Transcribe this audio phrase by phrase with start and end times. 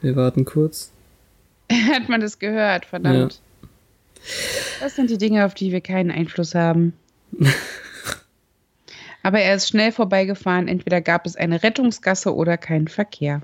[0.00, 0.92] Wir warten kurz.
[1.72, 3.40] Hat man das gehört, verdammt.
[3.62, 3.68] Ja.
[4.80, 6.92] Das sind die Dinge, auf die wir keinen Einfluss haben.
[9.22, 10.68] Aber er ist schnell vorbeigefahren.
[10.68, 13.42] Entweder gab es eine Rettungsgasse oder keinen Verkehr.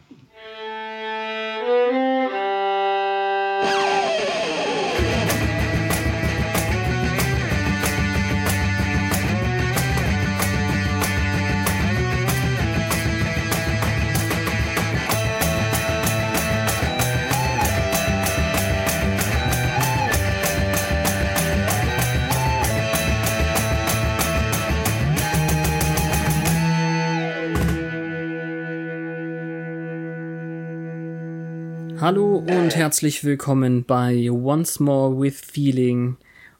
[32.05, 36.19] Hallo und herzlich willkommen bei Once More with Feeling,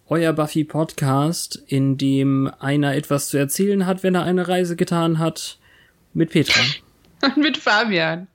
[0.09, 5.19] euer Buffy Podcast, in dem einer etwas zu erzählen hat, wenn er eine Reise getan
[5.19, 5.59] hat,
[6.15, 6.63] mit Petra.
[7.23, 8.27] Und mit Fabian.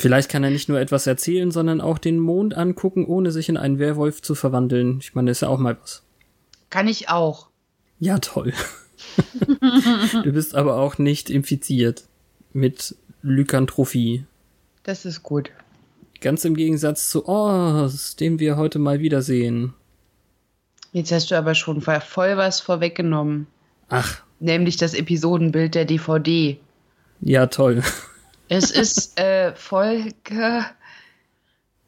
[0.00, 3.56] Vielleicht kann er nicht nur etwas erzählen, sondern auch den Mond angucken, ohne sich in
[3.56, 4.98] einen Werwolf zu verwandeln.
[5.00, 6.02] Ich meine, das ist ja auch mal was.
[6.70, 7.50] Kann ich auch.
[8.00, 8.52] Ja, toll.
[10.24, 12.02] du bist aber auch nicht infiziert
[12.52, 14.24] mit Lykantrophie.
[14.82, 15.52] Das ist gut.
[16.20, 19.74] Ganz im Gegensatz zu Oz, den wir heute mal wiedersehen.
[20.92, 23.46] Jetzt hast du aber schon voll was vorweggenommen.
[23.88, 24.22] Ach.
[24.40, 26.58] Nämlich das Episodenbild der DVD.
[27.20, 27.82] Ja, toll.
[28.48, 30.64] Es ist äh, Folge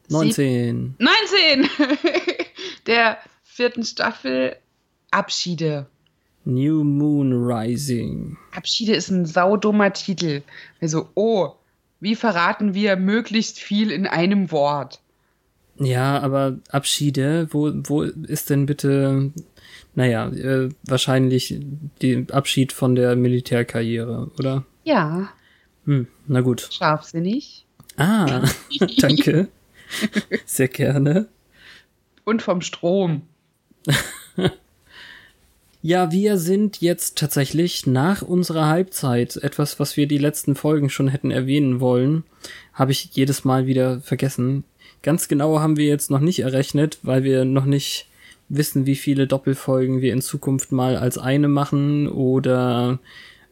[0.09, 0.97] 19.
[0.99, 1.71] 19
[2.87, 4.57] der vierten Staffel
[5.11, 5.87] Abschiede.
[6.45, 8.37] New Moon Rising.
[8.55, 10.43] Abschiede ist ein saudummer Titel.
[10.81, 11.55] Also, oh,
[12.01, 15.01] wie verraten wir möglichst viel in einem Wort?
[15.79, 19.33] Ja, aber Abschiede, wo, wo ist denn bitte,
[19.95, 21.61] naja, äh, wahrscheinlich
[22.03, 24.65] der Abschied von der Militärkarriere, oder?
[24.85, 25.31] Ja.
[25.85, 26.69] Hm, na gut.
[26.73, 27.65] Scharfsinnig.
[27.97, 28.49] Ah,
[28.99, 29.49] danke.
[30.45, 31.29] Sehr gerne.
[32.25, 33.23] Und vom Strom.
[35.81, 39.37] Ja, wir sind jetzt tatsächlich nach unserer Halbzeit.
[39.37, 42.25] Etwas, was wir die letzten Folgen schon hätten erwähnen wollen,
[42.73, 44.65] habe ich jedes Mal wieder vergessen.
[45.03, 48.07] Ganz genau haben wir jetzt noch nicht errechnet, weil wir noch nicht
[48.49, 52.99] wissen, wie viele Doppelfolgen wir in Zukunft mal als eine machen oder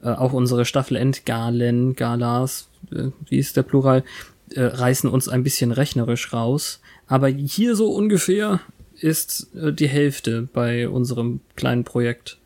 [0.02, 4.02] äh, auch unsere Staffelendgalen, Galas, äh, wie ist der Plural,
[4.50, 6.80] äh, reißen uns ein bisschen rechnerisch raus.
[7.06, 8.60] Aber hier so ungefähr
[9.00, 12.38] ist äh, die Hälfte bei unserem kleinen Projekt.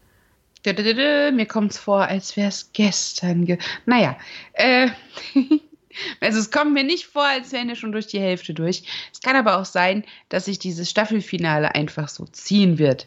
[0.65, 3.47] Mir kommt es vor, als wäre es gestern.
[3.47, 4.19] Ge naja,
[4.53, 4.89] äh,
[6.21, 8.83] also es kommt mir nicht vor, als wären wir schon durch die Hälfte durch.
[9.13, 13.07] Es kann aber auch sein, dass sich dieses Staffelfinale einfach so ziehen wird.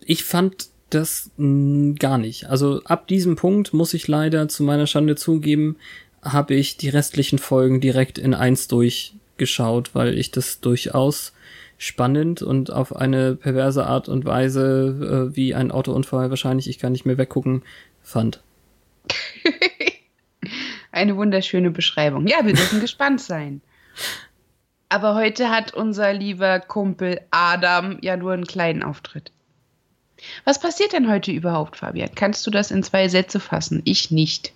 [0.00, 2.46] Ich fand das mh, gar nicht.
[2.46, 5.76] Also ab diesem Punkt muss ich leider zu meiner Schande zugeben,
[6.22, 11.32] habe ich die restlichen Folgen direkt in eins durchgeschaut, weil ich das durchaus
[11.78, 16.92] spannend und auf eine perverse Art und Weise, äh, wie ein Autounfall wahrscheinlich, ich kann
[16.92, 17.62] nicht mehr weggucken,
[18.02, 18.42] fand.
[20.92, 22.26] eine wunderschöne Beschreibung.
[22.26, 23.62] Ja, wir dürfen gespannt sein.
[24.88, 29.32] Aber heute hat unser lieber Kumpel Adam ja nur einen kleinen Auftritt.
[30.44, 32.10] Was passiert denn heute überhaupt, Fabian?
[32.14, 33.82] Kannst du das in zwei Sätze fassen?
[33.84, 34.52] Ich nicht.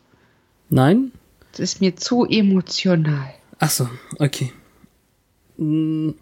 [0.71, 1.13] Nein?
[1.53, 3.33] Das ist mir zu emotional.
[3.59, 4.53] Ach so, okay.
[5.59, 6.15] Hm,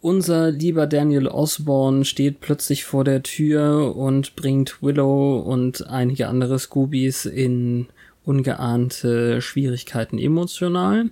[0.00, 6.58] unser lieber Daniel Osborne steht plötzlich vor der Tür und bringt Willow und einige andere
[6.58, 7.88] Scoobies in
[8.24, 11.10] ungeahnte Schwierigkeiten emotional.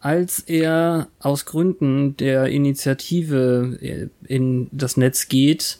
[0.00, 5.78] Als er aus Gründen der Initiative in das Netz geht,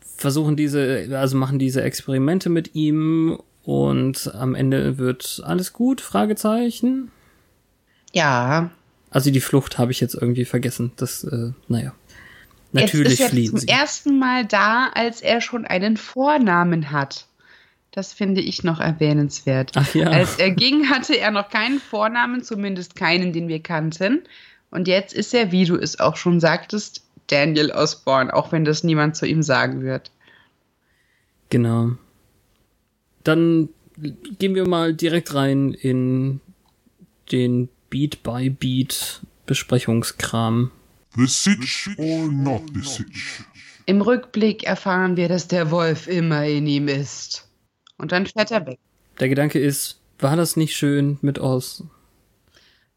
[0.00, 6.00] versuchen diese, also machen diese Experimente mit ihm und am Ende wird alles gut?
[6.00, 7.10] Fragezeichen.
[8.12, 8.70] Ja,
[9.12, 10.92] also die Flucht habe ich jetzt irgendwie vergessen.
[10.96, 11.94] Das, äh, naja.
[12.72, 13.68] Natürlich jetzt ist fliehen er zum sie.
[13.68, 17.26] ersten Mal da, als er schon einen Vornamen hat.
[17.90, 19.72] Das finde ich noch erwähnenswert.
[19.74, 20.08] Ach ja.
[20.08, 24.22] Als er ging, hatte er noch keinen Vornamen, zumindest keinen, den wir kannten.
[24.70, 28.82] Und jetzt ist er, wie du es auch schon sagtest, Daniel Osborne, auch wenn das
[28.82, 30.10] niemand zu ihm sagen wird.
[31.50, 31.90] Genau.
[33.24, 33.68] Dann
[34.38, 36.40] gehen wir mal direkt rein in
[37.30, 40.70] den Beat-by-Beat-Besprechungskram.
[41.14, 43.44] The Sitch or not the Sitch?
[43.84, 47.50] Im Rückblick erfahren wir, dass der Wolf immer in ihm ist.
[47.98, 48.78] Und dann fährt er weg.
[49.20, 51.84] Der Gedanke ist, war das nicht schön mit Oz?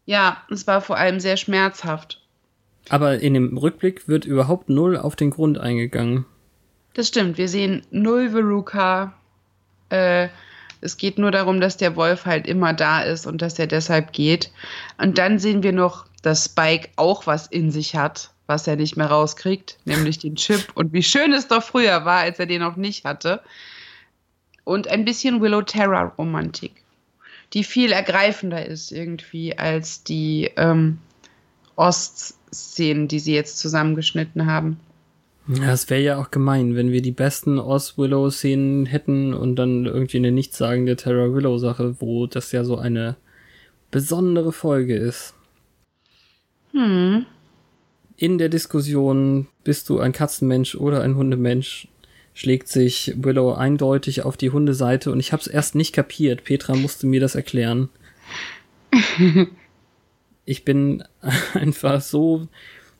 [0.06, 2.22] Ja, es war vor allem sehr schmerzhaft.
[2.88, 6.24] Aber in dem Rückblick wird überhaupt null auf den Grund eingegangen.
[6.94, 9.12] Das stimmt, wir sehen null Veruca.
[9.90, 10.28] Äh,
[10.86, 14.12] es geht nur darum, dass der Wolf halt immer da ist und dass er deshalb
[14.12, 14.52] geht.
[14.98, 18.96] Und dann sehen wir noch, dass Spike auch was in sich hat, was er nicht
[18.96, 20.68] mehr rauskriegt, nämlich den Chip.
[20.74, 23.42] Und wie schön es doch früher war, als er den noch nicht hatte.
[24.62, 26.72] Und ein bisschen Willow Terror Romantik,
[27.52, 30.98] die viel ergreifender ist irgendwie als die ähm,
[31.74, 34.78] Ostszenen, die sie jetzt zusammengeschnitten haben.
[35.48, 40.16] Ja, es wäre ja auch gemein, wenn wir die besten Oz-Willow-Szenen hätten und dann irgendwie
[40.16, 43.16] eine nichtssagende Terra-Willow-Sache, wo das ja so eine
[43.92, 45.34] besondere Folge ist.
[46.72, 47.26] Hm.
[48.16, 51.88] In der Diskussion, bist du ein Katzenmensch oder ein Hundemensch,
[52.34, 56.44] schlägt sich Willow eindeutig auf die Hundeseite und ich habe es erst nicht kapiert.
[56.44, 57.88] Petra musste mir das erklären.
[60.44, 61.04] ich bin
[61.54, 62.48] einfach so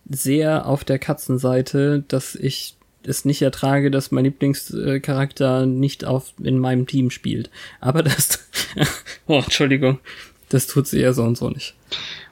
[0.08, 6.58] sehr auf der Katzenseite, dass ich es nicht ertrage, dass mein Lieblingscharakter nicht auf in
[6.58, 7.50] meinem Team spielt.
[7.81, 8.49] Aber das,
[9.26, 10.00] oh, Entschuldigung,
[10.49, 11.75] das tut sie ja so und so nicht.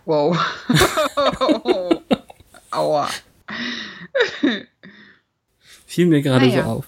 [0.04, 0.38] Wow.
[2.70, 3.08] Aua.
[5.86, 6.64] Fiel mir gerade Naja.
[6.64, 6.86] so auf.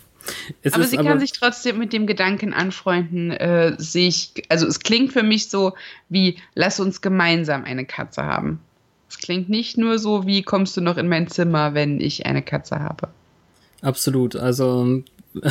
[0.62, 5.12] Es aber sie kann sich trotzdem mit dem Gedanken anfreunden, äh, sich, also es klingt
[5.12, 5.74] für mich so
[6.08, 8.60] wie, lass uns gemeinsam eine Katze haben.
[9.08, 12.42] Es klingt nicht nur so wie, kommst du noch in mein Zimmer, wenn ich eine
[12.42, 13.08] Katze habe.
[13.82, 14.36] absolut.
[14.36, 15.02] Also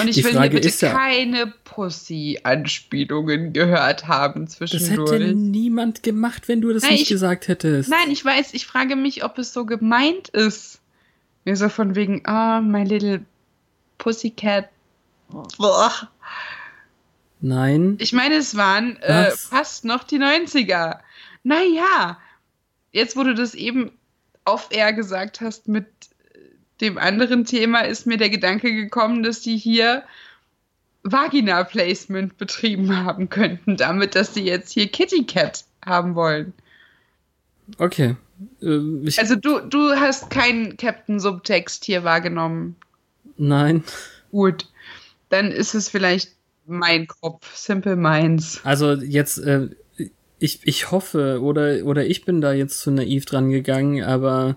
[0.00, 4.66] Und ich Die will Frage hier bitte ist ja- keine Pussy-Anspielungen gehört haben das hätte
[4.78, 5.34] zwischendurch.
[5.34, 7.90] niemand gemacht, wenn du das Nein, nicht ich- gesagt hättest.
[7.90, 10.80] Nein, ich weiß, ich frage mich, ob es so gemeint ist.
[11.44, 13.20] Mir so von wegen, ah, my little
[13.98, 14.70] pussycat.
[15.58, 15.92] Boah.
[17.40, 17.96] Nein.
[18.00, 21.00] Ich meine, es waren äh, fast noch die 90er.
[21.42, 22.18] Naja,
[22.94, 23.90] jetzt, wo du das eben
[24.46, 25.86] off-air gesagt hast mit
[26.80, 30.04] dem anderen Thema, ist mir der Gedanke gekommen, dass die hier
[31.02, 36.54] Vagina-Placement betrieben haben könnten, damit, dass sie jetzt hier Kitty Cat haben wollen.
[37.78, 38.16] Okay.
[38.62, 42.76] Ähm, Also du, du hast keinen Captain-Subtext hier wahrgenommen.
[43.36, 43.84] nein.
[44.30, 44.66] Gut,
[45.28, 46.32] dann ist es vielleicht
[46.66, 48.60] mein Kopf, Simple Minds.
[48.64, 49.68] Also jetzt, äh,
[50.44, 54.56] ich, ich hoffe, oder, oder ich bin da jetzt zu naiv dran gegangen, aber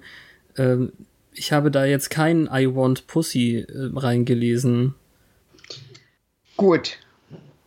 [0.58, 0.92] ähm,
[1.34, 4.96] ich habe da jetzt kein I Want Pussy äh, reingelesen.
[6.58, 6.98] Gut.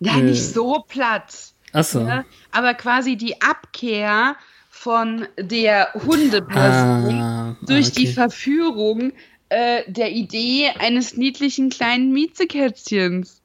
[0.01, 0.23] Ja, Äh.
[0.23, 1.53] nicht so platt.
[1.73, 2.01] Achso.
[2.01, 4.37] Ja, aber quasi die Abkehr
[4.69, 8.13] von der Hundeperson Ah, durch die okay.
[8.13, 9.13] Verführung
[9.49, 13.41] äh, der Idee eines niedlichen kleinen Miezekätzchens.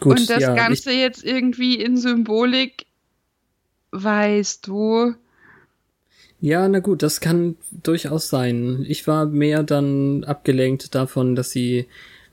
[0.00, 2.85] Gut, Und das ja, Ganze jetzt irgendwie in Symbolik,
[3.92, 5.14] weißt du.
[6.40, 8.84] Ja, na gut, das kann durchaus sein.
[8.86, 11.86] Ich war mehr dann abgelenkt davon, dass sie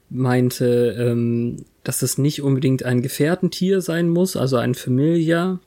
[0.10, 5.60] meinte, ähm, dass es nicht unbedingt ein Gefährtentier sein muss, also ein Familiar.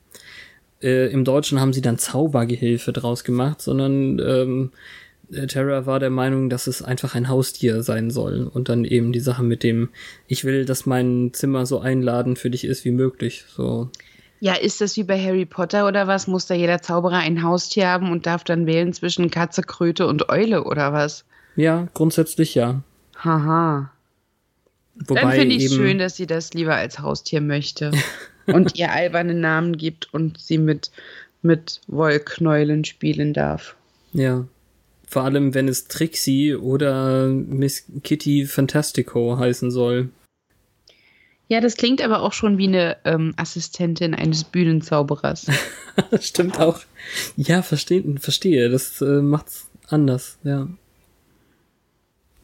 [0.81, 4.71] Äh, Im Deutschen haben sie dann Zaubergehilfe draus gemacht, sondern ähm,
[5.31, 8.47] äh, Terra war der Meinung, dass es einfach ein Haustier sein soll.
[8.47, 9.89] Und dann eben die Sache mit dem,
[10.27, 13.45] ich will, dass mein Zimmer so einladend für dich ist wie möglich.
[13.49, 13.89] So,
[14.39, 16.27] Ja, ist das wie bei Harry Potter oder was?
[16.27, 20.29] Muss da jeder Zauberer ein Haustier haben und darf dann wählen zwischen Katze, Kröte und
[20.29, 21.25] Eule oder was?
[21.57, 22.81] ja, grundsätzlich ja.
[23.17, 23.91] Haha.
[24.95, 27.91] Wobei Dann finde ich eben, schön, dass sie das lieber als Haustier möchte
[28.45, 30.91] und ihr alberne Namen gibt und sie mit,
[31.41, 33.75] mit Wollknäulen spielen darf.
[34.13, 34.47] Ja.
[35.07, 40.09] Vor allem, wenn es Trixie oder Miss Kitty Fantastico heißen soll.
[41.49, 45.47] Ja, das klingt aber auch schon wie eine ähm, Assistentin eines Bühnenzauberers.
[46.19, 46.81] Stimmt auch.
[47.37, 48.69] Ja, verstehe, verstehe.
[48.69, 50.67] Das äh, macht's anders, ja.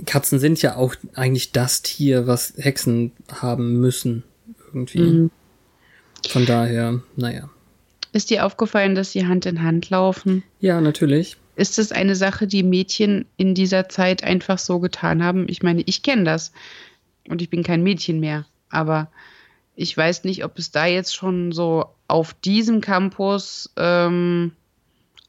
[0.06, 4.24] Katzen sind ja auch eigentlich das Tier, was Hexen haben müssen.
[4.68, 5.00] Irgendwie.
[5.00, 5.32] Mhm.
[6.28, 7.50] Von daher, naja.
[8.14, 10.44] Ist dir aufgefallen, dass sie Hand in Hand laufen?
[10.60, 11.38] Ja, natürlich.
[11.56, 15.48] Ist das eine Sache, die Mädchen in dieser Zeit einfach so getan haben?
[15.50, 16.52] Ich meine, ich kenne das
[17.28, 19.10] und ich bin kein Mädchen mehr, aber
[19.76, 24.52] ich weiß nicht, ob es da jetzt schon so auf diesem Campus ähm,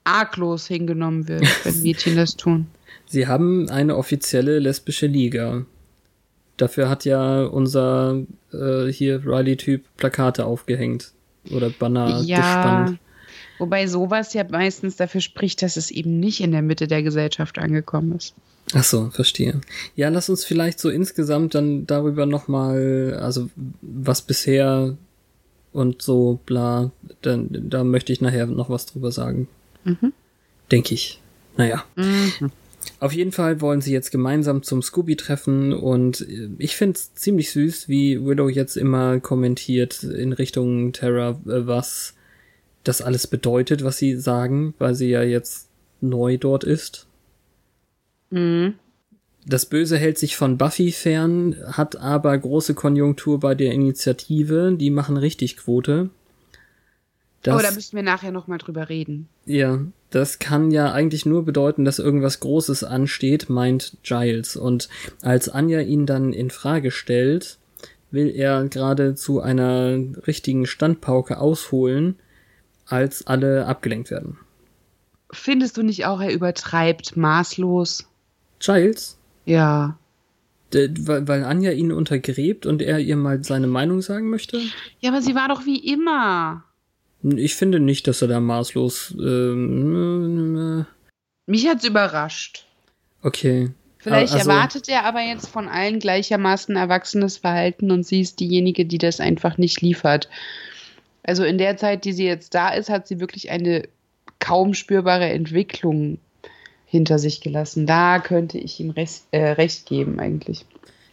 [0.04, 2.66] arglos hingenommen wird, wenn Mädchen das tun.
[3.06, 5.64] Sie haben eine offizielle lesbische Liga.
[6.56, 8.22] Dafür hat ja unser
[8.52, 11.12] äh, hier Riley-Typ Plakate aufgehängt.
[11.50, 12.98] Oder Banner ja, gespannt.
[13.58, 17.58] Wobei sowas ja meistens dafür spricht, dass es eben nicht in der Mitte der Gesellschaft
[17.58, 18.34] angekommen ist.
[18.72, 19.60] Ach so, verstehe.
[19.94, 23.50] Ja, lass uns vielleicht so insgesamt dann darüber nochmal, also
[23.82, 24.96] was bisher
[25.72, 26.90] und so bla,
[27.22, 29.48] dann, da möchte ich nachher noch was drüber sagen.
[29.84, 30.12] Mhm.
[30.70, 31.20] Denke ich.
[31.56, 31.84] Naja.
[31.96, 32.50] Mhm.
[33.00, 37.50] Auf jeden Fall wollen sie jetzt gemeinsam zum Scooby treffen und äh, ich find's ziemlich
[37.50, 42.14] süß, wie Willow jetzt immer kommentiert in Richtung Terra, äh, was
[42.82, 45.68] das alles bedeutet, was sie sagen, weil sie ja jetzt
[46.00, 47.06] neu dort ist.
[48.34, 48.74] Mhm.
[49.46, 54.90] Das Böse hält sich von Buffy fern, hat aber große Konjunktur bei der Initiative, die
[54.90, 56.10] machen richtig Quote.
[57.42, 59.28] Das, oh, da müssen wir nachher nochmal drüber reden.
[59.44, 64.56] ja, das kann ja eigentlich nur bedeuten, dass irgendwas Großes ansteht, meint Giles.
[64.56, 64.88] Und
[65.22, 67.58] als Anja ihn dann in Frage stellt,
[68.12, 72.14] will er gerade zu einer richtigen Standpauke ausholen,
[72.86, 74.38] als alle abgelenkt werden.
[75.32, 78.06] Findest du nicht auch, er übertreibt maßlos?
[78.64, 79.98] Giles, Ja.
[80.72, 84.60] Weil, weil Anja ihn untergräbt und er ihr mal seine Meinung sagen möchte?
[84.98, 86.64] Ja, aber sie war doch wie immer.
[87.22, 89.14] Ich finde nicht, dass er da maßlos.
[89.20, 92.66] Ähm, äh, Mich hat's überrascht.
[93.22, 93.70] okay.
[93.98, 98.84] Vielleicht Also- erwartet er aber jetzt von allen gleichermaßen erwachsenes Verhalten und sie ist diejenige,
[98.84, 100.28] die das einfach nicht liefert.
[101.22, 103.88] Also in der Zeit, die sie jetzt da ist, hat sie wirklich eine
[104.40, 106.18] kaum spürbare Entwicklung
[106.94, 107.86] hinter sich gelassen.
[107.86, 110.64] Da könnte ich ihm rest, äh, recht geben eigentlich.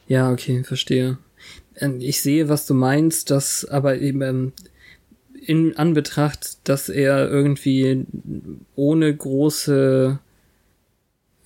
[0.07, 1.17] Ja, okay, verstehe.
[1.75, 4.53] Ähm, Ich sehe, was du meinst, dass aber eben ähm,
[5.43, 8.05] in Anbetracht, dass er irgendwie
[8.75, 10.19] ohne große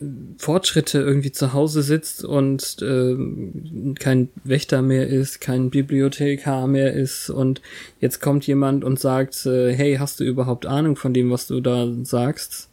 [0.01, 0.05] äh,
[0.37, 7.29] Fortschritte irgendwie zu Hause sitzt und ähm, kein Wächter mehr ist, kein Bibliothekar mehr ist
[7.29, 7.61] und
[8.01, 11.61] jetzt kommt jemand und sagt, äh, hey, hast du überhaupt Ahnung von dem, was du
[11.61, 12.67] da sagst?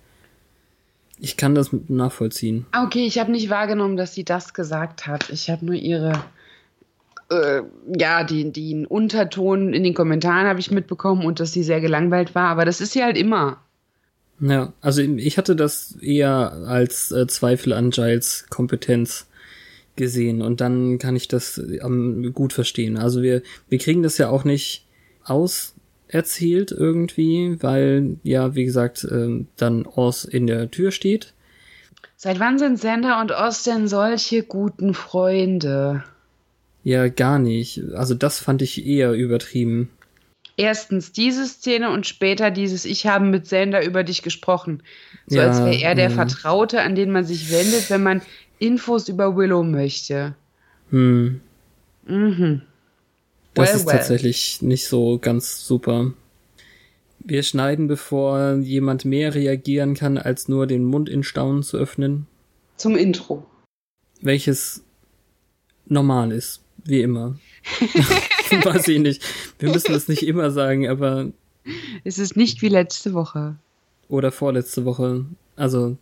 [1.24, 2.66] Ich kann das nachvollziehen.
[2.72, 5.30] Ah, Okay, ich habe nicht wahrgenommen, dass sie das gesagt hat.
[5.30, 6.24] Ich habe nur ihre,
[7.30, 7.62] äh,
[7.96, 12.34] ja, den, den Unterton in den Kommentaren habe ich mitbekommen und dass sie sehr gelangweilt
[12.34, 12.48] war.
[12.48, 13.58] Aber das ist sie halt immer.
[14.40, 19.28] Ja, also ich hatte das eher als äh, Zweifel an Giles Kompetenz
[19.94, 22.96] gesehen und dann kann ich das ähm, gut verstehen.
[22.96, 24.86] Also wir, wir kriegen das ja auch nicht
[26.12, 31.32] auserzählt irgendwie, weil ja, wie gesagt, ähm, dann Oz in der Tür steht.
[32.16, 36.04] Seit wann sind Sander und Oz denn solche guten Freunde?
[36.84, 37.80] Ja, gar nicht.
[37.94, 39.90] Also das fand ich eher übertrieben.
[40.56, 44.82] Erstens diese Szene und später dieses Ich habe mit Sander über dich gesprochen.
[45.26, 46.14] So Ja, als wäre er der mhm.
[46.14, 48.20] Vertraute, an den man sich wendet, wenn man
[48.58, 50.34] Infos über Willow möchte.
[50.90, 51.40] Hm,
[52.06, 52.62] Mhm.
[53.54, 53.96] Das Well, ist well.
[53.96, 56.12] tatsächlich nicht so ganz super.
[57.20, 62.26] Wir schneiden, bevor jemand mehr reagieren kann, als nur den Mund in Staunen zu öffnen.
[62.76, 63.46] Zum Intro.
[64.20, 64.82] welches
[65.86, 67.38] normal ist, wie immer.
[68.64, 69.22] Weiß ich nicht.
[69.58, 71.30] Wir müssen das nicht immer sagen, aber
[72.04, 73.56] Es ist nicht wie letzte Woche.
[74.08, 75.24] oder vorletzte Woche.
[75.56, 75.96] Also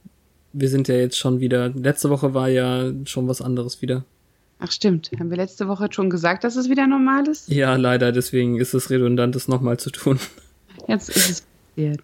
[0.53, 1.69] wir sind ja jetzt schon wieder.
[1.71, 4.05] Letzte Woche war ja schon was anderes wieder.
[4.61, 7.49] Ach stimmt, haben wir letzte Woche schon gesagt, dass es wieder normal ist?
[7.49, 8.13] Ja, leider.
[8.13, 10.21] Deswegen ist es redundant, das nochmal zu tun.
[10.87, 12.03] Jetzt ist es passiert.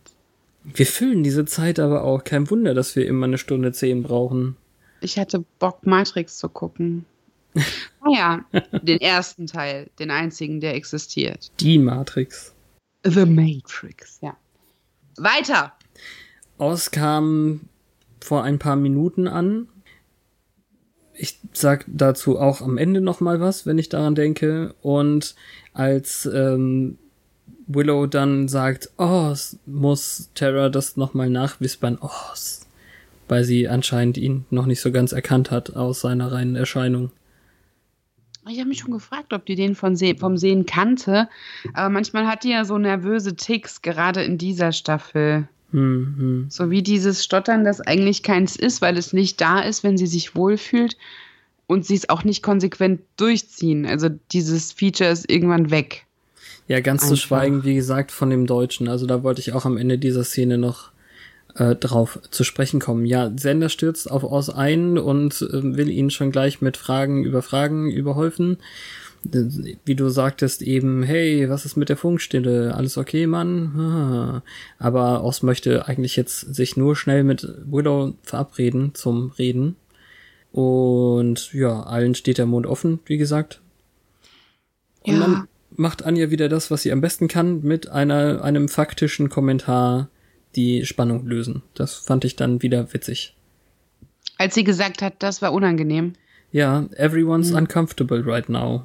[0.64, 2.24] Wir füllen diese Zeit aber auch.
[2.24, 4.56] Kein Wunder, dass wir immer eine Stunde zehn brauchen.
[5.00, 7.04] Ich hatte Bock, Matrix zu gucken.
[8.04, 8.44] Naja,
[8.82, 11.50] den ersten Teil, den einzigen, der existiert.
[11.58, 12.54] Die Matrix.
[13.02, 14.36] The Matrix, ja.
[15.16, 15.72] Weiter!
[16.58, 17.62] Oz kam
[18.20, 19.66] vor ein paar Minuten an.
[21.18, 24.74] Ich sag dazu auch am Ende noch mal was, wenn ich daran denke.
[24.82, 25.34] Und
[25.72, 26.98] als ähm,
[27.66, 31.98] Willow dann sagt, Oz, muss Terra das noch mal nachwispern.
[32.00, 32.66] Oz.
[33.28, 37.10] Weil sie anscheinend ihn noch nicht so ganz erkannt hat aus seiner reinen Erscheinung.
[38.48, 41.28] Ich habe mich schon gefragt, ob die den von Se vom Sehen kannte.
[41.74, 45.48] Aber manchmal hat die ja so nervöse Ticks, gerade in dieser Staffel.
[45.72, 46.46] Hm, hm.
[46.48, 50.06] So wie dieses Stottern, das eigentlich keins ist, weil es nicht da ist, wenn sie
[50.06, 50.96] sich wohlfühlt.
[51.68, 53.86] Und sie es auch nicht konsequent durchziehen.
[53.86, 56.06] Also dieses Feature ist irgendwann weg.
[56.68, 57.22] Ja, ganz zu Einfach.
[57.22, 58.86] schweigen, wie gesagt, von dem Deutschen.
[58.86, 60.92] Also da wollte ich auch am Ende dieser Szene noch
[61.56, 63.06] äh, drauf zu sprechen kommen.
[63.06, 67.42] Ja, Sender stürzt auf Oz ein und äh, will ihn schon gleich mit Fragen über
[67.42, 68.58] Fragen überhäufen.
[69.84, 72.74] Wie du sagtest eben, hey, was ist mit der Funkstille?
[72.74, 74.42] Alles okay, Mann?
[74.78, 79.76] Aber Oz möchte eigentlich jetzt sich nur schnell mit Willow verabreden zum Reden.
[80.52, 83.60] Und ja, allen steht der Mund offen, wie gesagt.
[85.02, 85.20] Und Ja.
[85.20, 90.08] dann macht Anja wieder das, was sie am besten kann, mit einer, einem faktischen Kommentar
[90.54, 91.62] die Spannung lösen.
[91.74, 93.36] Das fand ich dann wieder witzig.
[94.38, 96.14] Als sie gesagt hat, das war unangenehm.
[96.52, 98.84] Ja, everyone's uncomfortable right now.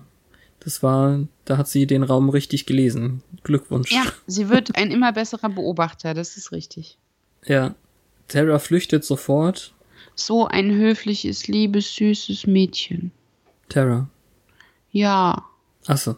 [0.64, 3.24] Das war, da hat sie den Raum richtig gelesen.
[3.44, 3.92] Glückwunsch.
[3.92, 6.98] Ja, sie wird ein immer besserer Beobachter, das ist richtig.
[7.46, 7.76] Ja.
[8.28, 9.74] Tara flüchtet sofort.
[10.16, 13.12] So ein höfliches, liebes, süßes Mädchen.
[13.70, 14.08] Tara.
[14.92, 15.44] Ja.
[15.88, 16.16] Achso.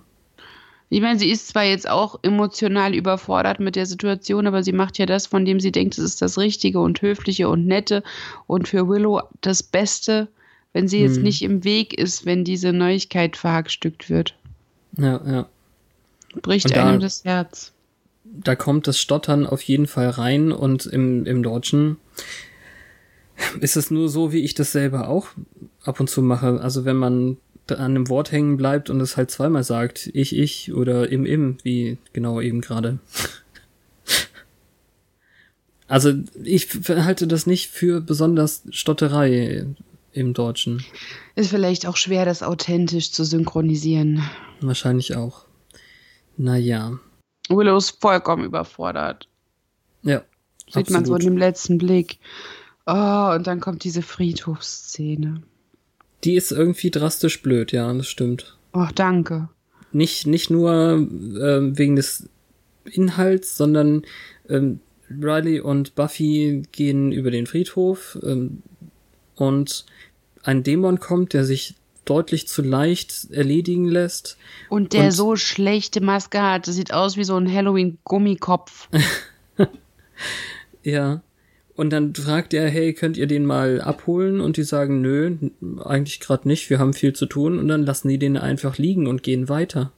[0.89, 4.99] Ich meine, sie ist zwar jetzt auch emotional überfordert mit der Situation, aber sie macht
[4.99, 8.03] ja das, von dem sie denkt, es ist das Richtige und Höfliche und Nette
[8.45, 10.27] und für Willow das Beste,
[10.73, 11.23] wenn sie jetzt Hm.
[11.23, 14.35] nicht im Weg ist, wenn diese Neuigkeit verhackstückt wird.
[14.97, 15.49] Ja, ja.
[16.41, 17.71] Bricht da- einem das Herz.
[18.25, 21.97] da kommt das Stottern auf jeden Fall rein und im, im Deutschen
[23.59, 25.27] ist es nur so, wie ich das selber auch
[25.83, 26.59] ab und zu mache.
[26.61, 27.37] Also wenn man
[27.67, 31.57] an einem Wort hängen bleibt und es halt zweimal sagt, ich, ich oder im, im,
[31.63, 32.99] wie genau eben gerade.
[35.87, 36.13] Also
[36.43, 39.65] ich halte das nicht für besonders Stotterei
[40.13, 40.83] im Deutschen.
[41.35, 44.23] Ist vielleicht auch schwer, das authentisch zu synchronisieren.
[44.61, 45.45] Wahrscheinlich auch.
[46.37, 46.99] Naja.
[47.49, 49.27] Willow ist vollkommen überfordert.
[50.03, 50.23] Ja.
[50.71, 52.19] Sieht man so in dem letzten Blick.
[52.85, 55.43] Oh, und dann kommt diese Friedhofsszene.
[56.23, 58.57] Die ist irgendwie drastisch blöd, ja, das stimmt.
[58.73, 59.49] Oh, danke.
[59.91, 62.29] nicht, nicht nur ähm, wegen des
[62.85, 64.03] Inhalts, sondern
[64.49, 64.79] ähm,
[65.09, 68.63] Riley und Buffy gehen über den Friedhof ähm,
[69.35, 69.85] und
[70.43, 71.75] ein Dämon kommt, der sich
[72.05, 74.37] deutlich zu leicht erledigen lässt.
[74.69, 78.89] Und der Und- so schlechte Maske hat, das sieht aus wie so ein Halloween-Gummikopf.
[80.83, 81.21] Ja.
[81.75, 84.41] Und dann fragt er, hey, könnt ihr den mal abholen?
[84.41, 85.35] Und die sagen, nö,
[85.83, 87.57] eigentlich gerade nicht, wir haben viel zu tun.
[87.57, 89.91] Und dann lassen die den einfach liegen und gehen weiter.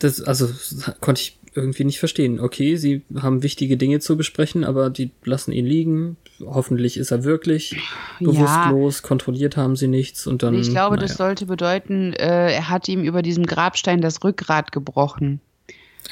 [0.00, 2.40] Das, also, das konnte ich irgendwie nicht verstehen.
[2.40, 6.16] Okay, sie haben wichtige Dinge zu besprechen, aber die lassen ihn liegen.
[6.44, 7.76] Hoffentlich ist er wirklich
[8.20, 10.54] bewusstlos, kontrolliert haben sie nichts und dann.
[10.54, 11.08] ich glaube, naja.
[11.08, 15.40] das sollte bedeuten, äh, er hat ihm über diesem Grabstein das Rückgrat gebrochen.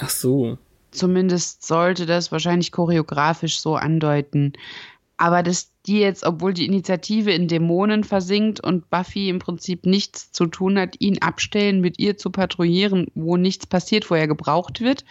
[0.01, 0.59] Ach so.
[0.91, 4.55] Zumindest sollte das wahrscheinlich choreografisch so andeuten.
[5.19, 10.33] Aber dass die jetzt, obwohl die Initiative in Dämonen versinkt und Buffy im Prinzip nichts
[10.33, 14.81] zu tun hat, ihn abstellen, mit ihr zu patrouillieren, wo nichts passiert, wo er gebraucht
[14.81, 15.05] wird,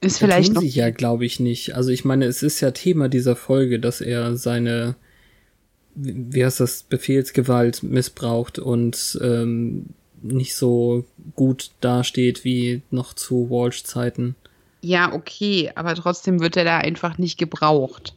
[0.00, 1.74] ist vielleicht tun noch ja, glaube ich, nicht.
[1.74, 4.96] Also ich meine, es ist ja Thema dieser Folge, dass er seine,
[5.94, 9.86] wie wie heißt das, Befehlsgewalt missbraucht und ähm,
[10.22, 14.36] nicht so gut dasteht wie noch zu Walsh-Zeiten.
[14.82, 18.14] Ja, okay, aber trotzdem wird er da einfach nicht gebraucht.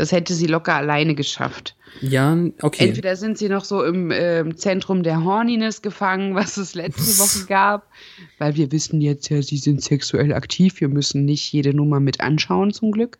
[0.00, 1.76] Das hätte sie locker alleine geschafft.
[2.00, 2.88] Ja, okay.
[2.88, 7.46] Entweder sind sie noch so im ähm, Zentrum der Horniness gefangen, was es letzte Woche
[7.48, 7.86] gab,
[8.38, 10.80] weil wir wissen jetzt ja, sie sind sexuell aktiv.
[10.80, 13.18] Wir müssen nicht jede Nummer mit anschauen, zum Glück.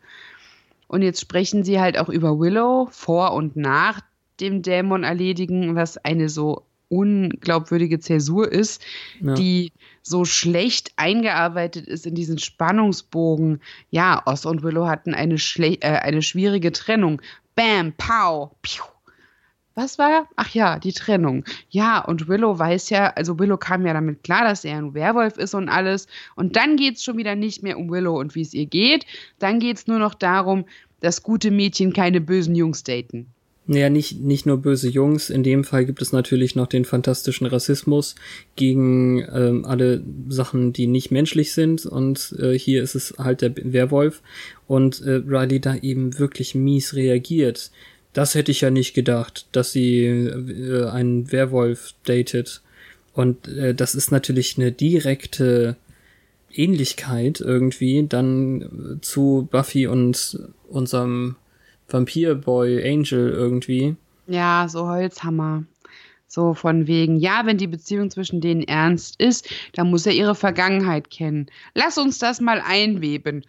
[0.87, 4.01] Und jetzt sprechen sie halt auch über Willow vor und nach
[4.39, 8.83] dem Dämon erledigen, was eine so unglaubwürdige Zäsur ist,
[9.21, 9.33] Ja.
[9.33, 9.71] die
[10.03, 13.61] so schlecht eingearbeitet ist in diesen Spannungsbogen.
[13.89, 17.21] Ja, Oz und Willow hatten eine, äh, eine schwierige Trennung.
[17.55, 18.83] Bam, pow, piu.
[19.73, 20.27] Was war?
[20.35, 21.45] Ach ja, die Trennung.
[21.69, 25.37] Ja, und Willow weiß ja, also Willow kam ja damit klar, dass er ein Werwolf
[25.37, 26.07] ist und alles.
[26.35, 29.05] Und dann geht's schon wieder nicht mehr um Willow und wie es ihr geht.
[29.39, 30.65] Dann geht's nur noch darum,
[30.99, 33.27] dass gute Mädchen keine bösen Jungs daten.
[33.67, 35.29] Naja, nicht, nicht nur böse Jungs.
[35.29, 38.15] In dem Fall gibt es natürlich noch den fantastischen Rassismus
[38.55, 41.85] gegen ähm, alle Sachen, die nicht menschlich sind.
[41.85, 44.21] Und äh, hier ist es halt der Werwolf.
[44.67, 47.71] Und äh, Riley da eben wirklich mies reagiert.
[48.13, 52.61] Das hätte ich ja nicht gedacht, dass sie äh, einen Werwolf datet.
[53.13, 55.77] Und äh, das ist natürlich eine direkte
[56.53, 61.35] Ähnlichkeit irgendwie dann äh, zu Buffy und unserem
[61.91, 63.95] Vampirboy Angel irgendwie.
[64.27, 65.63] Ja, so Holzhammer.
[66.27, 70.33] So von wegen, ja, wenn die Beziehung zwischen denen ernst ist, dann muss er ihre
[70.33, 71.47] Vergangenheit kennen.
[71.73, 73.43] Lass uns das mal einweben.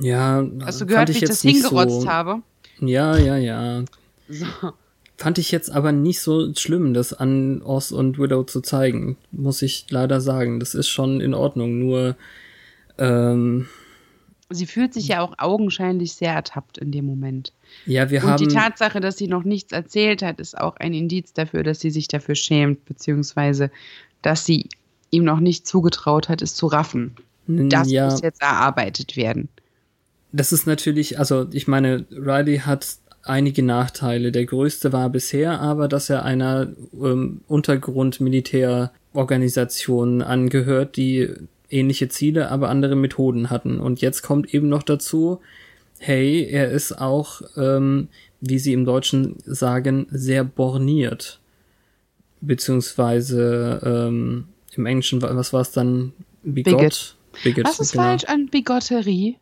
[0.00, 2.42] Ja, Hast du gehört, ich wie ich jetzt das hingerotzt so, habe?
[2.78, 3.84] Ja, ja, ja.
[4.28, 4.46] So.
[5.16, 9.62] Fand ich jetzt aber nicht so schlimm, das an Oz und Widow zu zeigen, muss
[9.62, 10.60] ich leider sagen.
[10.60, 12.14] Das ist schon in Ordnung, nur
[12.98, 13.66] ähm,
[14.50, 17.52] Sie fühlt sich ja auch augenscheinlich sehr ertappt in dem Moment.
[17.84, 20.94] ja, wir Und haben die Tatsache, dass sie noch nichts erzählt hat, ist auch ein
[20.94, 23.70] Indiz dafür, dass sie sich dafür schämt, beziehungsweise
[24.22, 24.70] dass sie
[25.10, 27.16] ihm noch nicht zugetraut hat, es zu raffen.
[27.46, 29.48] Das ja, muss jetzt erarbeitet werden.
[30.32, 34.30] Das ist natürlich, also ich meine, Riley hat einige Nachteile.
[34.32, 41.28] Der größte war bisher aber, dass er einer ähm, Untergrundmilitärorganisation angehört, die
[41.70, 43.78] ähnliche Ziele, aber andere Methoden hatten.
[43.80, 45.40] Und jetzt kommt eben noch dazu,
[45.98, 48.08] hey, er ist auch, ähm,
[48.40, 51.40] wie sie im Deutschen sagen, sehr borniert.
[52.40, 54.44] Beziehungsweise ähm,
[54.76, 56.12] im Englischen, was war es dann?
[56.42, 56.78] Bigot.
[56.78, 57.16] Bigot.
[57.42, 58.04] Bigot was ist genau.
[58.04, 59.36] falsch an Bigotterie?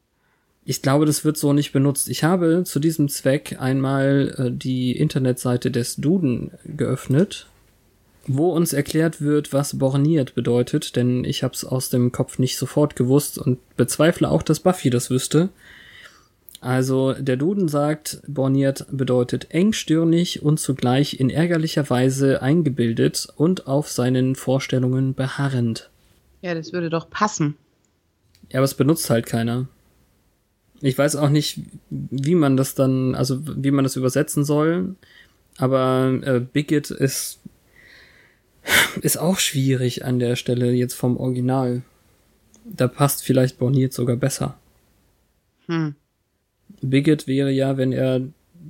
[0.64, 2.08] Ich glaube, das wird so nicht benutzt.
[2.08, 7.46] Ich habe zu diesem Zweck einmal äh, die Internetseite des Duden geöffnet,
[8.28, 12.56] wo uns erklärt wird, was borniert bedeutet, denn ich habe es aus dem Kopf nicht
[12.56, 15.48] sofort gewusst und bezweifle auch, dass Buffy das wüsste.
[16.60, 23.90] Also der Duden sagt, borniert bedeutet engstirnig und zugleich in ärgerlicher Weise eingebildet und auf
[23.90, 25.90] seinen Vorstellungen beharrend.
[26.42, 27.56] Ja, das würde doch passen.
[28.50, 29.68] Ja, aber es benutzt halt keiner.
[30.80, 31.60] Ich weiß auch nicht,
[31.90, 34.96] wie man das dann, also wie man das übersetzen soll.
[35.58, 37.40] Aber äh, Bigot ist
[39.00, 41.83] ist auch schwierig an der Stelle jetzt vom Original.
[42.64, 44.57] Da passt vielleicht Borniert sogar besser.
[45.66, 45.94] Hm.
[46.81, 48.22] Bigot wäre ja, wenn er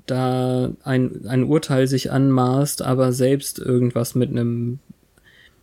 [0.06, 4.78] da ein, ein Urteil sich anmaßt, aber selbst irgendwas mit einem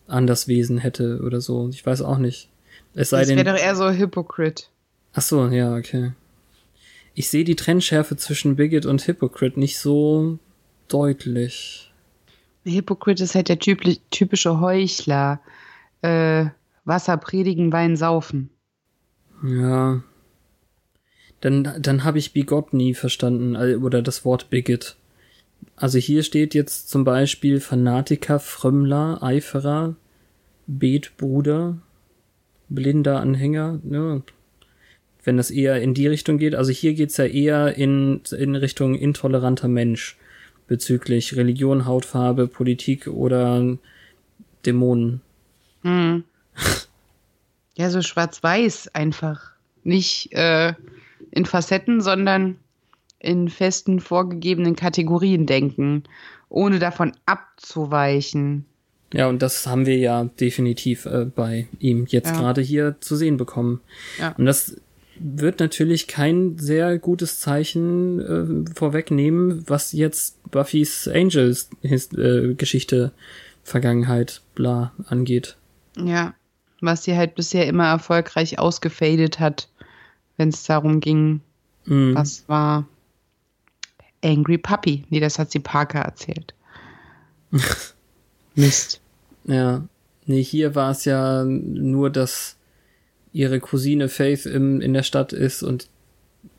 [0.08, 1.70] Anderswesen hätte oder so.
[1.70, 2.50] Ich weiß auch nicht.
[2.96, 4.66] Es sei das wäre doch eher so Hypocrite.
[5.14, 6.14] Ach so, ja, okay
[7.16, 10.40] ich sehe die Trennschärfe zwischen Bigot und Hypocrite nicht so
[10.88, 11.93] deutlich.
[12.66, 15.40] Hypocrite ist halt der typische Heuchler.
[16.02, 16.46] Äh,
[16.86, 18.50] Wasser predigen, Wein saufen.
[19.44, 20.04] Ja.
[21.42, 24.96] Dann, dann habe ich Bigot nie verstanden, oder das Wort Bigot.
[25.76, 29.96] Also hier steht jetzt zum Beispiel Fanatiker, Frömmler, Eiferer,
[30.68, 31.78] Betbruder,
[32.70, 33.80] blinder Anhänger.
[33.90, 34.22] Ja,
[35.24, 36.56] wenn das eher in die Richtung geht.
[36.56, 40.18] Also hier geht's ja eher in, in Richtung intoleranter Mensch
[40.68, 43.78] bezüglich Religion, Hautfarbe, Politik oder
[44.66, 45.22] Dämonen.
[45.82, 46.24] Hm.
[47.76, 49.54] Ja, so schwarz-weiß einfach.
[49.84, 50.74] Nicht äh,
[51.32, 52.58] in Facetten, sondern
[53.18, 56.04] in festen vorgegebenen Kategorien denken,
[56.50, 58.66] ohne davon abzuweichen.
[59.14, 62.40] Ja, und das haben wir ja definitiv äh, bei ihm jetzt ja.
[62.40, 63.82] gerade hier zu sehen bekommen.
[64.20, 64.36] Ja.
[64.38, 64.80] Und das
[65.20, 73.12] wird natürlich kein sehr gutes Zeichen äh, vorwegnehmen, was jetzt Buffys Angels äh, Geschichte,
[73.64, 75.58] Vergangenheit, bla angeht.
[75.98, 76.34] Ja,
[76.82, 79.70] was sie halt bisher immer erfolgreich ausgefadet hat,
[80.38, 81.42] wenn es darum ging,
[81.86, 82.16] mm.
[82.16, 82.88] was war
[84.24, 85.06] Angry Puppy.
[85.10, 86.54] Nee, das hat sie Parker erzählt.
[88.56, 89.00] Mist.
[89.46, 89.84] Ja.
[90.26, 92.56] Nee, hier war es ja nur das
[93.34, 95.90] ihre Cousine Faith im, in der Stadt ist und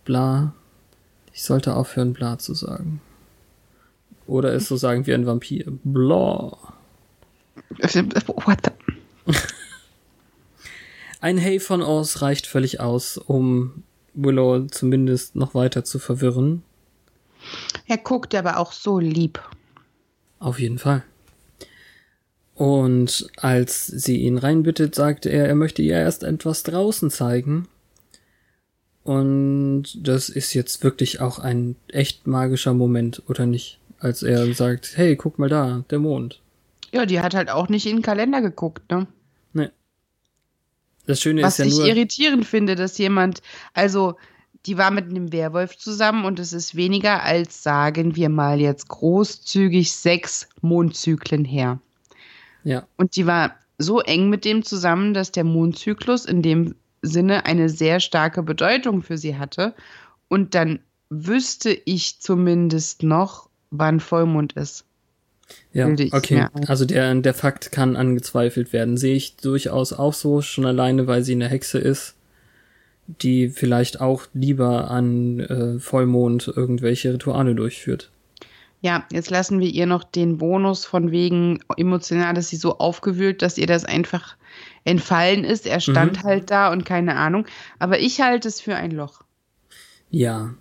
[0.05, 0.55] bla.
[1.33, 3.01] Ich sollte aufhören, bla zu sagen.
[4.27, 5.67] Oder es so sagen wie ein Vampir.
[5.85, 6.57] Bla.
[7.69, 9.33] What the?
[11.21, 13.85] ein Hey von Oz reicht völlig aus, um
[14.15, 16.63] Willow zumindest noch weiter zu verwirren.
[17.87, 19.41] Er guckt aber auch so lieb.
[20.39, 21.05] Auf jeden Fall.
[22.55, 27.67] Und als sie ihn reinbittet, sagte er, er möchte ihr erst etwas draußen zeigen.
[29.03, 33.79] Und das ist jetzt wirklich auch ein echt magischer Moment, oder nicht?
[33.99, 36.41] Als er sagt, hey, guck mal da, der Mond.
[36.93, 39.07] Ja, die hat halt auch nicht in den Kalender geguckt, ne?
[39.53, 39.71] Nee.
[41.07, 41.81] Das Schöne Was ist ja nur.
[41.81, 44.17] Was ich irritierend finde, dass jemand, also,
[44.65, 48.89] die war mit einem Werwolf zusammen und es ist weniger als, sagen wir mal jetzt
[48.89, 51.81] großzügig, sechs Mondzyklen her.
[52.65, 52.87] Ja.
[52.97, 57.69] Und die war so eng mit dem zusammen, dass der Mondzyklus in dem Sinne eine
[57.69, 59.75] sehr starke Bedeutung für sie hatte.
[60.29, 64.85] Und dann wüsste ich zumindest noch, wann Vollmond ist.
[65.73, 66.47] Ja, okay.
[66.67, 68.97] Also der, der Fakt kann angezweifelt werden.
[68.97, 72.15] Sehe ich durchaus auch so, schon alleine, weil sie eine Hexe ist,
[73.07, 78.11] die vielleicht auch lieber an äh, Vollmond irgendwelche Rituale durchführt.
[78.85, 83.41] Ja, jetzt lassen wir ihr noch den Bonus von wegen emotional, dass sie so aufgewühlt,
[83.41, 84.37] dass ihr das einfach
[84.85, 85.67] entfallen ist.
[85.67, 86.23] Er stand mhm.
[86.23, 87.47] halt da und keine Ahnung.
[87.79, 89.25] Aber ich halte es für ein Loch.
[90.11, 90.53] Ja.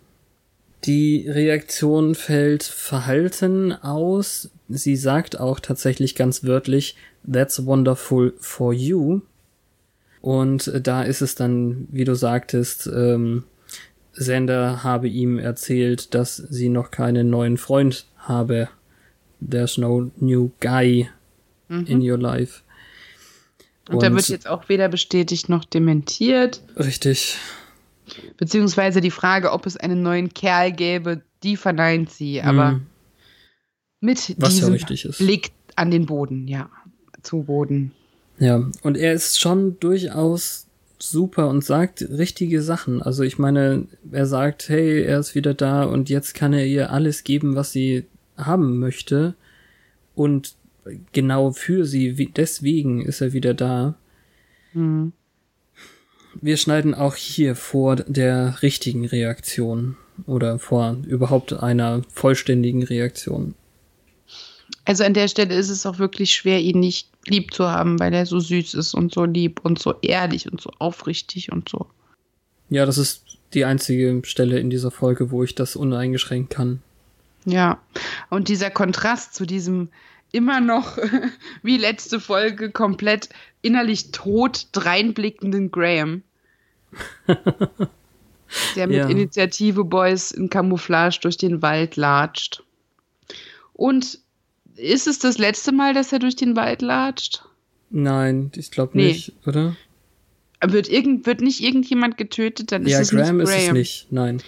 [0.86, 4.52] Die Reaktion fällt verhalten aus.
[4.70, 6.96] Sie sagt auch tatsächlich ganz wörtlich,
[7.30, 9.20] That's wonderful for you.
[10.22, 13.44] Und da ist es dann, wie du sagtest, ähm,
[14.14, 18.70] Sender habe ihm erzählt, dass sie noch keinen neuen Freund habe.
[19.40, 21.10] There's no new guy
[21.68, 21.86] mhm.
[21.86, 22.62] in your life.
[23.90, 26.62] Und, Und da wird jetzt auch weder bestätigt noch dementiert.
[26.78, 27.38] Richtig.
[28.38, 32.42] Beziehungsweise die Frage, ob es einen neuen Kerl gäbe, die verneint sie.
[32.42, 32.88] Aber mhm.
[34.00, 36.70] mit Was diesem ja Blick an den Boden, ja.
[37.22, 37.92] Zu Boden.
[38.40, 40.68] Ja, und er ist schon durchaus
[41.00, 43.02] super und sagt richtige Sachen.
[43.02, 46.92] Also ich meine, er sagt, hey, er ist wieder da und jetzt kann er ihr
[46.92, 48.06] alles geben, was sie
[48.38, 49.36] haben möchte.
[50.16, 50.56] Und
[51.12, 53.96] genau für sie, deswegen ist er wieder da.
[54.74, 55.14] Mhm.
[56.42, 63.56] Wir schneiden auch hier vor der richtigen Reaktion oder vor überhaupt einer vollständigen Reaktion.
[64.86, 68.14] Also an der Stelle ist es auch wirklich schwer, ihn nicht lieb zu haben, weil
[68.14, 71.86] er so süß ist und so lieb und so ehrlich und so aufrichtig und so.
[72.70, 76.82] Ja, das ist die einzige Stelle in dieser Folge, wo ich das uneingeschränkt kann.
[77.46, 77.82] Ja,
[78.30, 79.90] und dieser Kontrast zu diesem
[80.32, 80.98] immer noch
[81.64, 83.30] wie letzte Folge komplett
[83.62, 86.24] innerlich tot dreinblickenden Graham.
[88.76, 89.08] der mit ja.
[89.08, 92.64] Initiative Boys in Camouflage durch den Wald latscht.
[93.74, 94.20] Und
[94.76, 97.44] ist es das letzte Mal, dass er durch den Wald latscht?
[97.90, 99.08] Nein, ich glaube nee.
[99.08, 99.76] nicht, oder?
[100.66, 103.60] Wird, irgend, wird nicht irgendjemand getötet, dann ist ja, es Graham nicht Graham.
[103.60, 104.42] ist es nicht, nein.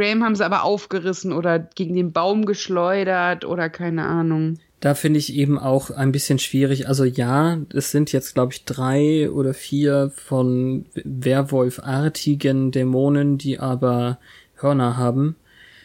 [0.00, 4.58] Graham haben sie aber aufgerissen oder gegen den Baum geschleudert oder keine Ahnung.
[4.80, 6.88] Da finde ich eben auch ein bisschen schwierig.
[6.88, 14.18] Also ja, es sind jetzt, glaube ich, drei oder vier von Werwolfartigen Dämonen, die aber
[14.56, 15.36] Hörner haben.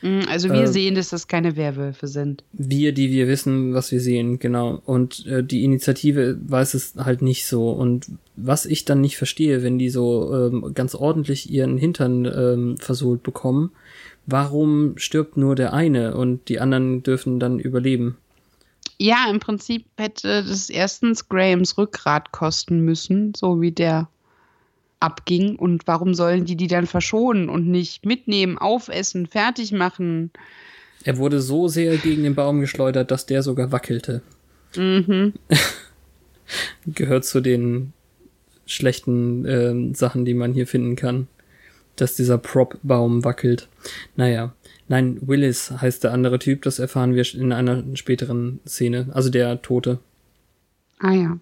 [0.02, 2.46] Mm, also wir äh, sehen, dass das keine Werwölfe sind.
[2.54, 4.82] Wir, die wir wissen, was wir sehen, genau.
[4.86, 7.72] Und äh, die Initiative weiß es halt nicht so.
[7.72, 12.78] Und was ich dann nicht verstehe, wenn die so ähm, ganz ordentlich ihren Hintern ähm,
[12.78, 13.72] versohlt bekommen,
[14.26, 18.18] warum stirbt nur der eine und die anderen dürfen dann überleben?
[18.98, 24.08] Ja, im Prinzip hätte das erstens Grahams Rückgrat kosten müssen, so wie der
[25.00, 25.56] abging.
[25.58, 30.32] Und warum sollen die die dann verschonen und nicht mitnehmen, aufessen, fertig machen?
[31.04, 34.22] Er wurde so sehr gegen den Baum geschleudert, dass der sogar wackelte.
[34.76, 35.34] Mhm.
[36.86, 37.94] Gehört zu den
[38.66, 41.28] schlechten äh, Sachen, die man hier finden kann.
[41.96, 43.70] Dass dieser Prop-Baum wackelt.
[44.16, 44.54] Naja.
[44.88, 49.08] Nein, Willis heißt der andere Typ, das erfahren wir in einer späteren Szene.
[49.12, 50.00] Also der Tote.
[51.00, 51.40] Ah ja.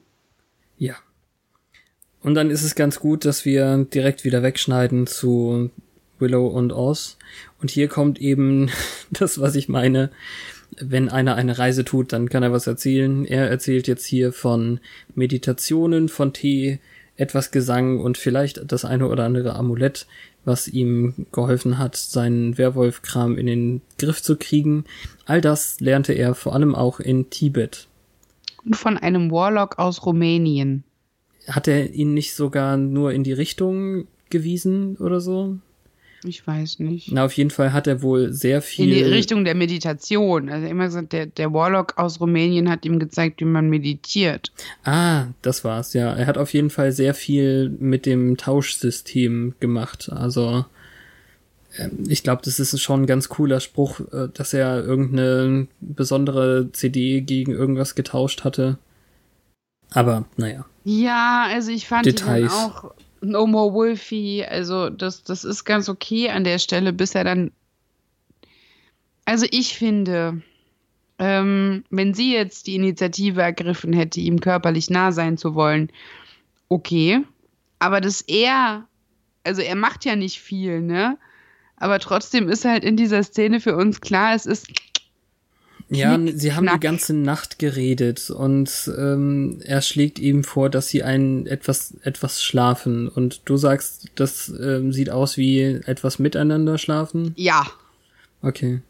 [0.77, 0.95] Ja.
[2.21, 5.71] Und dann ist es ganz gut, dass wir direkt wieder wegschneiden zu
[6.19, 7.17] Willow und Oz.
[7.61, 8.69] Und hier kommt eben
[9.11, 10.09] das, was ich meine.
[10.79, 13.25] Wenn einer eine Reise tut, dann kann er was erzählen.
[13.25, 14.79] Er erzählt jetzt hier von
[15.13, 16.79] Meditationen, von Tee,
[17.15, 20.07] etwas Gesang und vielleicht das eine oder andere Amulett,
[20.45, 24.85] was ihm geholfen hat, seinen Werwolf-Kram in den Griff zu kriegen.
[25.25, 27.87] All das lernte er vor allem auch in Tibet.
[28.65, 30.83] Und von einem Warlock aus Rumänien
[31.47, 35.57] hat er ihn nicht sogar nur in die Richtung gewiesen oder so?
[36.25, 37.11] Ich weiß nicht.
[37.11, 38.85] Na, auf jeden Fall hat er wohl sehr viel.
[38.85, 40.49] In die Richtung der Meditation.
[40.49, 44.51] Also immer gesagt, der, der Warlock aus Rumänien hat ihm gezeigt, wie man meditiert.
[44.83, 46.13] Ah, das war's, ja.
[46.13, 50.09] Er hat auf jeden Fall sehr viel mit dem Tauschsystem gemacht.
[50.11, 50.65] Also,
[51.77, 56.69] ähm, ich glaube, das ist schon ein ganz cooler Spruch, äh, dass er irgendeine besondere
[56.71, 58.77] CD gegen irgendwas getauscht hatte.
[59.91, 60.65] Aber, naja.
[60.83, 62.43] Ja, also ich fand Details.
[62.43, 67.15] ihn auch No More Wolfie, also das, das ist ganz okay an der Stelle, bis
[67.15, 67.51] er dann.
[69.25, 70.41] Also ich finde,
[71.19, 75.89] ähm, wenn sie jetzt die Initiative ergriffen hätte, ihm körperlich nah sein zu wollen,
[76.67, 77.21] okay.
[77.79, 78.87] Aber dass er,
[79.43, 81.17] also er macht ja nicht viel, ne?
[81.77, 84.67] Aber trotzdem ist halt in dieser Szene für uns klar, es ist
[85.89, 91.03] ja, sie haben die ganze Nacht geredet und ähm, er schlägt ihm vor, dass sie
[91.03, 97.33] ein etwas etwas schlafen und du sagst, das ähm, sieht aus wie etwas miteinander schlafen.
[97.35, 97.67] Ja.
[98.41, 98.81] Okay.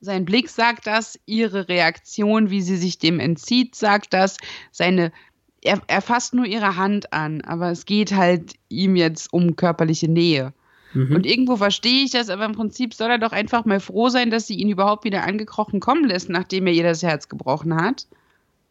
[0.00, 4.36] Sein Blick sagt das, ihre Reaktion, wie sie sich dem entzieht, sagt das,
[4.70, 5.12] seine
[5.62, 10.08] er, er fasst nur ihre Hand an, aber es geht halt ihm jetzt um körperliche
[10.08, 10.52] Nähe.
[10.96, 11.14] Mhm.
[11.14, 14.30] Und irgendwo verstehe ich das, aber im Prinzip soll er doch einfach mal froh sein,
[14.30, 18.06] dass sie ihn überhaupt wieder angekrochen kommen lässt, nachdem er ihr das Herz gebrochen hat.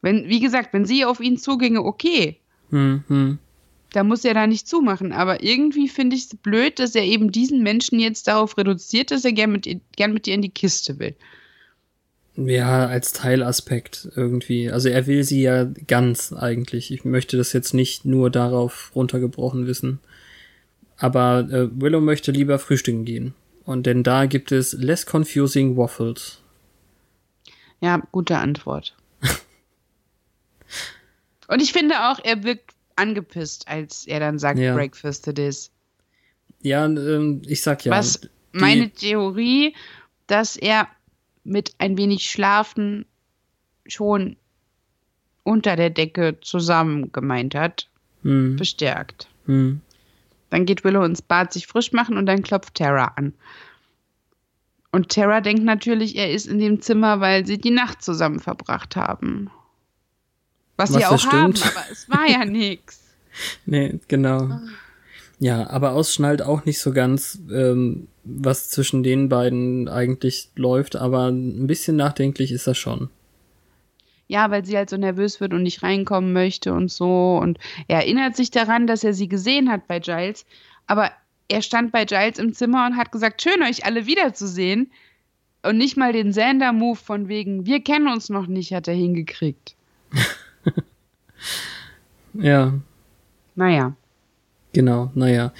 [0.01, 2.38] Wenn, wie gesagt, wenn sie auf ihn zuginge, okay.
[2.71, 3.38] Mhm.
[3.91, 5.11] Da muss er da nicht zumachen.
[5.11, 9.23] Aber irgendwie finde ich es blöd, dass er eben diesen Menschen jetzt darauf reduziert, dass
[9.23, 11.13] er gern mit, gern mit ihr in die Kiste will.
[12.35, 14.71] Ja, als Teilaspekt irgendwie.
[14.71, 16.91] Also er will sie ja ganz eigentlich.
[16.91, 19.99] Ich möchte das jetzt nicht nur darauf runtergebrochen wissen.
[20.97, 23.34] Aber äh, Willow möchte lieber frühstücken gehen.
[23.63, 26.39] Und denn da gibt es less confusing waffles.
[27.81, 28.95] Ja, gute Antwort.
[31.47, 34.73] Und ich finde auch, er wirkt angepisst, als er dann sagt, ja.
[34.73, 35.71] Breakfast it is.
[36.62, 37.91] Ja, ähm, ich sag ja.
[37.91, 39.75] Was meine Theorie,
[40.27, 40.88] dass er
[41.43, 43.05] mit ein wenig Schlafen
[43.86, 44.38] schon
[45.43, 47.88] unter der Decke zusammen gemeint hat,
[48.23, 48.55] Hm.
[48.55, 49.27] bestärkt.
[49.45, 49.81] Hm.
[50.49, 53.34] Dann geht Willow ins Bad sich frisch machen und dann klopft Tara an.
[54.91, 58.95] Und Tara denkt natürlich, er ist in dem Zimmer, weil sie die Nacht zusammen verbracht
[58.95, 59.49] haben.
[60.77, 61.75] Was, Was sie auch haben, stimmt.
[61.75, 63.01] aber es war ja nix.
[63.65, 64.62] Nee, genau.
[65.39, 71.27] Ja, aber ausschnallt auch nicht so ganz, ähm, was zwischen den beiden eigentlich läuft, aber
[71.27, 73.10] ein bisschen nachdenklich ist er schon.
[74.27, 77.38] Ja, weil sie halt so nervös wird und nicht reinkommen möchte und so.
[77.41, 80.45] Und er erinnert sich daran, dass er sie gesehen hat bei Giles.
[80.88, 81.11] Aber
[81.47, 84.91] er stand bei Giles im Zimmer und hat gesagt, schön euch alle wiederzusehen.
[85.61, 89.75] Und nicht mal den Sander-Move von wegen, wir kennen uns noch nicht, hat er hingekriegt.
[92.33, 92.73] Ja,
[93.55, 93.95] Naja.
[94.73, 95.53] genau, naja.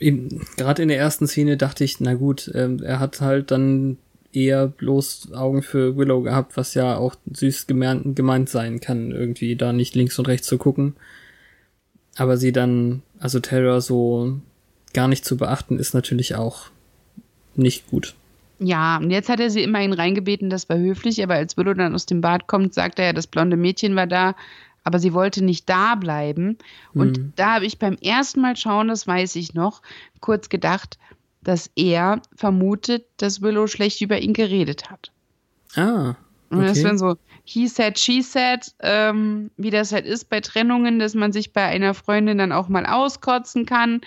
[0.00, 3.98] Gerade in der ersten Szene dachte ich, na gut, ähm, er hat halt dann
[4.32, 9.56] eher bloß Augen für Willow gehabt, was ja auch süß gemeint, gemeint sein kann, irgendwie
[9.56, 10.94] da nicht links und rechts zu gucken.
[12.16, 14.38] Aber sie dann, also Terror so
[14.94, 16.66] gar nicht zu beachten, ist natürlich auch
[17.54, 18.14] nicht gut.
[18.58, 21.94] Ja, und jetzt hat er sie immerhin reingebeten, das war höflich, aber als Willow dann
[21.94, 24.36] aus dem Bad kommt, sagt er ja, das blonde Mädchen war da,
[24.84, 26.58] aber sie wollte nicht da bleiben.
[26.94, 27.32] Und Hm.
[27.36, 29.82] da habe ich beim ersten Mal schauen, das weiß ich noch,
[30.20, 30.98] kurz gedacht,
[31.44, 35.12] dass er vermutet, dass Willow schlecht über ihn geredet hat.
[35.76, 36.14] Ah,
[36.50, 36.84] Und das okay.
[36.84, 41.32] wäre so, he said, she said, ähm, wie das halt ist bei Trennungen, dass man
[41.32, 44.02] sich bei einer Freundin dann auch mal auskotzen kann,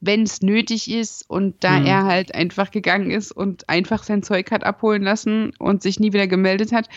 [0.00, 1.28] wenn es nötig ist.
[1.28, 1.86] Und da Mhm.
[1.86, 6.12] er halt einfach gegangen ist und einfach sein Zeug hat abholen lassen und sich nie
[6.12, 6.88] wieder gemeldet hat,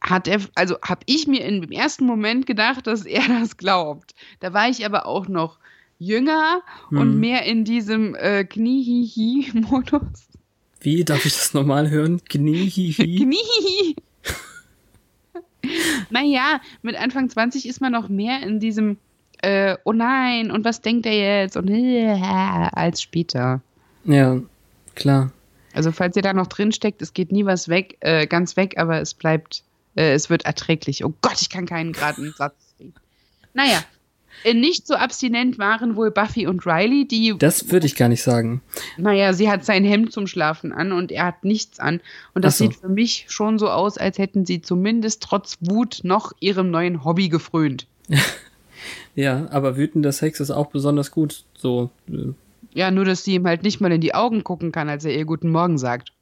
[0.00, 4.14] hat er, also habe ich mir dem ersten Moment gedacht, dass er das glaubt.
[4.40, 5.58] Da war ich aber auch noch
[6.00, 7.20] jünger und Mhm.
[7.20, 10.26] mehr in diesem äh, Kniehihi-Modus.
[10.80, 12.20] Wie darf ich das nochmal hören?
[12.24, 12.94] Kniehihi.
[13.24, 13.96] Knie.
[16.10, 18.96] naja, mit Anfang 20 ist man noch mehr in diesem
[19.42, 21.56] äh, Oh nein, und was denkt er jetzt?
[21.56, 22.08] Und äh,
[22.72, 23.60] als später.
[24.04, 24.40] ja,
[24.94, 25.32] klar.
[25.72, 28.74] Also falls ihr da noch drin steckt, es geht nie was weg, äh, ganz weg,
[28.76, 29.62] aber es bleibt,
[29.94, 31.04] äh, es wird erträglich.
[31.04, 32.74] Oh Gott, ich kann keinen geraden Satz.
[33.54, 33.82] Naja,
[34.54, 38.62] nicht so abstinent waren wohl Buffy und Riley, die Das würde ich gar nicht sagen.
[38.96, 42.00] Naja, sie hat sein Hemd zum Schlafen an und er hat nichts an.
[42.34, 42.64] Und das so.
[42.64, 47.04] sieht für mich schon so aus, als hätten sie zumindest trotz Wut noch ihrem neuen
[47.04, 47.86] Hobby gefrönt.
[49.14, 51.44] Ja, aber wütender Sex ist auch besonders gut.
[51.56, 52.32] So, äh,
[52.72, 55.14] Ja, nur, dass sie ihm halt nicht mal in die Augen gucken kann, als er
[55.14, 56.12] ihr Guten Morgen sagt.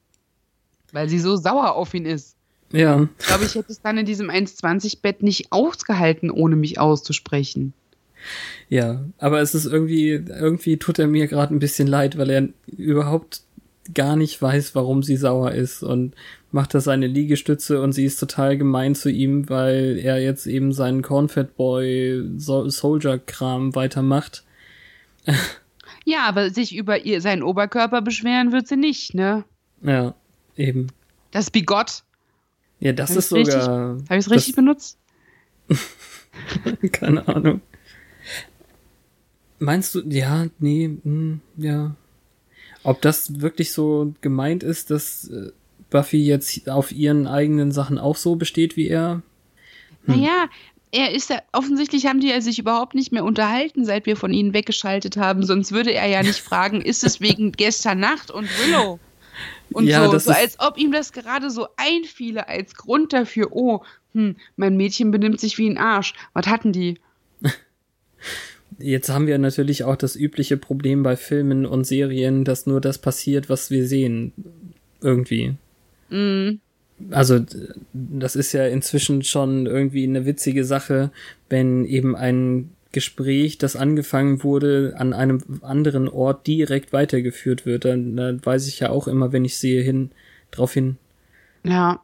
[0.93, 2.35] Weil sie so sauer auf ihn ist.
[2.73, 7.75] ja, Ich glaube, ich hätte es dann in diesem 1,20-Bett nicht ausgehalten, ohne mich auszusprechen.
[8.69, 9.05] Ja.
[9.19, 13.43] Aber es ist irgendwie, irgendwie tut er mir gerade ein bisschen leid, weil er überhaupt
[13.95, 16.15] gar nicht weiß, warum sie sauer ist und
[16.51, 20.73] macht da seine Liegestütze und sie ist total gemein zu ihm, weil er jetzt eben
[20.73, 24.45] seinen Cornfed Boy so Soldier Kram weitermacht.
[26.05, 29.45] Ja, aber sich über ihr, seinen Oberkörper beschweren wird sie nicht, ne?
[29.83, 30.15] Ja,
[30.57, 30.89] eben.
[31.33, 32.03] Das Bigott.
[32.81, 33.69] Ja, das Hab ist sogar.
[33.69, 34.97] Habe ich es richtig benutzt?
[36.93, 37.61] Keine Ahnung.
[39.59, 41.95] Meinst du, ja, nee, hm, ja.
[42.85, 45.51] Ob das wirklich so gemeint ist, dass äh,
[45.91, 49.23] Buffy jetzt auf ihren eigenen Sachen auch so besteht wie er?
[50.07, 50.49] Naja,
[50.93, 54.33] er ist ja, offensichtlich haben die ja sich überhaupt nicht mehr unterhalten, seit wir von
[54.33, 55.45] ihnen weggeschaltet haben.
[55.45, 58.99] Sonst würde er ja nicht fragen, ist es wegen gestern Nacht und Willow?
[59.73, 63.13] Und Ja, so, das so ist- als ob ihm das gerade so einfiele als Grund
[63.13, 63.83] dafür, oh,
[64.15, 66.15] hm, mein Mädchen benimmt sich wie ein Arsch.
[66.33, 66.99] Was hatten die?
[68.79, 72.99] Jetzt haben wir natürlich auch das übliche Problem bei Filmen und Serien, dass nur das
[72.99, 74.33] passiert, was wir sehen.
[75.01, 75.55] Irgendwie.
[76.11, 76.61] Mm,
[77.11, 77.41] Also,
[77.93, 81.11] das ist ja inzwischen schon irgendwie eine witzige Sache,
[81.49, 87.85] wenn eben ein Gespräch, das angefangen wurde, an einem anderen Ort direkt weitergeführt wird.
[87.85, 90.11] Dann, dann weiß ich ja auch immer, wenn ich sehe, hin,
[90.51, 90.97] drauf hin.
[91.65, 92.01] ja.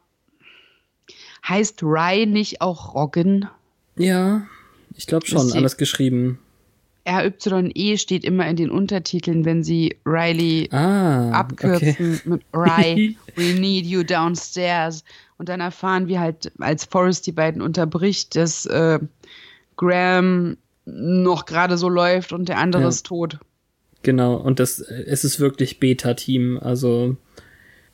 [1.47, 3.47] Heißt Rye nicht auch Roggen?
[3.97, 4.47] Ja,
[4.95, 6.39] ich glaube schon, alles geschrieben.
[7.07, 12.19] RYE steht immer in den Untertiteln, wenn sie Riley Ah, abkürzen okay.
[12.25, 15.03] mit Rye, we need you downstairs.
[15.37, 18.99] Und dann erfahren wir halt, als Forrest die beiden unterbricht, dass äh,
[19.77, 22.87] Graham noch gerade so läuft und der andere Ja.
[22.89, 23.39] ist tot.
[24.03, 26.59] Genau, und das, es ist wirklich Beta-Team.
[26.61, 27.17] Also,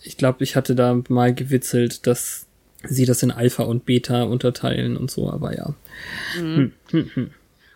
[0.02, 2.48] ich glaube, ich hatte da mal gewitzelt, dass
[2.84, 5.74] sie das in Alpha und Beta unterteilen und so, aber ja.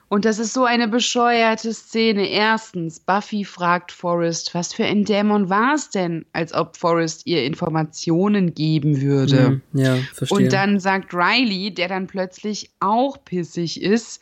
[0.07, 2.29] Und das ist so eine bescheuerte Szene.
[2.29, 7.43] Erstens, Buffy fragt Forrest, was für ein Dämon war es denn, als ob Forrest ihr
[7.43, 9.45] Informationen geben würde.
[9.47, 10.37] Hm, ja, verstehe.
[10.37, 14.21] Und dann sagt Riley, der dann plötzlich auch pissig ist,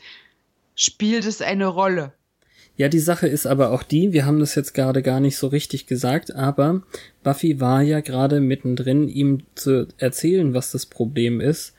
[0.76, 2.14] spielt es eine Rolle.
[2.76, 5.48] Ja, die Sache ist aber auch die, wir haben das jetzt gerade gar nicht so
[5.48, 6.82] richtig gesagt, aber
[7.22, 11.76] Buffy war ja gerade mittendrin, ihm zu erzählen, was das Problem ist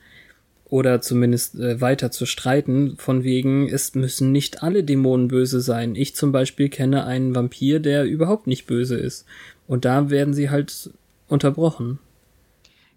[0.69, 5.95] oder zumindest äh, weiter zu streiten, von wegen, es müssen nicht alle Dämonen böse sein.
[5.95, 9.25] Ich zum Beispiel kenne einen Vampir, der überhaupt nicht böse ist.
[9.67, 10.89] Und da werden sie halt
[11.27, 11.99] unterbrochen.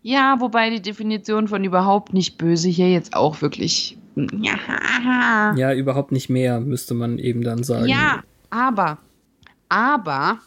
[0.02, 3.98] Ja, wobei die Definition von überhaupt nicht böse hier jetzt auch wirklich.
[4.16, 7.88] Ja, Ja, überhaupt nicht mehr, müsste man eben dann sagen.
[7.88, 8.98] ja aber,
[9.68, 10.38] aber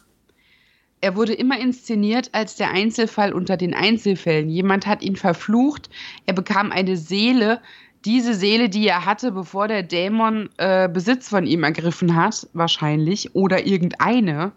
[1.02, 4.48] er wurde immer inszeniert als der Einzelfall unter den Einzelfällen.
[4.48, 5.90] Jemand hat ihn verflucht,
[6.26, 7.60] er bekam eine Seele,
[8.04, 13.34] diese Seele, die er hatte, bevor der Dämon äh, Besitz von ihm ergriffen hat, wahrscheinlich,
[13.34, 14.52] oder irgendeine.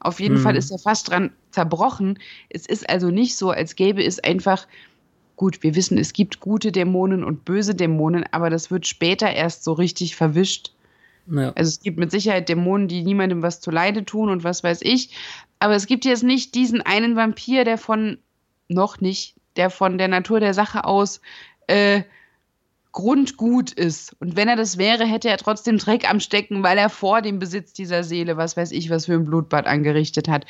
[0.00, 0.42] Auf jeden Hm.
[0.42, 2.18] Fall ist er fast dran zerbrochen.
[2.48, 4.66] Es ist also nicht so, als gäbe es einfach,
[5.36, 9.64] gut, wir wissen, es gibt gute Dämonen und böse Dämonen, aber das wird später erst
[9.64, 10.72] so richtig verwischt.
[11.30, 11.52] Ja.
[11.54, 14.80] Also es gibt mit Sicherheit Dämonen, die niemandem was zu Leide tun und was weiß
[14.82, 15.10] ich.
[15.58, 18.18] Aber es gibt jetzt nicht diesen einen Vampir, der von,
[18.68, 21.20] noch nicht, der von der Natur der Sache aus
[21.66, 22.02] äh,
[22.92, 24.16] grundgut ist.
[24.18, 27.38] Und wenn er das wäre, hätte er trotzdem Dreck am Stecken, weil er vor dem
[27.38, 30.44] Besitz dieser Seele, was weiß ich, was für ein Blutbad angerichtet hat.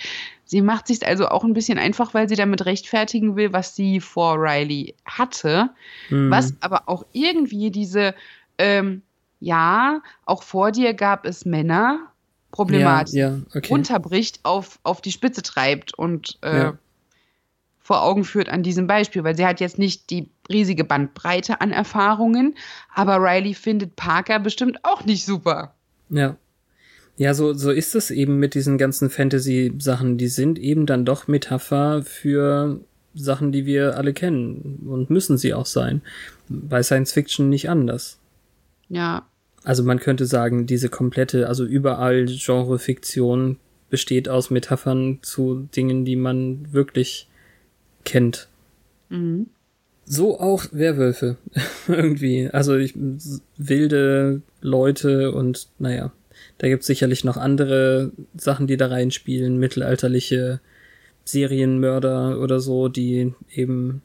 [0.45, 4.01] Sie macht sich also auch ein bisschen einfach, weil sie damit rechtfertigen will, was sie
[4.01, 5.70] vor Riley hatte.
[6.09, 6.31] Hm.
[6.31, 8.14] Was aber auch irgendwie diese,
[8.57, 9.03] ähm,
[9.41, 12.01] ja, auch vor dir gab es Männer,
[12.51, 13.72] Problematik, Ja, ja, okay.
[13.72, 16.78] unterbricht, auf, auf die Spitze treibt und äh, Ja.
[17.78, 21.70] vor Augen führt an diesem Beispiel, weil sie hat jetzt nicht die riesige Bandbreite an
[21.72, 22.55] Erfahrungen,
[22.95, 25.74] aber Riley findet Parker bestimmt auch nicht super.
[26.11, 26.36] Ja.
[27.16, 30.16] Ja, so, so ist es eben mit diesen ganzen Fantasy-Sachen.
[30.16, 32.80] Die sind eben dann doch Metapher für
[33.14, 34.86] Sachen, die wir alle kennen.
[34.88, 36.01] Und müssen sie auch sein.
[36.49, 38.18] Bei Science Fiction nicht anders.
[38.88, 39.26] Ja,
[39.64, 43.58] Also man könnte sagen, diese komplette, also überall Genre-Fiktion
[43.90, 47.28] besteht aus Metaphern zu Dingen, die man wirklich
[48.04, 48.48] kennt.
[49.08, 49.46] mhm.
[50.06, 51.36] So auch Werwölfe.
[51.88, 52.48] Irgendwie.
[52.48, 52.94] Also ich,
[53.56, 56.11] wilde Leute und naja,
[56.58, 60.61] da gibt's sicherlich noch andere Sachen, die da reinspielen, mittelalterliche
[61.24, 64.02] Serienmörder oder so, die eben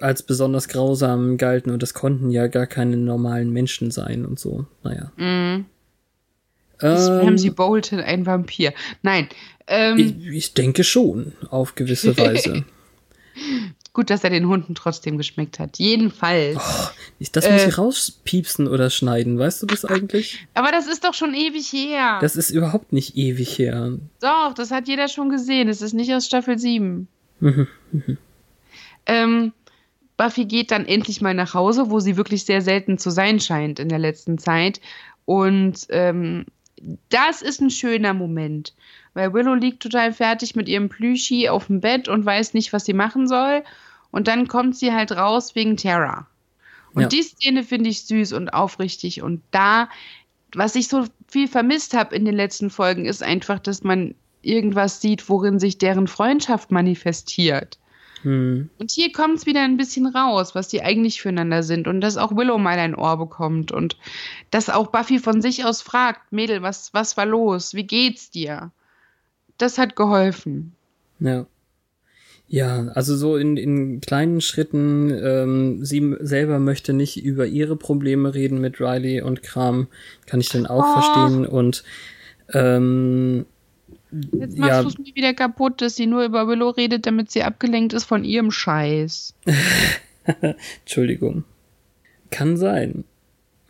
[0.00, 4.66] als besonders grausam galten und das konnten ja gar keine normalen Menschen sein und so.
[4.82, 5.12] Naja.
[5.16, 5.66] Mhm.
[6.80, 8.72] Ist Ähm, Ramsey Bolton ein Vampir?
[9.02, 9.28] Nein.
[9.66, 12.64] Ähm, ich, ich denke schon, auf gewisse Weise.
[13.92, 15.78] gut, dass er den Hunden trotzdem geschmeckt hat.
[15.78, 16.58] Jedenfalls.
[17.18, 17.68] Ich, das muss Äh.
[17.68, 20.46] ich rauspiepsen oder schneiden, weißt du das eigentlich?
[20.54, 22.18] Aber das ist doch schon ewig her.
[22.22, 23.98] Das ist überhaupt nicht ewig her.
[24.20, 25.68] Doch, das hat jeder schon gesehen.
[25.68, 27.08] Es ist nicht aus Staffel 7.
[27.40, 27.66] Mhm,
[29.06, 29.52] ähm,
[30.20, 33.78] Buffy geht dann endlich mal nach Hause, wo sie wirklich sehr selten zu sein scheint
[33.78, 34.78] in der letzten Zeit.
[35.24, 36.44] Und ähm,
[37.08, 38.74] das ist ein schöner Moment.
[39.14, 42.84] Weil Willow liegt total fertig mit ihrem Plüschi auf dem Bett und weiß nicht, was
[42.84, 43.64] sie machen soll.
[44.10, 46.26] Und dann kommt sie halt raus wegen Terra.
[46.92, 47.08] Und Ja.
[47.08, 49.22] die Szene finde ich süß und aufrichtig.
[49.22, 49.88] Und da,
[50.54, 55.00] was ich so viel vermisst habe in den letzten Folgen, ist einfach, dass man irgendwas
[55.00, 57.78] sieht, worin sich deren Freundschaft manifestiert.
[58.22, 58.68] Hm.
[58.78, 61.88] Und hier kommt es wieder ein bisschen raus, was die eigentlich füreinander sind.
[61.88, 63.72] Und dass auch Willow mal ein Ohr bekommt.
[63.72, 63.96] Und
[64.50, 67.74] dass auch Buffy von sich aus fragt, Mädel, was, was war los?
[67.74, 68.70] Wie geht's dir?
[69.58, 70.72] Das hat geholfen.
[71.18, 71.46] Ja.
[72.52, 78.34] Ja, also so in, in kleinen Schritten, ähm, sie selber möchte nicht über ihre Probleme
[78.34, 79.86] reden mit Riley und Kram,
[80.26, 80.92] kann ich dann auch Och.
[80.94, 81.46] verstehen.
[81.46, 81.84] Und
[82.52, 83.46] ähm,
[84.12, 84.82] Jetzt machst Ja.
[84.82, 88.04] du es mir wieder kaputt, dass sie nur über Willow redet, damit sie abgelenkt ist
[88.04, 89.34] von ihrem Scheiß.
[90.80, 91.44] Entschuldigung.
[92.30, 93.04] Kann sein.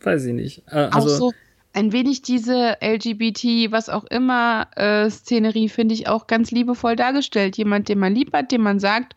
[0.01, 0.63] Weiß ich nicht.
[0.67, 1.33] Äh, auch also, so
[1.73, 7.57] ein wenig diese LGBT, was auch immer, äh, Szenerie finde ich auch ganz liebevoll dargestellt.
[7.57, 9.15] Jemand, den man lieb hat, dem man sagt,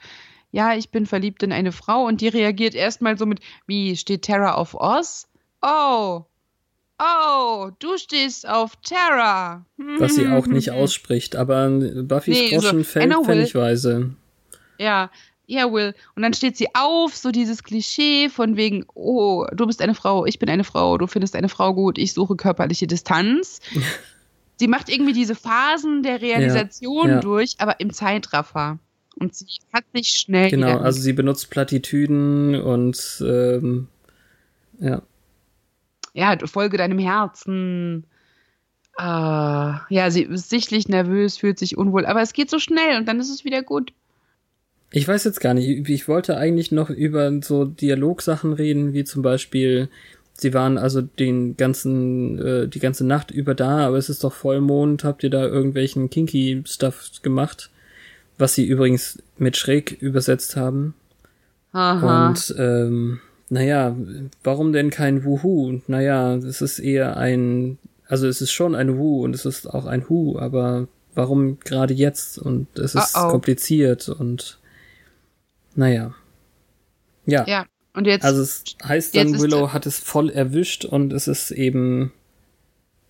[0.53, 4.23] ja, ich bin verliebt in eine Frau und die reagiert erstmal so mit, wie steht
[4.23, 5.27] Terra auf Oz?
[5.63, 6.23] Oh,
[7.05, 9.65] oh, du stehst auf Terra.
[9.77, 14.11] was sie auch nicht ausspricht, aber Buffys Nee, so, Groschen I fällt pfennigweise.
[14.79, 15.11] Ja,
[15.47, 15.95] ja, Will.
[16.17, 20.25] Und dann steht sie auf, so dieses Klischee von wegen, oh, du bist eine Frau,
[20.25, 23.61] ich bin eine Frau, du findest eine Frau gut, ich suche körperliche Distanz.
[24.57, 27.21] sie macht irgendwie diese Phasen der Realisation ja.
[27.21, 28.79] durch, aber im Zeitraffer.
[29.17, 30.51] Und sie hat sich schnell.
[30.51, 33.89] Genau, also sie benutzt Plattitüden und ähm,
[34.81, 35.03] ja.
[36.15, 38.05] Ja, folge deinem Herzen.
[38.97, 43.07] Ah, ja, sie ist sichtlich nervös, fühlt sich unwohl, aber es geht so schnell und
[43.07, 43.93] dann ist es wieder gut.
[44.93, 45.89] Ich weiß jetzt gar nicht.
[45.89, 49.89] Ich wollte eigentlich noch über so Dialogsachen reden, wie zum Beispiel,
[50.35, 54.33] sie waren also den ganzen, äh, die ganze Nacht über da, aber es ist doch
[54.33, 55.03] Vollmond.
[55.03, 57.71] Habt ihr da irgendwelchen kinky Stuff gemacht?
[58.39, 60.95] Was sie übrigens mit schräg übersetzt haben.
[61.73, 62.29] Aha.
[62.29, 63.97] Und ähm, naja,
[64.43, 65.81] warum denn kein Wuhu?
[65.87, 69.87] Naja, es ist eher ein, also es ist schon ein Wu und es ist auch
[69.87, 72.39] ein Hu, aber warum gerade jetzt?
[72.39, 73.29] Und es ist Uh-oh.
[73.29, 74.59] kompliziert und
[75.75, 76.15] naja.
[77.27, 78.25] Ja, ja, und jetzt.
[78.25, 82.13] also es heißt dann, Willow hat es voll erwischt und es ist eben,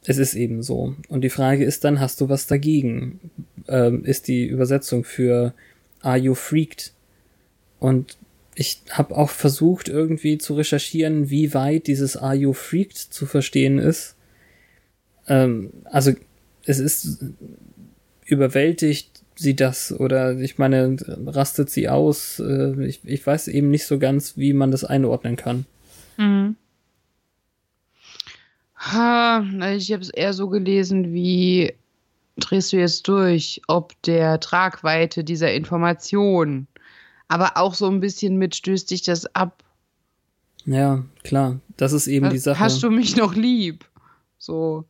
[0.05, 0.95] es ist eben so.
[1.09, 3.19] Und die Frage ist dann, hast du was dagegen?
[3.67, 5.55] Ähm, ist die Übersetzung für
[6.01, 6.93] Are you freaked?
[7.81, 8.17] Und
[8.55, 13.79] ich habe auch versucht, irgendwie zu recherchieren, wie weit dieses Are you freaked zu verstehen
[13.79, 14.17] ist.
[15.27, 16.13] Ähm, also
[16.65, 17.25] es ist
[18.25, 20.97] überwältigt sie das oder ich meine,
[21.27, 22.39] rastet sie aus?
[22.39, 25.67] Äh, ich, ich weiß eben nicht so ganz, wie man das einordnen kann.
[26.17, 26.57] Mhm.
[28.77, 29.43] Ha,
[29.77, 31.73] ich habe es eher so gelesen, wie
[32.37, 36.67] drehst du jetzt durch, ob der Tragweite dieser Information,
[37.35, 39.65] aber auch so ein bisschen mit stößt dich das ab.
[40.67, 42.61] Ja, klar, das ist eben die Sache.
[42.61, 43.85] Hast du mich noch lieb?
[44.39, 44.85] So.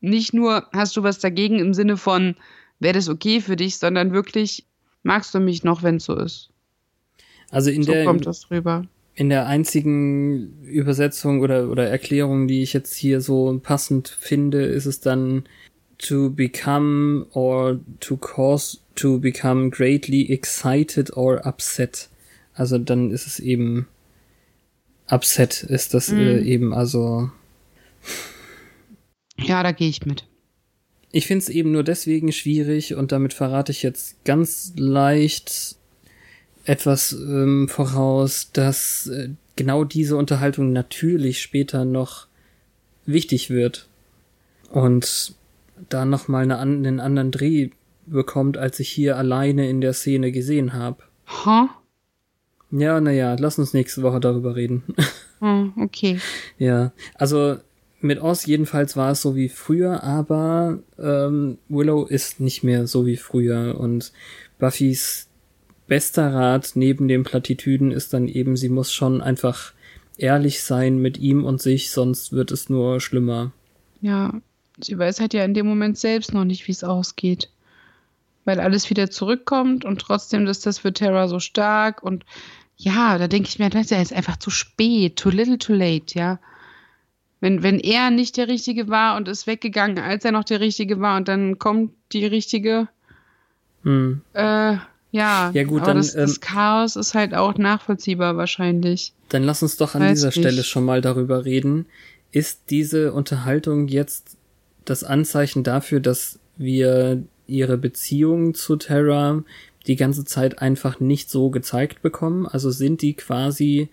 [0.00, 2.36] Nicht nur hast du was dagegen im Sinne von,
[2.78, 4.64] wäre das okay für dich, sondern wirklich,
[5.02, 6.50] magst du mich noch, wenn es so ist?
[7.50, 8.86] also in So der kommt das rüber.
[9.16, 14.86] in der einzigen Übersetzung oder, oder Erklärung, die ich jetzt hier so passend finde, ist
[14.86, 15.44] es dann
[15.98, 22.08] to become or to cause to become greatly excited or upset.
[22.54, 23.88] Also dann ist es eben
[25.10, 27.30] upset ist das äh, eben also
[29.38, 30.24] Ja, da gehe ich mit.
[31.12, 35.76] ich finde es eben nur deswegen schwierig und damit verrate ich jetzt ganz leicht
[36.64, 42.26] etwas ähm, voraus, dass äh, genau diese Unterhaltung natürlich später noch
[43.04, 43.88] wichtig wird
[44.70, 45.34] und
[45.88, 47.70] da noch mal eine, einen anderen Dreh
[48.06, 50.98] bekommt, als ich hier alleine in der Szene gesehen habe.
[51.26, 51.70] Ha?
[52.70, 54.82] Ja, naja, lass uns nächste Woche darüber reden.
[55.40, 56.18] Hm, okay.
[56.58, 57.56] Ja, also
[58.00, 63.06] mit Oz jedenfalls war es so wie früher, aber ähm, Willow ist nicht mehr so
[63.06, 64.12] wie früher und
[64.58, 65.28] Buffys
[65.86, 69.72] bester Rat neben den Plattitüden ist dann eben, sie muss schon einfach
[70.16, 73.52] ehrlich sein mit ihm und sich, sonst wird es nur schlimmer.
[74.00, 74.40] Ja,
[74.80, 77.50] sie weiß halt ja in dem Moment selbst noch nicht, wie es ausgeht.
[78.44, 82.24] Weil alles wieder zurückkommt und trotzdem ist das für Terra so stark und
[82.76, 85.72] ja, da denke ich mir, das ist ja jetzt einfach zu spät, too little too
[85.74, 86.38] late, ja.
[87.40, 91.00] Wenn, wenn er nicht der Richtige war und ist weggegangen, als er noch der Richtige
[91.00, 92.88] war und dann kommt die Richtige,
[93.82, 94.22] Hm.
[94.32, 94.76] äh,
[95.10, 95.50] ja.
[95.52, 99.12] Ja, gut, dann, das, das ähm, Chaos ist halt auch nachvollziehbar wahrscheinlich.
[99.28, 100.38] Dann lass uns doch an Weiß dieser nicht.
[100.38, 101.86] Stelle schon mal darüber reden.
[102.32, 104.36] Ist diese Unterhaltung jetzt
[104.84, 109.42] das Anzeichen dafür, dass wir ihre Beziehung zu Terra
[109.86, 112.46] die ganze Zeit einfach nicht so gezeigt bekommen?
[112.46, 113.88] Also sind die quasi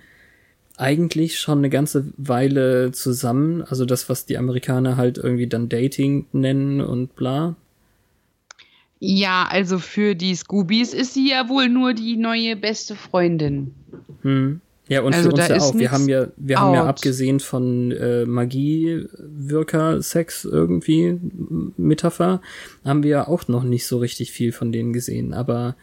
[0.78, 3.62] eigentlich schon eine ganze Weile zusammen?
[3.62, 7.56] Also das, was die Amerikaner halt irgendwie dann Dating nennen und bla?
[9.00, 13.74] Ja, also für die Scoobies ist sie ja wohl nur die neue beste Freundin.
[14.22, 14.62] Hm.
[14.92, 15.74] Ja, und Also für uns ja auch.
[15.74, 21.18] Wir haben ja, wir haben ja abgesehen von äh, Magie, Wirker, Sex irgendwie,
[21.78, 22.42] Metapher,
[22.84, 25.34] haben wir ja auch noch nicht so richtig viel von denen gesehen.
[25.34, 25.78] Aber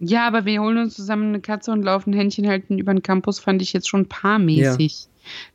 [0.00, 3.38] Ja, aber wir holen uns zusammen eine Katze und laufen Händchen halten über den Campus,
[3.38, 5.06] fand ich jetzt schon paarmäßig.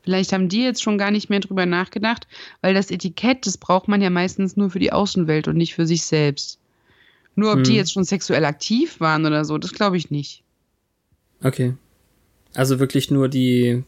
[0.06, 2.28] Vielleicht haben die jetzt schon gar nicht mehr drüber nachgedacht,
[2.62, 5.86] weil das Etikett, das braucht man ja meistens nur für die Außenwelt und nicht für
[5.86, 6.60] sich selbst.
[7.36, 7.76] Nur ob die Hm.
[7.76, 10.44] jetzt schon sexuell aktiv waren oder so, das glaube ich nicht.
[11.44, 11.74] okay.
[12.56, 13.84] Also wirklich nur die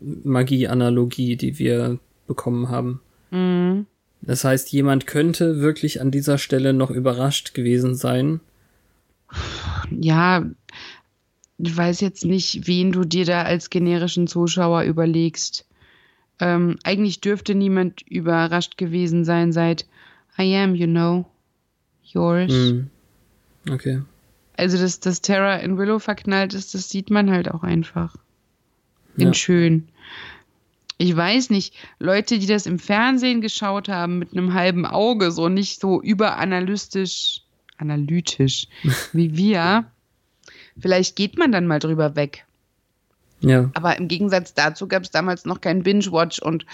[0.00, 3.00] Magie-Analogie, die wir bekommen haben.
[3.30, 3.86] Mhm.
[4.20, 8.40] Das heißt, jemand könnte wirklich an dieser Stelle noch überrascht gewesen sein.
[9.90, 10.44] Ja,
[11.58, 15.66] ich weiß jetzt nicht, wen du dir da als generischen Zuschauer überlegst.
[16.40, 19.86] Ähm, eigentlich dürfte niemand überrascht gewesen sein seit
[20.38, 21.26] I am, you know,
[22.04, 22.52] yours.
[22.52, 22.90] Hm.
[23.68, 24.02] Okay.
[24.58, 28.16] Also, dass, dass Terra in Willow verknallt ist, das sieht man halt auch einfach.
[29.16, 29.34] In Ja.
[29.34, 29.88] schön.
[30.96, 35.48] Ich weiß nicht, Leute, die das im Fernsehen geschaut haben mit einem halben Auge, so
[35.48, 37.42] nicht so überanalytisch,
[37.76, 38.66] analytisch
[39.12, 39.84] wie wir,
[40.80, 42.44] vielleicht geht man dann mal drüber weg.
[43.40, 43.70] Ja.
[43.74, 46.66] Aber im Gegensatz dazu gab es damals noch kein Binge-Watch und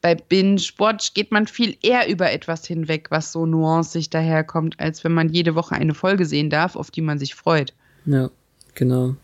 [0.00, 5.12] bei Binge-Watch geht man viel eher über etwas hinweg, was so nuancig daherkommt, als wenn
[5.12, 7.74] man jede Woche eine Folge sehen darf, auf die man sich freut.
[8.04, 8.30] Ja,
[8.74, 9.16] genau.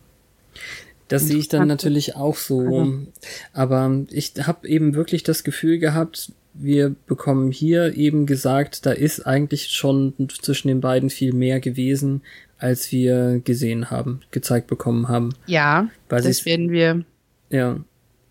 [1.09, 3.05] Das sehe ich dann natürlich auch so.
[3.53, 9.27] Aber ich habe eben wirklich das Gefühl gehabt, wir bekommen hier eben gesagt, da ist
[9.27, 12.23] eigentlich schon zwischen den beiden viel mehr gewesen,
[12.59, 15.35] als wir gesehen haben, gezeigt bekommen haben.
[15.47, 17.05] Ja, Weil das werden wir.
[17.51, 17.81] Ja,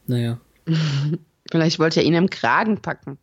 [0.05, 0.39] naja.
[1.51, 3.18] Vielleicht wollte er ihn am Kragen packen.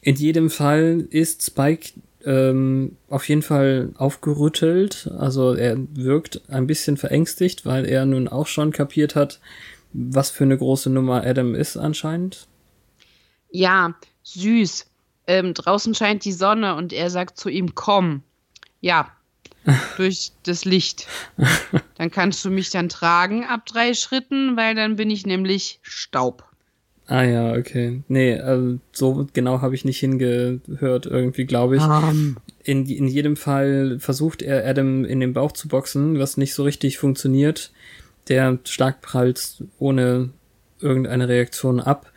[0.00, 1.90] In jedem Fall ist Spike
[2.24, 5.10] ähm, auf jeden Fall aufgerüttelt.
[5.18, 9.40] Also er wirkt ein bisschen verängstigt, weil er nun auch schon kapiert hat,
[9.96, 12.46] was für eine große Nummer Adam ist anscheinend.
[13.50, 14.86] Ja, süß.
[15.26, 18.22] Ähm, draußen scheint die Sonne und er sagt zu ihm, komm.
[18.80, 19.10] Ja,
[19.96, 21.06] durch das Licht.
[21.96, 26.44] Dann kannst du mich dann tragen ab drei Schritten, weil dann bin ich nämlich Staub.
[27.08, 28.02] Ah ja, okay.
[28.08, 31.82] Nee, also so genau habe ich nicht hingehört irgendwie, glaube ich.
[32.64, 36.64] In, in jedem Fall versucht er Adam in den Bauch zu boxen, was nicht so
[36.64, 37.70] richtig funktioniert.
[38.28, 40.30] Der Schlag prallt ohne
[40.80, 42.12] irgendeine Reaktion ab.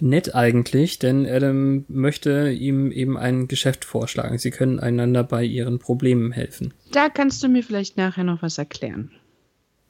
[0.00, 4.38] Nett eigentlich, denn Adam möchte ihm eben ein Geschäft vorschlagen.
[4.38, 6.74] Sie können einander bei ihren Problemen helfen.
[6.90, 9.12] Da kannst du mir vielleicht nachher noch was erklären.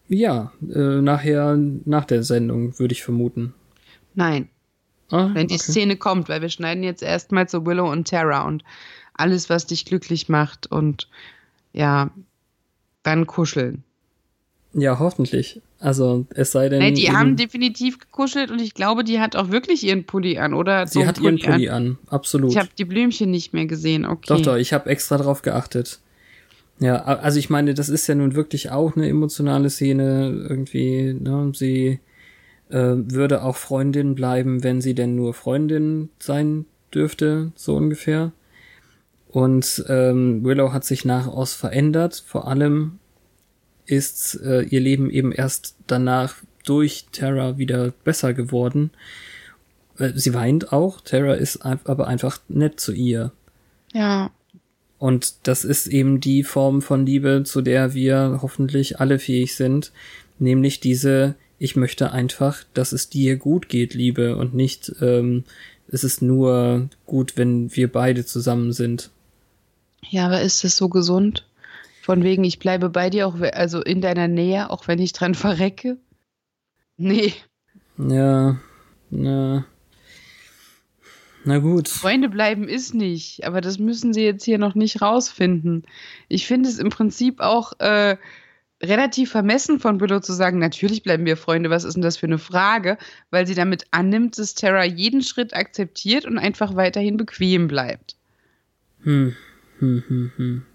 [0.06, 3.54] Ja, äh, nachher, nach der Sendung, würde ich vermuten.
[4.14, 4.50] Nein,
[5.10, 5.70] Ah, wenn die okay.
[5.70, 8.64] Szene kommt, weil wir schneiden jetzt erstmal zu Willow und Tara und
[9.12, 11.08] alles, was dich glücklich macht und
[11.72, 12.10] ja,
[13.02, 13.84] dann kuscheln.
[14.74, 15.62] Ja, hoffentlich.
[15.78, 16.80] Also, es sei denn.
[16.80, 20.52] Nee, die haben definitiv gekuschelt und ich glaube, die hat auch wirklich ihren Pulli an,
[20.52, 20.86] oder?
[20.86, 22.50] So Sie einen hat ihren Pulli an, absolut.
[22.50, 24.26] Ich habe die Blümchen nicht mehr gesehen, okay.
[24.26, 26.00] Doch, doch, ich habe extra drauf geachtet.
[26.80, 31.14] Ja, also ich meine, das ist ja nun wirklich auch eine emotionale Szene irgendwie.
[31.14, 31.52] Ne?
[31.54, 32.00] Sie
[32.68, 38.32] äh, würde auch Freundin bleiben, wenn sie denn nur Freundin sein dürfte, so ungefähr.
[39.28, 42.22] Und ähm, Willow hat sich nach Oz verändert.
[42.26, 42.98] Vor allem
[43.86, 48.90] ist äh, ihr Leben eben erst danach durch Terra wieder besser geworden.
[49.98, 51.00] Äh, sie weint auch.
[51.00, 53.32] Terra ist aber einfach nett zu ihr.
[53.92, 54.30] Ja,
[54.98, 59.92] Und das ist eben die Form von Liebe, zu der wir hoffentlich alle fähig sind,
[60.38, 65.44] nämlich diese, ich möchte einfach, dass es dir gut geht, Liebe, und nicht, ähm,
[65.88, 69.10] es ist nur gut, wenn wir beide zusammen sind.
[70.08, 71.44] ja, aber ist das so gesund?
[72.04, 75.34] Von wegen, ich bleibe bei dir, auch also in deiner Nähe, auch wenn ich dran
[75.46, 75.96] verrecke?
[76.98, 77.32] Nee,
[77.96, 78.60] Ja,
[79.08, 79.64] na,
[81.44, 81.88] na gut.
[81.88, 85.84] Freunde bleiben ist nicht, aber das müssen sie jetzt hier noch nicht rausfinden.
[86.28, 88.18] Ich finde es im Prinzip auch äh,
[88.82, 92.26] relativ vermessen von Willow zu sagen, natürlich bleiben wir Freunde, was ist denn das für
[92.26, 92.98] eine Frage?
[93.30, 98.16] Weil sie damit annimmt, dass Terra jeden Schritt akzeptiert und einfach weiterhin bequem bleibt.
[99.04, 99.34] Hm,
[99.78, 100.66] hm, hm, hm.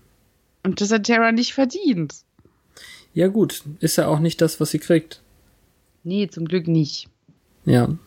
[0.69, 2.15] Und das hat Terra nicht verdient.
[3.13, 5.21] Ja gut, ist ja auch nicht das, was sie kriegt.
[6.03, 7.07] Nee, zum Glück nicht.
[7.65, 7.97] Ja.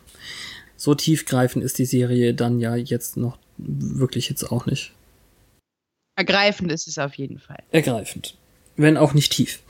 [0.76, 4.92] So tiefgreifend ist die Serie dann ja jetzt noch wirklich jetzt auch nicht.
[6.16, 7.62] Ergreifend ist es auf jeden Fall.
[7.72, 8.36] Ergreifend.
[8.76, 9.60] Wenn auch nicht tief.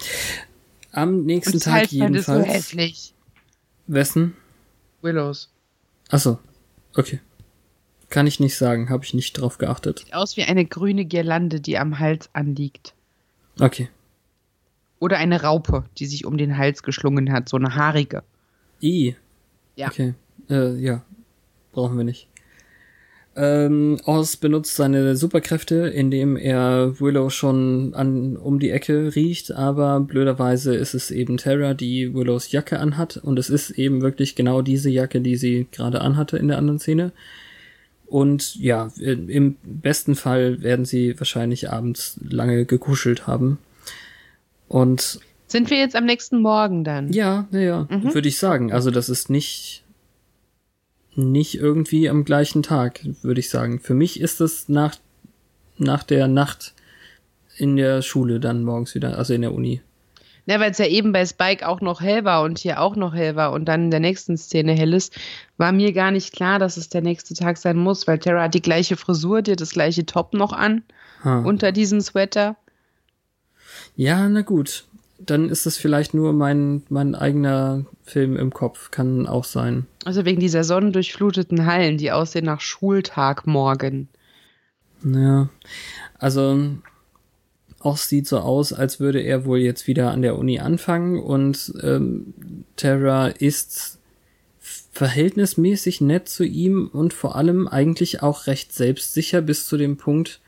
[0.92, 2.54] Am nächsten Und Tag Halsband ist so jedenfalls.
[2.54, 3.14] hässlich.
[3.86, 4.36] Wessen?
[5.00, 5.48] Willows.
[6.10, 6.38] Achso,
[6.94, 7.20] okay.
[8.12, 10.00] Kann ich nicht sagen, habe ich nicht drauf geachtet.
[10.00, 12.92] Sieht aus wie eine grüne Girlande, die am Hals anliegt.
[13.58, 13.88] Okay.
[14.98, 18.22] Oder eine Raupe, die sich um den Hals geschlungen hat, so eine haarige.
[18.82, 19.16] I.
[19.76, 19.88] Ja.
[19.88, 20.12] Okay.
[20.50, 21.02] Äh, ja.
[21.72, 22.28] Brauchen wir nicht.
[23.34, 30.00] Ähm, Oz benutzt seine Superkräfte, indem er Willow schon an, um die Ecke riecht, aber
[30.00, 34.60] blöderweise ist es eben Terra, die Willows Jacke anhat und es ist eben wirklich genau
[34.60, 37.12] diese Jacke, die sie gerade anhatte in der anderen Szene.
[38.12, 43.56] Und ja, im besten Fall werden sie wahrscheinlich abends lange gekuschelt haben.
[44.68, 47.10] Und Sind wir jetzt am nächsten Morgen dann?
[47.10, 48.12] ja, ja, ja, Mhm.
[48.12, 48.70] würde ich sagen.
[48.70, 49.82] Also das ist nicht
[51.14, 53.80] nicht irgendwie am gleichen Tag, würde ich sagen.
[53.80, 54.96] Für mich ist es nach
[55.78, 56.74] nach der Nacht
[57.56, 59.80] in der Schule dann morgens wieder, also in der Uni.
[60.46, 63.14] Ja, weil es ja eben bei Spike auch noch hell war und hier auch noch
[63.14, 65.16] hell war und dann in der nächsten Szene hell ist,
[65.56, 68.54] war mir gar nicht klar, dass es der nächste Tag sein muss, weil Tara hat
[68.54, 70.82] die gleiche Frisur, hat das gleiche Top noch an
[71.24, 71.40] Ha.
[71.40, 72.56] unter diesem Sweater.
[73.94, 74.84] Ja, na gut.
[75.24, 79.86] Dann ist es vielleicht nur mein mein eigener Film im Kopf, kann auch sein.
[80.04, 84.08] Also wegen dieser sonnendurchfluteten Hallen, die aussehen nach Schultag morgen.
[85.04, 85.48] Ja,
[86.18, 86.58] also
[87.84, 91.72] auch sieht so aus, als würde er wohl jetzt wieder an der Uni anfangen und
[91.82, 92.34] ähm,
[92.76, 93.98] Terra ist
[94.92, 100.40] verhältnismäßig nett zu ihm und vor allem eigentlich auch recht selbstsicher bis zu dem Punkt,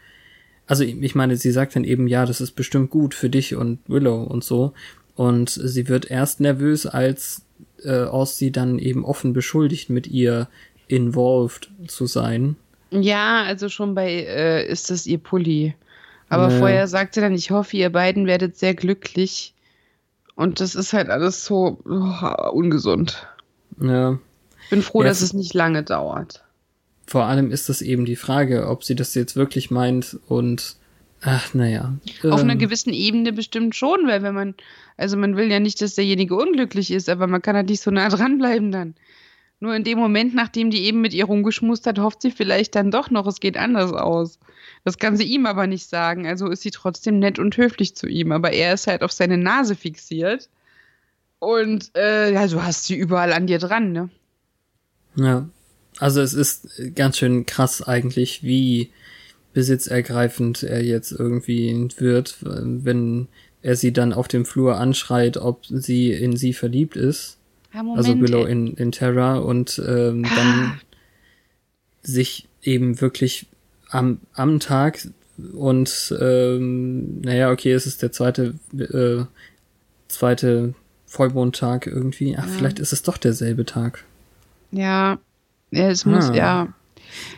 [0.67, 3.79] also ich meine, sie sagt dann eben, ja, das ist bestimmt gut für dich und
[3.87, 4.73] Willow und so
[5.17, 7.43] und sie wird erst nervös, als
[7.83, 10.49] äh, Oz sie dann eben offen beschuldigt, mit ihr
[10.89, 12.57] involved zu sein.
[12.91, 15.75] Ja, also schon bei äh, ist das ihr Pulli.
[16.29, 16.59] Aber Naja.
[16.59, 19.55] vorher sagt sie dann, ich hoffe, ihr beiden werdet sehr glücklich.
[20.35, 23.27] Und das ist halt alles so oh, ungesund.
[23.81, 24.19] Ja.
[24.65, 26.43] Ich bin froh, Ja, dass es- nicht lange dauert.
[27.07, 30.77] Vor allem ist das eben die Frage, ob sie das jetzt wirklich meint und
[31.21, 31.93] ach, naja.
[32.23, 34.55] Auf einer Ähm, gewissen Ebene bestimmt schon, weil wenn man,
[34.97, 37.91] also man will ja nicht, dass derjenige unglücklich ist, aber man kann halt nicht so
[37.91, 38.95] nah dranbleiben dann.
[39.65, 42.91] Nur in dem Moment, nachdem die eben mit ihr rumgeschmust hat, hofft sie vielleicht dann
[42.91, 44.39] doch noch, es geht anders aus.
[44.85, 46.27] Das kann sie ihm aber nicht sagen.
[46.27, 48.31] Also ist sie trotzdem nett und höflich zu ihm.
[48.33, 50.51] Aber er ist halt auf seine Nase fixiert.
[51.39, 54.11] Und äh, ja, du hast sie überall an dir dran, ne?
[55.17, 55.49] Ja.
[55.97, 58.91] Also es ist ganz schön krass eigentlich, wie
[59.55, 63.29] besitzergreifend er jetzt irgendwie wird, wenn
[63.63, 67.39] er sie dann auf dem Flur anschreit, ob sie in sie verliebt ist.
[67.75, 70.35] Ja, Moment, also Willow in, in Terra und ähm, Ah.
[70.37, 70.81] dann
[72.03, 73.47] sich eben wirklich
[73.91, 75.09] am, am Tag
[75.55, 79.25] und ähm, naja, okay, es ist der zweite, äh,
[80.09, 80.75] zweite
[81.07, 82.37] Vollmondtag irgendwie.
[82.39, 82.53] Ach, Ja.
[82.53, 84.05] vielleicht ist es doch derselbe Tag.
[84.71, 85.19] Ja,
[85.71, 86.35] es muss, Ah.
[86.35, 86.69] ja.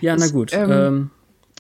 [0.01, 0.53] Ja, na Es, gut.
[0.53, 1.11] ähm, ähm,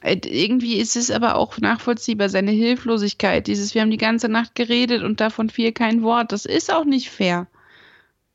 [0.02, 3.46] Äh, Irgendwie ist es aber auch nachvollziehbar, seine Hilflosigkeit.
[3.46, 6.32] Dieses, wir haben die ganze Nacht geredet und davon fiel kein Wort.
[6.32, 7.46] Das ist auch nicht fair.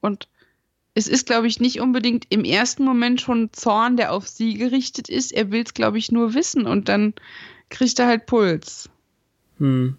[0.02, 0.28] Und
[0.94, 5.10] es ist, glaube ich, nicht unbedingt im ersten Moment schon Zorn, der auf sie gerichtet
[5.10, 5.32] ist.
[5.32, 7.14] Er will es, glaube ich, nur wissen und dann
[7.70, 8.90] kriegt er halt Puls.
[9.58, 9.96] Hm.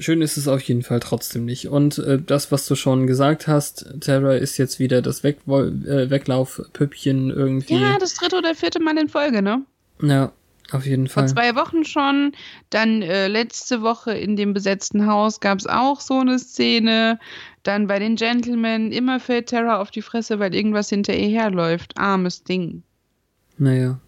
[0.00, 1.68] Schön ist es auf jeden Fall trotzdem nicht.
[1.68, 6.10] Und äh, das, was du schon gesagt hast, Terra ist jetzt wieder das Weg äh,
[6.10, 7.80] Weglaufpüppchen irgendwie.
[7.80, 9.64] Ja, das dritte oder vierte Mal in Folge, ne?
[10.00, 10.32] Ja,
[10.70, 11.28] auf jeden Vor Fall.
[11.28, 12.32] zwei Wochen schon.
[12.70, 17.18] Dann äh, letzte Woche in dem besetzten Haus gab es auch so eine Szene.
[17.62, 18.92] Dann bei den Gentlemen.
[18.92, 21.98] Immer fällt Terra auf die Fresse, weil irgendwas hinter ihr herläuft.
[21.98, 22.82] Armes Ding.
[23.56, 23.98] Naja.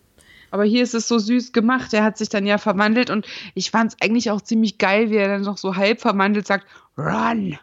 [0.51, 1.95] Aber hier ist es so süß gemacht.
[1.95, 5.17] Er hat sich dann ja verwandelt und ich fand es eigentlich auch ziemlich geil, wie
[5.17, 6.67] er dann noch so halb verwandelt sagt:
[6.99, 7.59] Run!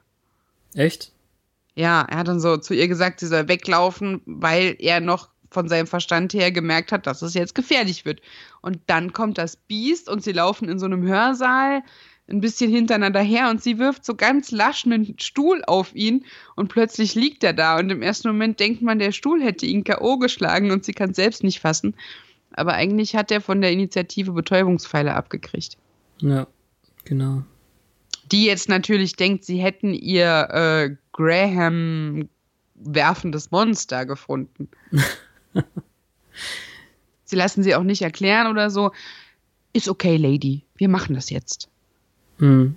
[0.74, 1.12] Echt?
[1.76, 5.70] Ja, er hat dann so zu ihr gesagt, sie soll weglaufen, weil er noch von
[5.70, 8.22] seinem Verstand her gemerkt hat, dass es jetzt gefährlich wird.
[8.62, 11.84] Und dann kommt das Biest und sie laufen in so einem Hörsaal
[12.30, 16.26] ein bisschen hintereinander her und sie wirft so ganz lasch einen Stuhl auf ihn
[16.56, 19.84] und plötzlich liegt er da und im ersten Moment denkt man, der Stuhl hätte ihn
[19.84, 20.18] K.O.
[20.18, 21.96] geschlagen und sie kann es selbst nicht fassen.
[22.52, 25.78] Aber eigentlich hat er von der Initiative Betäubungspfeile abgekriegt.
[26.20, 26.48] Ja,
[27.06, 27.44] genau.
[28.32, 32.28] Die jetzt natürlich denkt, sie hätten ihr äh, Graham
[32.76, 34.70] werfendes Monster gefunden.
[37.26, 38.92] sie lassen sie auch nicht erklären oder so.
[39.74, 40.64] Ist okay, Lady.
[40.76, 41.70] Wir machen das jetzt.
[42.40, 42.76] Hm.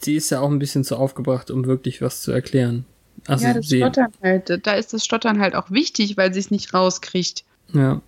[0.00, 2.84] Sie ist ja auch ein bisschen zu aufgebracht, um wirklich was zu erklären.
[3.26, 4.60] Also ja, das sie, Stottern halt.
[4.66, 7.44] Da ist das Stottern halt auch wichtig, weil sie es nicht rauskriegt.
[7.72, 8.02] ja,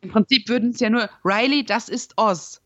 [0.00, 2.60] Im Prinzip würden es ja nur, Riley, das ist Oz.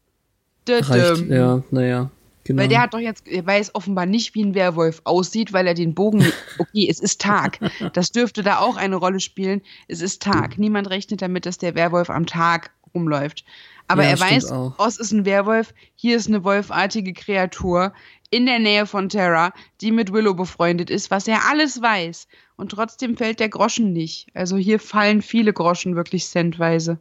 [0.68, 1.28] reicht.
[1.28, 2.10] Ja, naja.
[2.48, 2.62] Genau.
[2.62, 5.74] Weil der hat doch jetzt, er weiß offenbar nicht, wie ein Werwolf aussieht, weil er
[5.74, 6.24] den Bogen.
[6.58, 7.58] Okay, es ist Tag.
[7.92, 9.60] Das dürfte da auch eine Rolle spielen.
[9.86, 10.58] Es ist Tag.
[10.58, 13.44] Niemand rechnet damit, dass der Werwolf am Tag rumläuft.
[13.86, 14.78] Aber Ja, er weiß, auch.
[14.78, 17.92] Oz ist ein Werwolf, hier ist eine wolfartige Kreatur
[18.30, 22.28] in der Nähe von Terra, die mit Willow befreundet ist, was er alles weiß.
[22.56, 24.28] Und trotzdem fällt der Groschen nicht.
[24.32, 26.98] Also hier fallen viele Groschen wirklich centweise.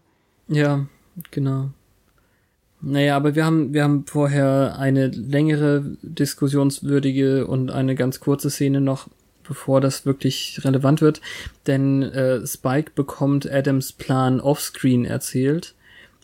[0.50, 0.86] Ja,
[1.32, 1.72] genau.
[2.82, 8.82] Naja, aber wir haben, wir haben vorher eine längere diskussionswürdige und eine ganz kurze Szene
[8.82, 9.08] noch,
[9.48, 11.22] bevor das wirklich relevant wird.
[11.66, 15.74] Denn äh, Spike bekommt Adams Plan offscreen erzählt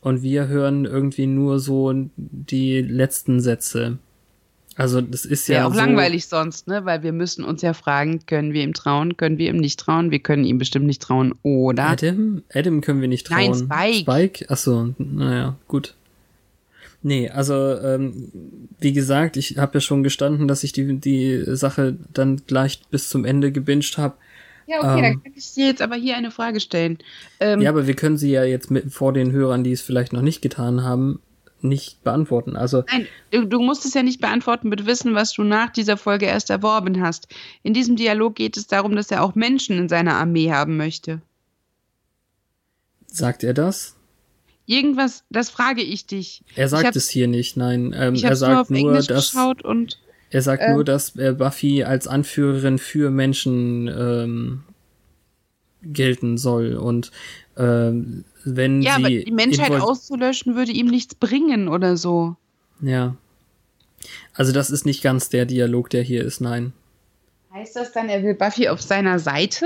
[0.01, 3.97] und wir hören irgendwie nur so die letzten Sätze.
[4.75, 6.83] Also das ist ja Wäre auch so, langweilig sonst, ne?
[6.85, 10.09] Weil wir müssen uns ja fragen, können wir ihm trauen, können wir ihm nicht trauen?
[10.11, 11.89] Wir können ihm bestimmt nicht trauen, oder?
[11.89, 12.41] Adam?
[12.53, 13.69] Adam können wir nicht Nein, trauen.
[13.71, 13.99] Spike.
[13.99, 14.49] Spike?
[14.49, 15.95] Achso, naja, gut.
[17.05, 18.31] Nee, also ähm,
[18.79, 23.09] wie gesagt, ich habe ja schon gestanden, dass ich die, die Sache dann gleich bis
[23.09, 24.15] zum Ende gebinged habe.
[24.67, 25.03] Ja, okay, Ähm.
[25.03, 26.97] dann kann ich dir jetzt aber hier eine Frage stellen.
[27.41, 30.13] Ähm, Ja, aber wir können sie ja jetzt mit, vor den Hörern, die es vielleicht
[30.13, 31.19] noch nicht getan haben,
[31.59, 32.55] nicht beantworten.
[32.55, 35.97] Also Nein, du, du musst es ja nicht beantworten mit Wissen, was du nach dieser
[35.97, 37.27] Folge erst erworben hast.
[37.63, 41.21] In diesem Dialog geht es darum, dass er auch Menschen in seiner Armee haben möchte.
[43.07, 43.97] sagt er das?
[44.65, 46.43] Irgendwas, das frage ich dich.
[46.55, 47.93] Er sagt hab- es hier nicht, nein.
[47.97, 49.99] Ähm, Ich er nur sagt auf nur, Englisch dass geschaut und
[50.29, 50.73] er sagt Ähm.
[50.75, 54.63] nur, dass äh, Buffy als Anführerin für Menschen ähm,
[55.83, 57.11] gelten soll und
[57.57, 62.35] ähm, wenn ja, aber sie die Menschheit invol- auszulöschen würde ihm nichts bringen oder so.
[62.81, 63.15] Ja.
[64.33, 66.73] Also das ist nicht ganz der Dialog, der hier ist, nein.
[67.53, 69.65] Heißt das dann, er will Buffy auf seiner Seite?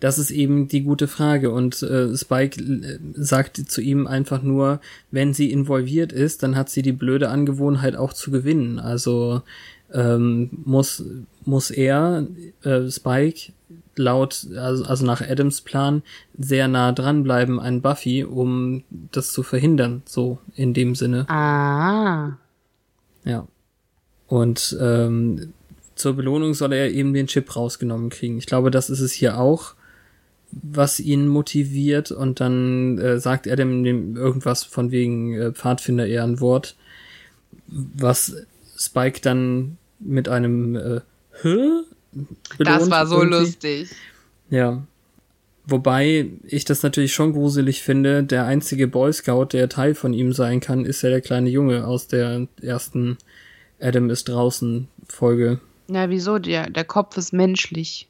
[0.00, 4.80] Das ist eben die gute Frage und äh, Spike äh, sagt zu ihm einfach nur,
[5.10, 8.78] wenn sie involviert ist, dann hat sie die blöde Angewohnheit auch zu gewinnen.
[8.78, 9.42] Also
[9.92, 11.04] ähm, muss
[11.44, 12.26] muss er
[12.62, 13.52] äh, Spike
[13.96, 16.02] laut also, also nach Adams Plan
[16.36, 21.28] sehr nah dran bleiben an Buffy, um das zu verhindern, so in dem Sinne.
[21.28, 22.32] Ah.
[23.24, 23.46] Ja.
[24.26, 25.52] Und ähm,
[25.94, 28.38] zur Belohnung soll er eben den Chip rausgenommen kriegen.
[28.38, 29.74] Ich glaube, das ist es hier auch,
[30.50, 32.10] was ihn motiviert.
[32.10, 36.76] Und dann äh, sagt er dem, dem irgendwas von wegen äh, Pfadfinder Ehrenwort,
[37.66, 38.36] was
[38.76, 41.00] Spike dann mit einem äh?
[41.42, 43.38] Das belohnt war so irgendwie.
[43.38, 43.90] lustig.
[44.50, 44.86] Ja.
[45.66, 48.22] Wobei ich das natürlich schon gruselig finde.
[48.22, 51.86] Der einzige Boy Scout, der Teil von ihm sein kann, ist ja der kleine Junge
[51.86, 53.16] aus der ersten
[53.80, 55.60] Adam ist draußen Folge.
[55.86, 56.38] Na, wieso?
[56.38, 58.08] Der, der Kopf ist menschlich.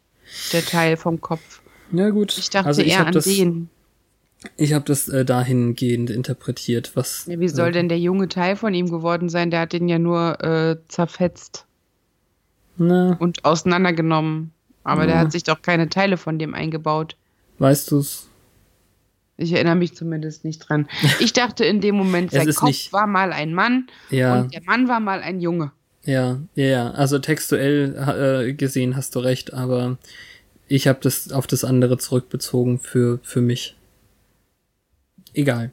[0.52, 1.60] Der Teil vom Kopf.
[1.92, 2.36] Ja gut.
[2.38, 3.68] Ich dachte also ich eher an das, den.
[4.56, 7.26] Ich habe das äh, dahingehend interpretiert, was.
[7.26, 9.50] Ja, wie soll äh, denn der Junge Teil von ihm geworden sein?
[9.50, 11.66] Der hat den ja nur äh, zerfetzt
[12.76, 14.52] Na, und auseinandergenommen.
[14.82, 15.20] Aber der Ja.
[15.22, 17.16] hat sich doch keine Teile von dem eingebaut.
[17.58, 18.28] weißt du's?
[19.36, 20.88] Ich erinnere mich zumindest nicht dran.
[21.20, 24.62] Ich dachte in dem Moment, sein Kopf nicht- war mal ein Mann Ja, und der
[24.62, 25.72] Mann war mal ein Junge.
[26.04, 26.90] Ja, ja, ja.
[26.92, 29.98] Also textuell äh, gesehen hast du recht, aber
[30.68, 33.76] ich habe das auf das andere zurückbezogen für für mich.
[35.34, 35.72] Egal.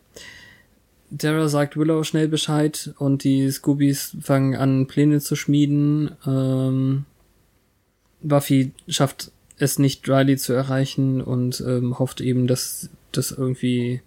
[1.12, 6.12] Dara sagt Willow schnell Bescheid und die Scoobies fangen an, Pläne zu schmieden.
[6.26, 7.06] Ähm,
[8.22, 14.02] Buffy schafft es nicht, Riley zu erreichen und ähm, hofft eben, dass das irgendwie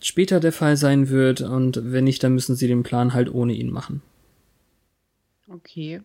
[0.00, 3.52] später der Fall sein wird und wenn nicht, dann müssen sie den Plan halt ohne
[3.52, 4.02] ihn machen.
[5.48, 6.00] Okay.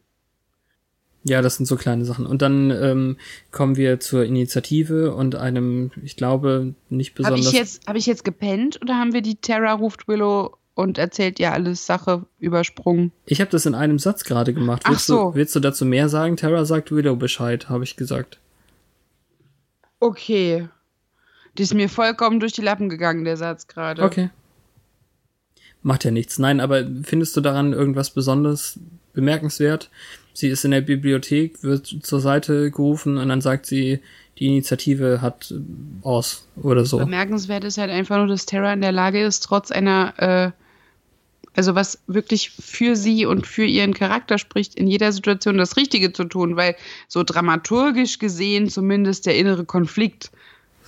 [1.23, 2.25] Ja, das sind so kleine Sachen.
[2.25, 3.17] Und dann ähm,
[3.51, 7.47] kommen wir zur Initiative und einem, ich glaube, nicht Habe besonders.
[7.47, 11.39] ich, jetzt, hab ich jetzt gepennt oder haben wir die Terra ruft Willow und erzählt
[11.39, 13.11] ihr alles Sache übersprungen?
[13.25, 14.81] Ich habe das in einem Satz gerade gemacht.
[14.85, 15.31] Ach Willst, so.
[15.31, 16.37] du, willst du dazu mehr sagen?
[16.37, 18.39] Tara sagt Willow Bescheid, habe ich gesagt.
[19.99, 20.69] Okay.
[21.57, 24.01] Die ist mir vollkommen durch die Lappen gegangen, der Satz gerade.
[24.01, 24.31] Okay.
[25.83, 26.39] Macht ja nichts.
[26.39, 28.79] Nein, aber findest du daran irgendwas besonders
[29.13, 29.89] bemerkenswert?
[30.33, 33.99] Sie ist in der Bibliothek, wird zur Seite gerufen und dann sagt sie,
[34.39, 35.59] die Initiative hat äh,
[36.05, 36.97] aus oder so.
[36.97, 40.51] Bemerkenswert ist halt einfach nur, dass Terra in der Lage ist, trotz einer, äh,
[41.53, 46.13] also was wirklich für sie und für ihren Charakter spricht, in jeder Situation das Richtige
[46.13, 46.75] zu tun, weil
[47.07, 50.31] so dramaturgisch gesehen zumindest der innere Konflikt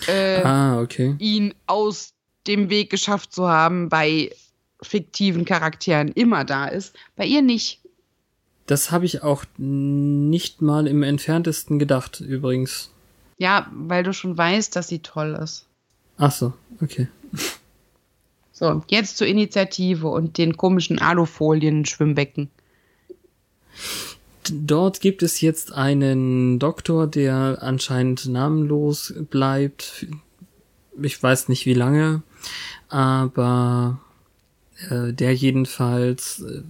[0.08, 1.16] äh, Ah, okay.
[1.20, 2.14] ihn aus
[2.48, 4.32] dem Weg geschafft zu haben bei
[4.82, 6.96] fiktiven Charakteren immer da ist.
[7.16, 7.83] Bei ihr nicht.
[8.66, 12.92] Das habe ich auch nicht mal im entferntesten gedacht, übrigens.
[13.38, 15.66] Ja, weil du schon weißt, dass sie toll ist.
[16.18, 17.08] Ach so, okay.
[18.56, 22.50] So, jetzt zur Initiative und den komischen Alufolien-Schwimmbecken.
[24.52, 30.06] Dort gibt es jetzt einen Doktor, der anscheinend namenlos bleibt.
[31.02, 32.22] Ich weiß nicht wie lange,
[32.90, 34.00] aber
[34.90, 36.62] äh, der jedenfalls äh,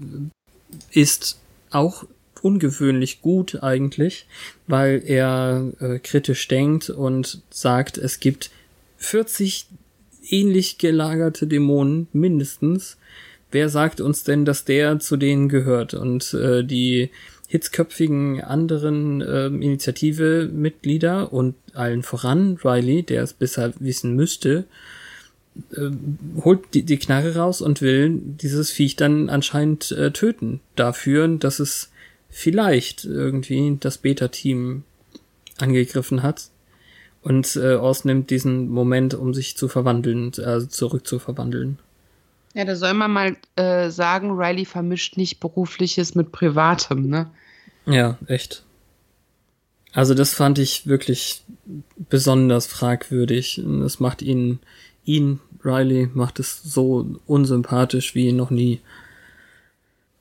[0.91, 1.39] ist
[1.73, 2.05] auch
[2.41, 4.25] ungewöhnlich gut eigentlich,
[4.67, 8.51] weil er äh, kritisch denkt und sagt, es gibt
[8.97, 9.67] 40
[10.29, 12.97] ähnlich gelagerte Dämonen mindestens.
[13.51, 15.93] Wer sagt uns denn, dass der zu denen gehört?
[15.93, 17.11] Und äh, die
[17.47, 24.65] hitzköpfigen anderen äh, Initiative-Mitglieder und allen voran Riley, der es besser wissen müsste,
[25.71, 25.89] äh,
[26.41, 30.59] holt die, die Knarre raus und will dieses Viech dann anscheinend äh, töten.
[30.75, 31.91] Dafür, dass es
[32.29, 34.83] vielleicht irgendwie das Beta-Team
[35.59, 36.49] angegriffen hat.
[37.21, 41.79] Und äh, Oz nimmt diesen Moment, um sich zu verwandeln, also zurück zu verwandeln.
[42.53, 47.31] Ja, da soll man mal äh, sagen, Riley vermischt nicht berufliches mit privatem, ne?
[47.85, 48.63] Ja, echt.
[49.93, 51.43] Also das fand ich wirklich
[52.09, 53.61] besonders fragwürdig.
[53.65, 54.59] Das macht ihn,
[55.05, 58.81] ihn, Riley, macht es so unsympathisch wie noch nie.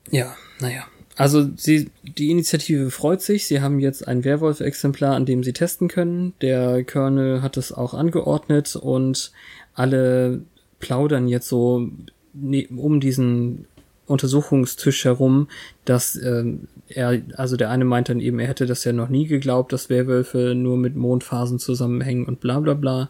[0.09, 0.85] Ja, naja.
[1.15, 3.45] Also sie, die Initiative freut sich.
[3.45, 6.33] Sie haben jetzt ein Werwolf-Exemplar, an dem sie testen können.
[6.41, 9.31] Der Colonel hat es auch angeordnet und
[9.75, 10.41] alle
[10.79, 11.89] plaudern jetzt so
[12.33, 13.65] ne, um diesen
[14.05, 15.47] Untersuchungstisch herum,
[15.85, 16.43] dass äh,
[16.89, 19.89] er, also der eine meint dann eben, er hätte das ja noch nie geglaubt, dass
[19.89, 23.09] Werwölfe nur mit Mondphasen zusammenhängen und bla bla bla.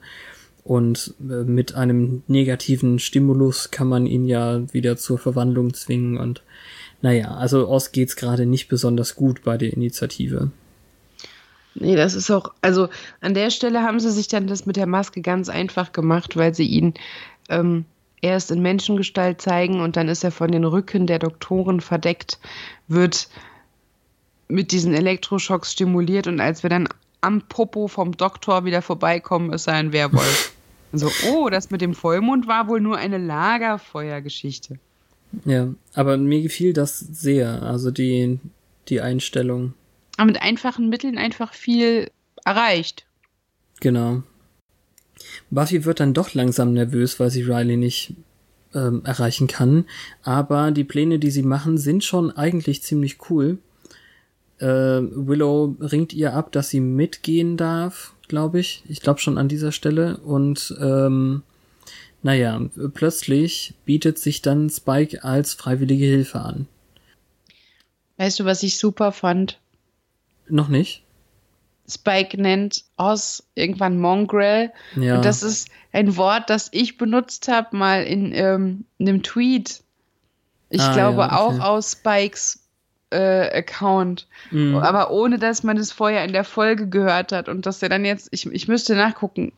[0.64, 6.42] Und äh, mit einem negativen Stimulus kann man ihn ja wieder zur Verwandlung zwingen und
[7.02, 10.52] naja, also Oz geht's gerade nicht besonders gut bei der Initiative.
[11.76, 12.88] Nee, das ist auch, also
[13.20, 16.56] an der Stelle haben sie sich dann das mit der Maske ganz einfach gemacht, weil
[16.56, 16.94] sie ihn
[17.50, 17.84] ähm,
[18.22, 22.40] erst in Menschengestalt zeigen und dann ist er von den Rücken der Doktoren verdeckt,
[22.88, 23.28] wird
[24.48, 26.88] mit diesen Elektroschocks stimuliert und als wir dann
[27.20, 30.53] am Popo vom Doktor wieder vorbeikommen, ist er ein Werwolf.
[30.94, 34.80] So, oh, das mit dem Vollmond war wohl nur eine Lagerfeuergeschichte.
[35.46, 38.40] Ja, aber mir gefiel das sehr, also die,
[38.90, 39.74] die Einstellung.
[40.18, 42.12] Aber mit einfachen Mitteln einfach viel
[42.46, 43.06] erreicht.
[43.80, 44.22] Genau.
[45.50, 48.16] Buffy wird dann doch langsam nervös, weil sie Riley nicht
[48.76, 49.86] ähm, erreichen kann.
[50.22, 53.58] Aber die Pläne, die sie machen, sind schon eigentlich ziemlich cool.
[54.60, 58.82] Äh, Willow ringt ihr ab, dass sie mitgehen darf, glaube ich.
[58.90, 60.18] Ich glaube schon an dieser Stelle.
[60.18, 61.44] Und ähm,
[62.24, 62.60] naja,
[62.96, 66.68] plötzlich bietet sich dann Spike als freiwillige Hilfe an.
[68.18, 69.60] Weißt du, was ich super fand?
[70.50, 71.04] Noch nicht.
[71.88, 74.72] Spike nennt Oz irgendwann Mongrel.
[74.96, 75.18] Ja.
[75.18, 79.84] Und das ist ein Wort, das ich benutzt habe mal in, ähm, in einem Tweet.
[80.72, 81.36] Ich ah, glaube ja, okay.
[81.36, 82.63] auch aus Spikes
[83.16, 84.28] Account.
[84.52, 84.78] Mhm.
[84.78, 88.06] Aber ohne, dass man es vorher in der Folge gehört hat und dass er dann
[88.06, 89.52] jetzt, ich, ich müsste nachgucken,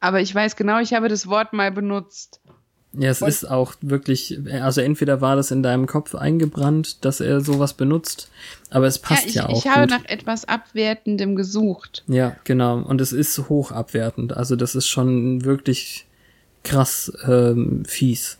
[0.00, 2.40] aber ich weiß genau, ich habe das Wort mal benutzt.
[2.94, 7.20] Ja, es Und ist auch wirklich, also entweder war das in deinem Kopf eingebrannt, dass
[7.20, 8.30] er sowas benutzt,
[8.70, 9.58] aber es passt ja, ich, ja auch.
[9.58, 9.90] Ich habe gut.
[9.90, 12.02] nach etwas Abwertendem gesucht.
[12.06, 12.78] Ja, genau.
[12.78, 14.36] Und es ist hoch abwertend.
[14.36, 16.06] Also das ist schon wirklich
[16.64, 18.38] krass ähm, fies.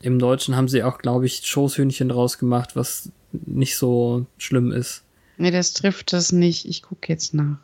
[0.00, 5.02] Im Deutschen haben sie auch, glaube ich, Schoßhühnchen draus gemacht, was nicht so schlimm ist.
[5.38, 6.66] Nee, das trifft das nicht.
[6.66, 7.58] Ich gucke jetzt nach.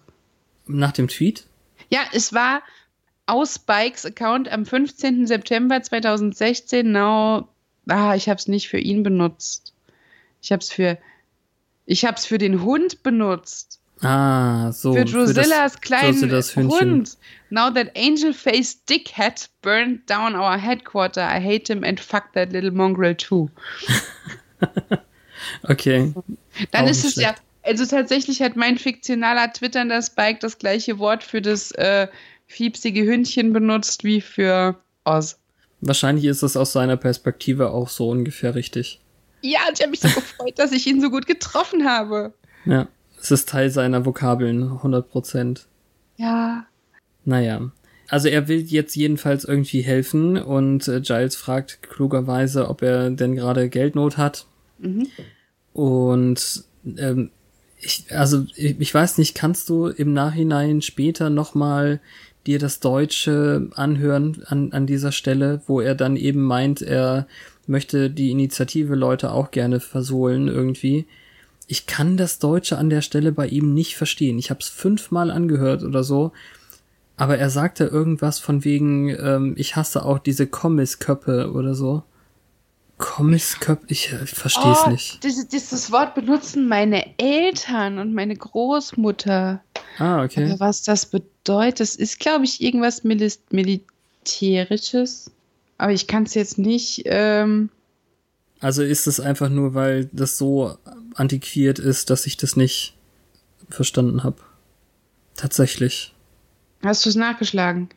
[0.66, 1.46] Nach dem Tweet?
[1.88, 2.62] Ja, es war
[3.26, 5.26] aus Bikes Account am 15.
[5.26, 6.90] September 2016.
[6.90, 7.48] Now,
[7.88, 9.72] ah, ich habe es nicht für ihn benutzt.
[10.42, 10.98] Ich habe es für,
[11.86, 13.80] ich habe es für den Hund benutzt.
[14.02, 14.94] Ah, so.
[14.94, 16.30] Für Drusillas kleinen
[16.70, 17.18] Hund.
[17.50, 22.52] Now that angel face dickhead burned down our headquarter, I hate him and fuck that
[22.52, 23.50] little mongrel too.
[25.62, 26.12] okay.
[26.70, 27.28] Dann Auch ist es schlecht.
[27.28, 32.08] ja, also tatsächlich hat mein fiktionaler Twitternder Spike das gleiche Wort für das äh,
[32.46, 35.38] fiepsige Hündchen benutzt wie für Oz.
[35.80, 39.00] Wahrscheinlich ist es aus seiner Perspektive auch so ungefähr richtig.
[39.42, 42.32] Ja, ich habe mich so gefreut, dass ich ihn so gut getroffen habe.
[42.64, 42.88] Ja,
[43.20, 45.66] es ist Teil seiner Vokabeln, 100 Prozent.
[46.16, 46.66] Ja.
[47.24, 47.70] Naja.
[48.08, 53.36] Also er will jetzt jedenfalls irgendwie helfen und äh, Giles fragt klugerweise, ob er denn
[53.36, 54.46] gerade Geldnot hat.
[54.78, 55.06] Mhm.
[55.72, 56.64] Und
[56.96, 57.30] ähm,
[57.80, 62.00] ich, also ich, ich weiß nicht, kannst du im Nachhinein später nochmal
[62.46, 67.26] dir das Deutsche anhören an, an dieser Stelle, wo er dann eben meint, er
[67.66, 71.06] möchte die Initiative Leute auch gerne versohlen irgendwie.
[71.66, 74.38] Ich kann das Deutsche an der Stelle bei ihm nicht verstehen.
[74.38, 76.32] Ich habe es fünfmal angehört oder so.
[77.18, 82.04] Aber er sagte irgendwas von wegen, ähm, ich hasse auch diese Kommisköppe oder so.
[82.98, 85.22] Kommisköppe, ich, ich verstehe es oh, nicht.
[85.22, 89.62] Dieses, dieses Wort benutzen meine Eltern und meine Großmutter.
[89.98, 90.44] Ah, okay.
[90.44, 95.30] Aber was das bedeutet, das ist, glaube ich, irgendwas Milis Militärisches.
[95.78, 97.02] Aber ich kann es jetzt nicht.
[97.06, 97.70] Ähm,
[98.60, 100.76] Also ist es einfach nur, weil das so
[101.14, 102.94] antiquiert ist, dass ich das nicht
[103.70, 104.38] verstanden habe.
[105.36, 106.12] Tatsächlich.
[106.82, 107.90] hast du es nachgeschlagen?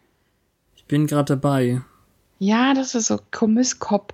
[0.76, 1.82] Ich bin gerade dabei.
[2.38, 4.14] Ja, das ist so Kommisskop.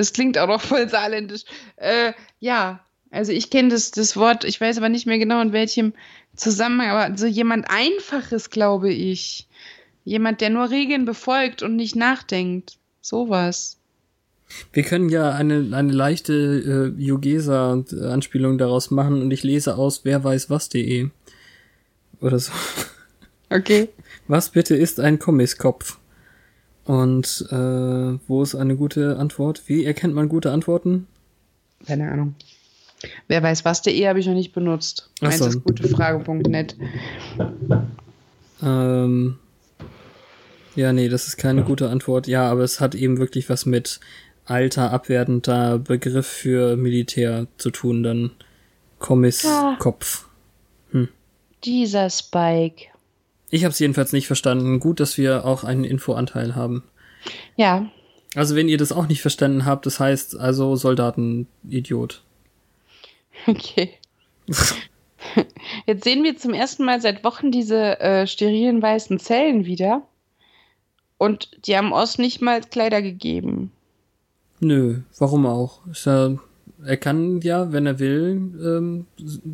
[0.00, 1.42] Das klingt auch noch voll saarländisch.
[1.76, 2.80] Äh, ja,
[3.10, 5.92] also ich kenne das, das Wort, ich weiß aber nicht mehr genau in welchem
[6.34, 9.46] Zusammenhang, aber so jemand Einfaches, glaube ich.
[10.06, 12.78] Jemand, der nur Regeln befolgt und nicht nachdenkt.
[13.02, 13.76] Sowas.
[14.72, 20.24] Wir können ja eine, eine leichte äh, Jugesa-Anspielung daraus machen und ich lese aus wer
[20.24, 21.10] weiß was.de.
[22.22, 22.52] Oder so.
[23.50, 23.90] Okay.
[24.28, 25.99] Was bitte ist ein Kommiskopf?
[26.90, 29.62] Und äh, wo ist eine gute Antwort?
[29.66, 31.06] Wie erkennt man gute Antworten?
[31.86, 32.34] Keine Ahnung.
[33.28, 35.08] Wer weiß was.de habe ich noch nicht benutzt.
[35.20, 35.46] Meins so.
[35.46, 36.74] ist gutefrage.net.
[38.60, 39.38] Ähm,
[40.74, 42.26] ja, nee, das ist keine gute Antwort.
[42.26, 44.00] Ja, aber es hat eben wirklich was mit
[44.44, 48.32] alter, abwertender Begriff für Militär zu tun, dann
[48.98, 50.26] Kommiskopf.
[51.62, 52.89] Dieser Spike.
[53.50, 54.80] Ich habe es jedenfalls nicht verstanden.
[54.80, 56.84] Gut, dass wir auch einen Infoanteil haben.
[57.56, 57.90] Ja,
[58.36, 62.22] Also wenn ihr das auch nicht verstanden habt, das heißt also Soldatenidiot.
[63.46, 63.90] okay.
[65.86, 70.02] Jetzt sehen wir zum ersten Mal seit Wochen diese äh, sterilen weißen Zellen wieder.
[71.18, 73.72] Und die haben Ost nicht mal Kleider gegeben.
[74.60, 75.80] Nö, warum auch?
[76.04, 76.36] Ja,
[76.84, 79.06] er kann ja, wenn er will, ähm,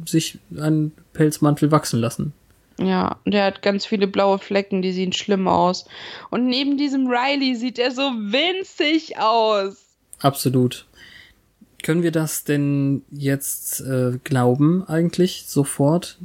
[0.06, 2.32] sich einen Pelzmantel wachsen lassen.
[2.78, 5.86] Ja, und er hat ganz viele blaue Flecken, die sehen schlimm aus.
[6.30, 9.86] Und neben diesem Riley sieht er so winzig aus.
[10.20, 10.86] Absolut.
[11.82, 16.18] Können wir das denn jetzt äh, glauben eigentlich sofort,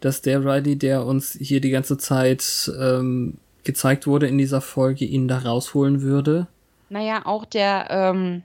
[0.00, 5.04] dass der Riley, der uns hier die ganze Zeit ähm, gezeigt wurde in dieser Folge,
[5.04, 6.46] ihn da rausholen würde?
[6.88, 8.42] Naja, auch der, ähm,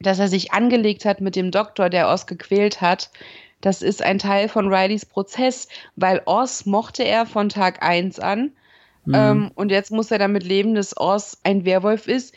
[0.00, 3.10] dass er sich angelegt hat mit dem Doktor, der Oz gequält hat,
[3.60, 8.52] das ist ein Teil von Rileys Prozess, weil Oz mochte er von Tag 1 an.
[9.12, 12.34] Ähm, und jetzt muss er damit leben, dass Oz ein Werwolf ist.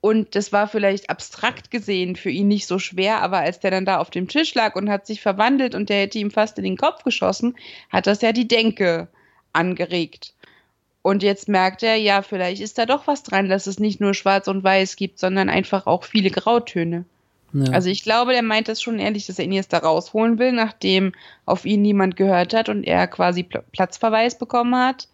[0.00, 3.84] Und das war vielleicht abstrakt gesehen für ihn nicht so schwer, aber als der dann
[3.84, 6.64] da auf dem Tisch lag und hat sich verwandelt und der hätte ihm fast in
[6.64, 7.56] den Kopf geschossen,
[7.90, 9.08] hat das ja die Denke
[9.52, 10.34] angeregt.
[11.02, 14.14] Und jetzt merkt er, ja, vielleicht ist da doch was dran, dass es nicht nur
[14.14, 17.04] schwarz und weiß gibt, sondern einfach auch viele Grautöne.
[17.72, 20.52] Also ich glaube, der meint das schon ehrlich, dass er ihn jetzt da rausholen will,
[20.52, 21.12] nachdem
[21.46, 25.08] auf ihn niemand gehört hat und er quasi Pl Platzverweis bekommen hat.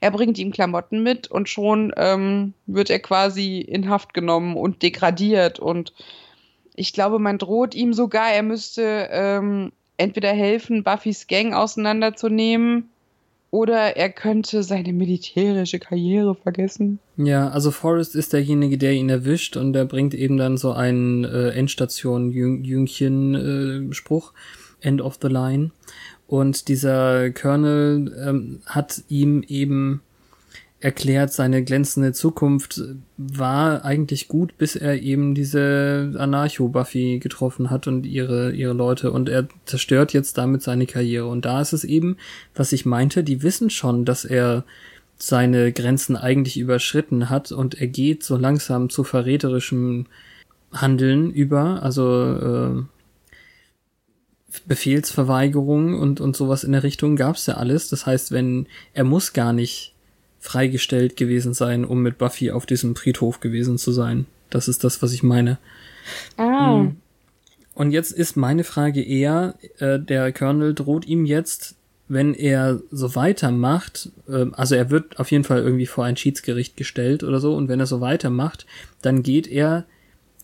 [0.00, 4.82] Er bringt ihm Klamotten mit und schon ähm, wird er quasi in Haft genommen und
[4.82, 5.60] degradiert.
[5.60, 5.92] Und
[6.74, 12.90] ich glaube, man droht ihm sogar, er müsste ähm, entweder helfen, Buffys Gang auseinanderzunehmen
[13.52, 16.98] oder er könnte seine militärische Karriere vergessen.
[17.18, 21.24] Ja, also Forrest ist derjenige, der ihn erwischt und der bringt eben dann so einen
[21.24, 24.32] äh, Endstation-Jüngchen-Spruch,
[24.80, 25.72] End of the Line.
[26.26, 30.00] Und dieser Colonel ähm, hat ihm eben
[30.82, 32.82] erklärt, seine glänzende Zukunft
[33.16, 39.28] war eigentlich gut, bis er eben diese Anarcho-Buffy getroffen hat und ihre, ihre Leute und
[39.28, 41.26] er zerstört jetzt damit seine Karriere.
[41.26, 42.16] Und da ist es eben,
[42.54, 44.64] was ich meinte, die wissen schon, dass er
[45.16, 50.06] seine Grenzen eigentlich überschritten hat und er geht so langsam zu verräterischem
[50.72, 52.82] Handeln über, also äh,
[54.66, 57.88] Befehlsverweigerung und, und sowas in der Richtung gab's ja alles.
[57.88, 59.91] Das heißt, wenn er muss gar nicht
[60.42, 64.26] freigestellt gewesen sein, um mit Buffy auf diesem Friedhof gewesen zu sein.
[64.50, 65.58] Das ist das, was ich meine.
[66.36, 66.78] Ah.
[66.78, 66.96] Mhm.
[67.74, 71.76] Und jetzt ist meine Frage eher, äh, der Colonel droht ihm jetzt,
[72.08, 76.76] wenn er so weitermacht, äh, also er wird auf jeden Fall irgendwie vor ein Schiedsgericht
[76.76, 78.66] gestellt oder so, und wenn er so weitermacht,
[79.00, 79.86] dann geht er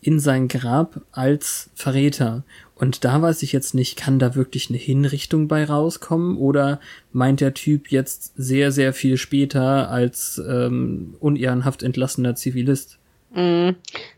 [0.01, 2.45] in sein Grab als Verräter.
[2.79, 6.81] Und da weiß ich jetzt nicht, kann da wirklich eine Hinrichtung bei rauskommen oder
[7.13, 12.99] meint der Typ jetzt sehr, sehr viel später als ähm, unehrenhaft entlassener Zivilist?
[13.35, 13.71] Mm,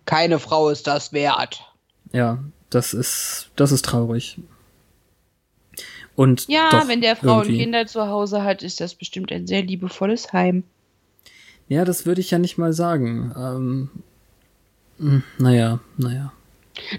[0.05, 1.65] keine Frau ist das wert.
[2.13, 4.39] Ja, das ist, das ist traurig.
[6.15, 7.63] Und Ja, doch, wenn der Frau und irgendwie.
[7.63, 10.65] Kinder zu Hause hat, ist das bestimmt ein sehr liebevolles Heim.
[11.67, 13.33] Ja, das würde ich ja nicht mal sagen.
[13.35, 13.91] Ähm,
[14.99, 16.33] mh, naja, naja.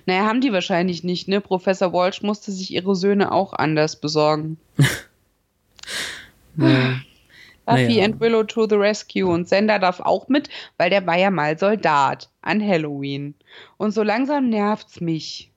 [0.05, 1.41] Naja, haben die wahrscheinlich nicht, ne?
[1.41, 4.57] Professor Walsh musste sich ihre Söhne auch anders besorgen.
[6.55, 6.99] naja.
[7.65, 8.05] Buffy Naja.
[8.05, 11.57] and Willow to the rescue und Sender darf auch mit, weil der war ja mal
[11.57, 13.35] Soldat an Halloween.
[13.77, 15.51] Und so langsam nervt's mich.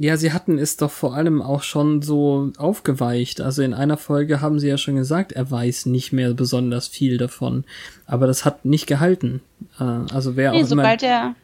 [0.00, 3.40] Ja, sie hatten es doch vor allem auch schon so aufgeweicht.
[3.40, 7.18] Also in einer Folge haben sie ja schon gesagt, er weiß nicht mehr besonders viel
[7.18, 7.64] davon.
[8.06, 9.40] Aber das hat nicht gehalten.
[9.80, 9.82] Äh,
[10.12, 11.34] Also wer Nee, auch immer, sobald er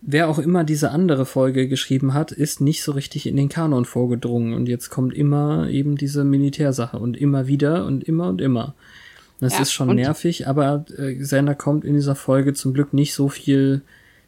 [0.00, 3.84] wer auch immer diese andere Folge geschrieben hat, ist nicht so richtig in den Kanon
[3.84, 4.54] vorgedrungen.
[4.54, 8.74] Und jetzt kommt immer eben diese Militärsache und immer wieder und immer und immer.
[9.40, 13.14] Das Ja, ist schon nervig, aber äh, Xander kommt in dieser Folge zum Glück nicht
[13.14, 13.82] so viel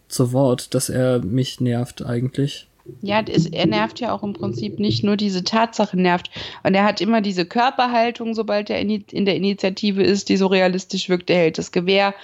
[0.08, 2.66] zu Wort, dass er mich nervt eigentlich.
[3.02, 6.30] Ja, es, er nervt ja auch im Prinzip nicht nur diese Tatsache nervt.
[6.64, 10.36] Und er hat immer diese Körperhaltung, sobald er in, die- in der Initiative ist, die
[10.36, 11.30] so realistisch wirkt.
[11.30, 12.14] Er hält das Gewehr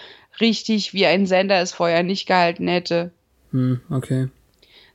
[0.41, 3.11] richtig, wie ein Sender es vorher nicht gehalten hätte.
[3.57, 4.29] Hm, okay.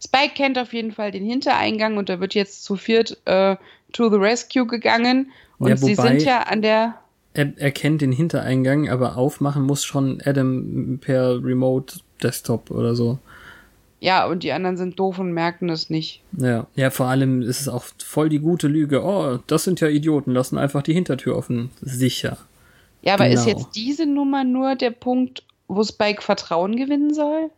[0.04, 3.56] Spike kennt auf jeden Fall den Hintereingang und da wird jetzt zu viert äh,
[3.92, 5.32] to the rescue gegangen.
[5.60, 6.96] Und Ja, sie sind ja an der.
[7.34, 13.20] Er, er kennt den Hintereingang, aber aufmachen muss schon Adam per Remote Desktop oder so.
[14.00, 16.22] Ja, und die anderen sind doof und merken es nicht.
[16.38, 19.04] Ja, ja, vor allem ist es auch voll die gute Lüge.
[19.04, 21.70] Oh, das sind ja Idioten, lassen einfach die Hintertür offen.
[21.82, 22.38] Sicher.
[23.04, 23.60] Ja, aber ist Genau.
[23.60, 27.52] jetzt diese Nummer nur der Punkt, wo Spike Vertrauen gewinnen soll?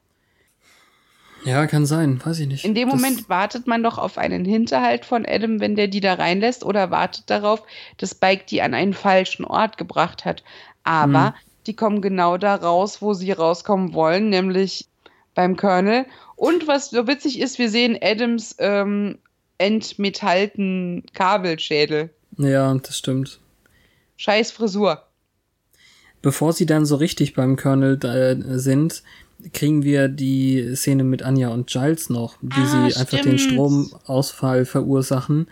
[1.45, 2.63] Ja, kann sein, weiß ich nicht.
[2.65, 5.99] In dem Das- Moment wartet man doch auf einen Hinterhalt von Adam, wenn der die
[5.99, 7.63] da reinlässt, oder wartet darauf,
[7.97, 10.43] dass Spike die an einen falschen Ort gebracht hat.
[10.83, 11.33] Aber Hm.
[11.67, 14.87] die kommen genau da raus, wo sie rauskommen wollen, nämlich
[15.35, 16.05] beim Colonel.
[16.35, 19.17] Und was so witzig ist, wir sehen Adams ähm,
[19.57, 22.09] entmetallten Kabelschädel.
[22.37, 23.39] Ja, das stimmt.
[24.17, 25.03] Scheiß Frisur.
[26.21, 29.03] Bevor sie dann so richtig beim Colonel äh, sind,
[29.51, 33.51] kriegen wir die Szene mit Anja und Giles noch, wie Ah, sie einfach den stimmt.
[33.53, 35.47] Stromausfall verursachen.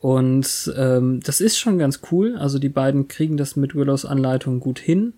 [0.00, 2.36] Und ähm, das ist schon ganz cool.
[2.36, 5.12] Also die beiden kriegen das mit Willows Anleitung gut hin.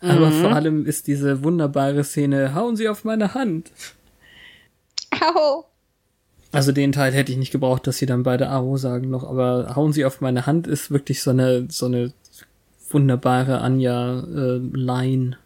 [0.00, 0.40] Aber Mhm.
[0.40, 3.70] vor allem ist diese wunderbare Szene, hauen Sie auf meine Hand.
[5.20, 5.64] Au.
[6.52, 9.74] Also den Teil hätte ich nicht gebraucht, dass sie dann beide Aro sagen noch, aber
[9.76, 12.12] hauen Sie auf meine Hand ist wirklich so eine, so eine
[12.90, 15.36] wunderbare Anja-Line.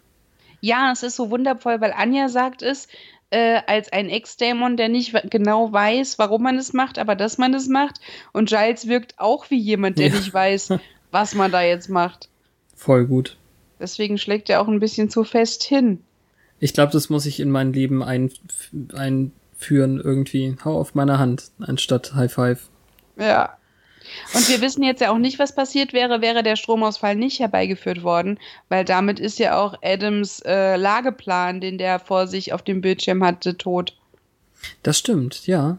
[0.65, 2.89] Ja, es ist so wundervoll, weil Anja sagt es
[3.29, 7.53] äh, als ein Ex-Dämon, der nicht genau weiß, warum man es macht, aber dass man
[7.53, 8.01] es macht.
[8.33, 10.15] Und Giles wirkt auch wie jemand, der Ja.
[10.15, 10.71] nicht weiß,
[11.11, 12.31] was man da jetzt macht.
[12.75, 13.37] Voll gut.
[13.79, 16.03] Deswegen schlägt er auch ein bisschen zu fest hin.
[16.61, 18.31] Ich glaube, das muss ich in mein Leben ein,
[18.95, 20.57] einführen irgendwie.
[20.65, 22.69] Hau auf meine Hand, anstatt High Five.
[23.19, 23.59] Ja.
[24.35, 28.03] Und wir wissen jetzt ja auch nicht, was passiert wäre, wäre der Stromausfall nicht herbeigeführt
[28.03, 28.39] worden,
[28.69, 33.25] weil damit ist ja auch Adams äh, Lageplan, den der vor sich auf dem Bildschirm
[33.25, 33.97] hatte, tot.
[34.83, 35.79] Das stimmt, ja.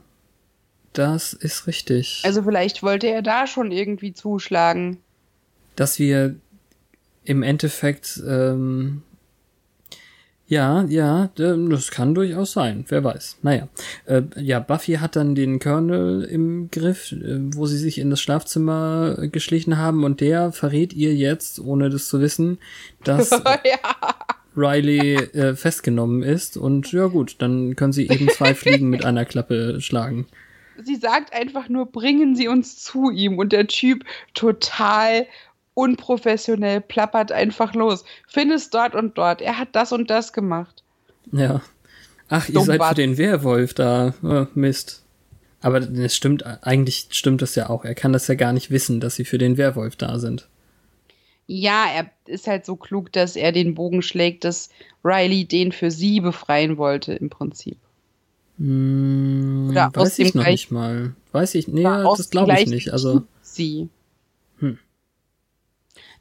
[0.94, 2.22] Das ist richtig.
[2.24, 4.98] Also vielleicht wollte er da schon irgendwie zuschlagen.
[5.76, 6.36] dass wir
[7.26, 9.02] im Endeffekt, ähm,
[10.48, 13.40] ja, ja, das kann durchaus sein, wer weiß.
[13.42, 13.68] Naja,
[14.06, 18.22] äh, ja, Buffy hat dann den Colonel im Griff, äh, wo sie sich in das
[18.22, 22.60] Schlafzimmer äh, geschlichen haben und der verrät ihr jetzt, ohne das zu wissen,
[23.04, 23.30] dass
[23.64, 23.80] ja.
[24.56, 29.26] Riley äh, festgenommen ist und ja gut, dann können sie eben zwei Fliegen mit einer
[29.26, 30.28] Klappe schlagen.
[30.78, 33.38] Sie sagt einfach nur, bringen Sie uns zu ihm.
[33.38, 34.04] Und der Typ
[34.34, 35.26] total
[35.76, 38.04] unprofessionell plappert einfach los.
[38.28, 39.42] Findest dort und dort.
[39.42, 40.84] Er hat das und das gemacht.
[41.32, 41.62] Ja.
[42.30, 42.90] Ach, ihr Dumm seid Bart.
[42.96, 44.16] für den Werwolf da.
[44.24, 45.04] Oh, Mist.
[45.62, 47.86] Aber es stimmt, eigentlich stimmt das ja auch.
[47.86, 50.48] Er kann das ja gar nicht wissen, dass sie für den Werwolf da sind.
[51.48, 54.70] Ja, er ist halt so klug, dass er den Bogen schlägt, dass
[55.04, 57.78] Riley den für sie befreien wollte, im Prinzip.
[58.58, 61.14] Hm, Oder weiß ich noch nicht mal.
[61.32, 62.94] Weiß ich, nee, das glaube ich nicht.
[62.94, 63.90] Also, Sie.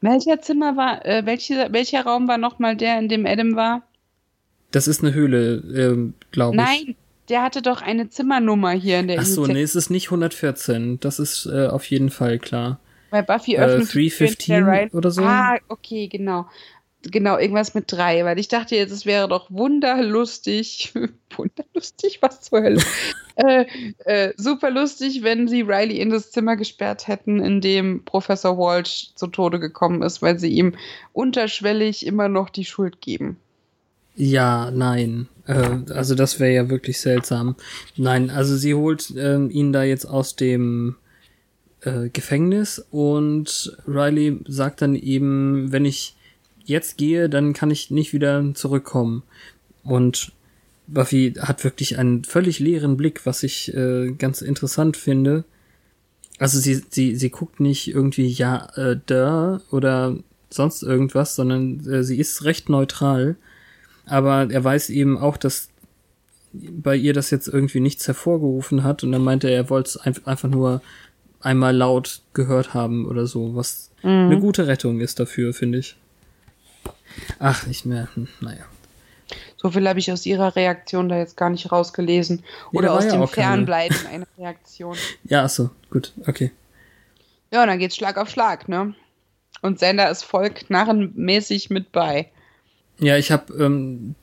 [0.04, 3.82] Welcher Zimmer war, äh, welche, welcher Raum war nochmal der, in dem Adam war?
[4.74, 6.62] das ist eine Höhle, ähm, glaube ich.
[6.62, 6.96] Nein,
[7.28, 10.98] der hatte doch eine Zimmernummer hier in der Ach so, nee, es ist nicht 114.
[11.00, 12.80] Das ist äh, auf jeden Fall klar.
[13.10, 15.22] Weil Buffy Äh, öffnet Tür 315 hinter Riley- oder so?
[15.22, 16.46] Ah, okay, genau.
[17.02, 20.92] Genau, irgendwas mit drei, weil ich dachte jetzt, es wäre doch wunderlustig.
[21.36, 22.18] wunderlustig?
[22.20, 22.82] Was zur Hölle?
[23.46, 23.64] äh,
[24.04, 29.10] äh, super lustig, wenn sie Riley in das Zimmer gesperrt hätten, in dem Professor Walsh
[29.14, 30.74] zu Tode gekommen ist, weil sie ihm
[31.12, 33.36] unterschwellig immer noch die Schuld geben.
[34.16, 35.28] Ja, nein.
[35.46, 37.56] Äh, also das wäre ja wirklich seltsam.
[37.96, 40.96] Nein, also sie holt ähm, ihn da jetzt aus dem
[41.80, 46.16] äh, Gefängnis und Riley sagt dann eben, wenn ich
[46.64, 49.22] jetzt gehe, dann kann ich nicht wieder zurückkommen.
[49.82, 50.32] Und
[50.86, 55.44] Buffy hat wirklich einen völlig leeren Blick, was ich äh, ganz interessant finde.
[56.38, 60.16] Also sie, sie, sie guckt nicht irgendwie, ja, äh, da oder
[60.50, 63.36] sonst irgendwas, sondern äh, sie ist recht neutral.
[64.06, 65.68] Aber er weiß eben auch, dass
[66.52, 69.96] bei ihr das jetzt irgendwie nichts hervorgerufen hat und dann meinte er, er wollte es
[69.96, 70.82] ein einfach nur
[71.40, 74.10] einmal laut gehört haben oder so, was mhm.
[74.10, 75.96] eine gute Rettung ist dafür, finde ich.
[77.38, 78.64] Ach, nicht mehr, hm, naja.
[79.64, 82.44] So viel habe ich aus ihrer Reaktion da jetzt gar nicht rausgelesen.
[82.72, 84.10] Oder ja, aus dem ja Fernbleiben keine...
[84.10, 84.94] einer Reaktion.
[85.24, 86.50] Ja, achso, gut, okay.
[87.50, 88.94] Ja, und dann geht's Schlag auf Schlag, ne?
[89.62, 92.28] Und Sender ist voll knarrenmäßig mit bei.
[92.98, 94.16] Ja, ich habe ähm,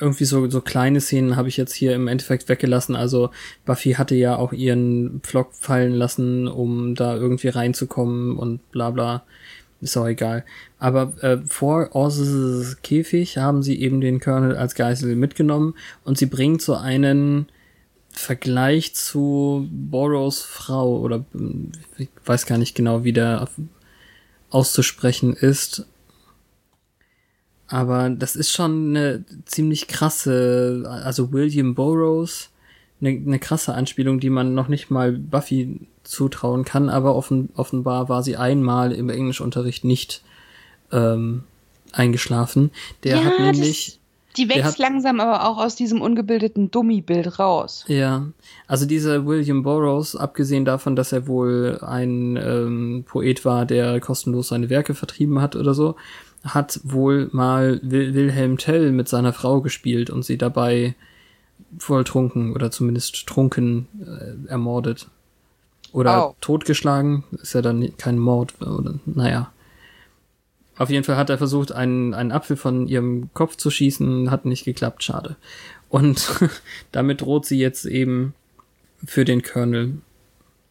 [0.00, 2.96] irgendwie so so kleine Szenen habe ich jetzt hier im Endeffekt weggelassen.
[2.96, 3.28] Also
[3.66, 9.24] Buffy hatte ja auch ihren Vlog fallen lassen, um da irgendwie reinzukommen und bla bla.
[9.82, 10.46] Ist auch egal.
[10.78, 15.74] Aber äh, vor Orzes Käfig haben sie eben den Colonel als Geisel mitgenommen
[16.04, 17.46] und sie bringt so einen
[18.10, 21.24] Vergleich zu Boros Frau oder
[21.98, 23.48] ich weiß gar nicht genau, wie der
[24.50, 25.86] auszusprechen ist.
[27.68, 32.50] Aber das ist schon eine ziemlich krasse, also William Burroughs,
[33.00, 38.08] eine, eine krasse Anspielung, die man noch nicht mal Buffy zutrauen kann, aber offen, offenbar
[38.08, 40.22] war sie einmal im Englischunterricht nicht
[40.92, 41.44] ähm,
[41.92, 42.70] eingeschlafen.
[43.04, 44.00] Der ja, hat nämlich.
[44.36, 47.86] Die wächst hat, langsam aber auch aus diesem ungebildeten Dummy-Bild raus.
[47.88, 48.26] Ja,
[48.66, 54.48] also dieser William Burroughs, abgesehen davon, dass er wohl ein ähm, Poet war, der kostenlos
[54.48, 55.96] seine Werke vertrieben hat oder so,
[56.44, 60.94] hat wohl mal Wil Wilhelm Tell mit seiner Frau gespielt und sie dabei
[61.78, 65.08] volltrunken oder zumindest trunken äh, ermordet.
[65.92, 66.34] Oder oh.
[66.42, 69.50] totgeschlagen, ist ja dann kein Mord, oder naja.
[70.78, 74.44] Auf jeden Fall hat er versucht, einen, einen Apfel von ihrem Kopf zu schießen, hat
[74.44, 75.36] nicht geklappt, schade.
[75.88, 76.40] Und
[76.92, 78.34] damit droht sie jetzt eben
[79.04, 79.98] für den Colonel.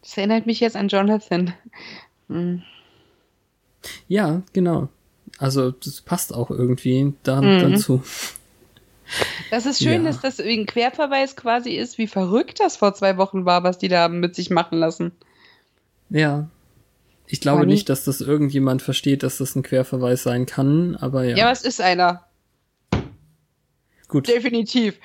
[0.02, 1.54] Das erinnert mich jetzt an Jonathan.
[2.28, 2.62] Hm.
[4.08, 4.88] Ja, genau.
[5.38, 7.72] Also das passt auch irgendwie da, mhm.
[7.72, 8.02] dazu.
[9.50, 10.10] Das ist schön, ja.
[10.10, 13.88] dass das ein Querverweis quasi ist, wie verrückt das vor zwei Wochen war, was die
[13.88, 15.12] da haben mit sich machen lassen.
[16.10, 16.48] Ja.
[17.26, 17.72] Ich glaube Funny.
[17.72, 21.36] nicht, dass das irgendjemand versteht, dass das ein Querverweis sein kann, aber ja.
[21.36, 22.24] Ja, was ist einer?
[24.08, 24.28] Gut.
[24.28, 24.98] Definitiv.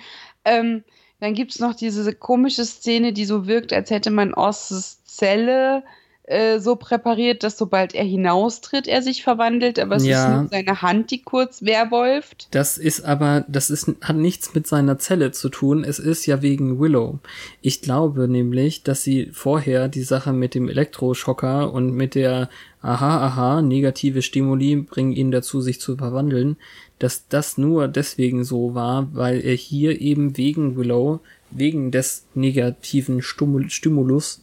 [0.46, 0.84] Ähm,
[1.20, 5.84] dann gibt's noch diese komische Szene, die so wirkt, als hätte man Osses Zelle
[6.32, 10.24] äh, so präpariert, dass sobald er hinaustritt, er sich verwandelt, aber es ja.
[10.24, 12.48] ist nur seine Hand, die kurz werwolft.
[12.52, 15.84] Das ist aber, das ist, hat nichts mit seiner Zelle zu tun.
[15.84, 17.20] Es ist ja wegen Willow.
[17.62, 22.50] Ich glaube nämlich, dass sie vorher die Sache mit dem Elektroschocker und mit der
[22.82, 26.56] aha, aha, negative Stimuli bringen ihn dazu, sich zu verwandeln,
[26.98, 33.22] dass das nur deswegen so war, weil er hier eben wegen Willow, wegen des negativen
[33.22, 34.42] Stimulus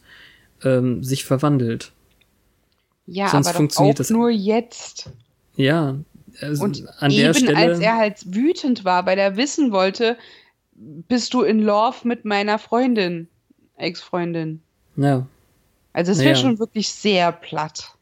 [0.63, 1.91] ähm, sich verwandelt.
[3.05, 5.09] Ja, Sonst aber funktioniert auch das nur jetzt.
[5.55, 5.97] Ja,
[6.41, 10.17] also und an eben der Stelle, als er halt wütend war, weil er wissen wollte,
[10.73, 13.27] bist du in Love mit meiner Freundin,
[13.75, 14.61] Ex-Freundin.
[14.95, 15.27] Ja.
[15.93, 16.35] Also es wäre ja.
[16.35, 17.93] schon wirklich sehr platt.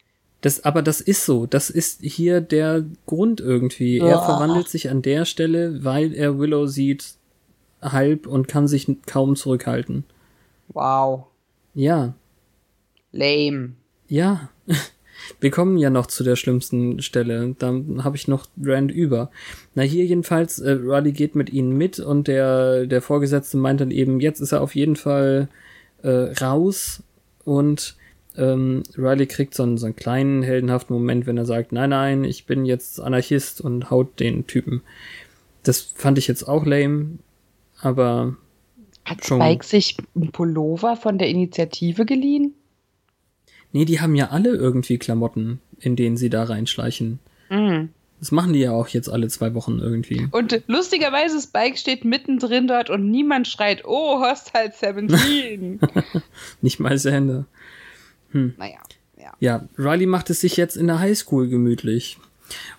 [0.41, 1.45] Das, aber das ist so.
[1.45, 3.97] Das ist hier der Grund irgendwie.
[3.99, 4.25] Er oh.
[4.25, 7.15] verwandelt sich an der Stelle, weil er Willow sieht
[7.81, 10.03] halb und kann sich kaum zurückhalten.
[10.69, 11.25] Wow.
[11.73, 12.13] Ja.
[13.17, 13.73] Lame.
[14.07, 14.49] Ja.
[15.39, 17.55] Wir kommen ja noch zu der schlimmsten Stelle.
[17.59, 17.73] Da
[18.03, 19.29] habe ich noch Rand über.
[19.75, 23.91] Na, hier jedenfalls, äh, Riley geht mit ihnen mit und der, der Vorgesetzte meint dann
[23.91, 25.49] eben, jetzt ist er auf jeden Fall
[26.03, 27.03] äh, raus
[27.43, 27.95] und
[28.37, 32.23] ähm, Riley kriegt so einen, so einen kleinen heldenhaften Moment, wenn er sagt, nein, nein,
[32.23, 34.81] ich bin jetzt Anarchist und haut den Typen.
[35.63, 37.17] Das fand ich jetzt auch lame,
[37.81, 38.37] aber
[39.03, 42.53] hat Spike sich einen Pullover von der Initiative geliehen?
[43.71, 47.19] Nee, die haben ja alle irgendwie Klamotten, in denen sie da reinschleichen.
[47.49, 47.89] Mhm.
[48.19, 50.27] Das machen die ja auch jetzt alle zwei Wochen irgendwie.
[50.31, 54.73] Und lustigerweise, Spike steht mittendrin dort und niemand schreit, oh, Hostile
[55.07, 55.79] 17.
[56.61, 57.45] Nicht mal Hände.
[58.31, 58.55] Hm.
[58.57, 58.79] Naja,
[59.17, 59.33] ja.
[59.39, 62.17] Ja, Riley macht es sich jetzt in der Highschool gemütlich.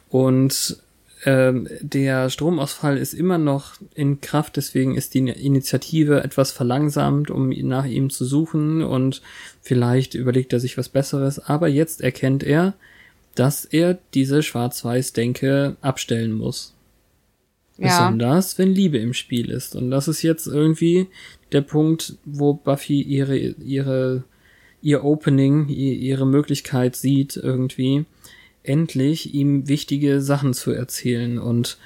[0.08, 0.82] Und
[1.24, 7.48] ähm, der Stromausfall ist immer noch in Kraft, deswegen ist die Initiative etwas verlangsamt, um
[7.48, 9.22] nach ihm zu suchen und
[9.60, 12.74] vielleicht überlegt er sich was Besseres, aber jetzt erkennt er,
[13.34, 16.74] dass er diese Schwarz-Weiß-Denke abstellen muss.
[17.78, 17.86] Ja.
[17.86, 19.76] Besonders, wenn Liebe im Spiel ist.
[19.76, 21.06] Und das ist jetzt irgendwie
[21.52, 24.24] der Punkt, wo Buffy ihre, ihre,
[24.82, 28.04] ihr Opening, ihre Möglichkeit sieht irgendwie,
[28.68, 31.78] endlich ihm wichtige Sachen zu erzählen und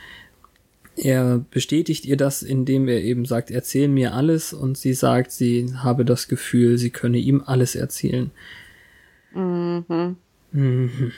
[0.97, 5.73] er bestätigt ihr das, indem er eben sagt, erzähl mir alles und sie sagt, sie
[5.77, 8.31] habe das Gefühl, sie könne ihm alles erzählen.
[9.35, 10.17] Mhm.
[10.53, 11.13] Mhm.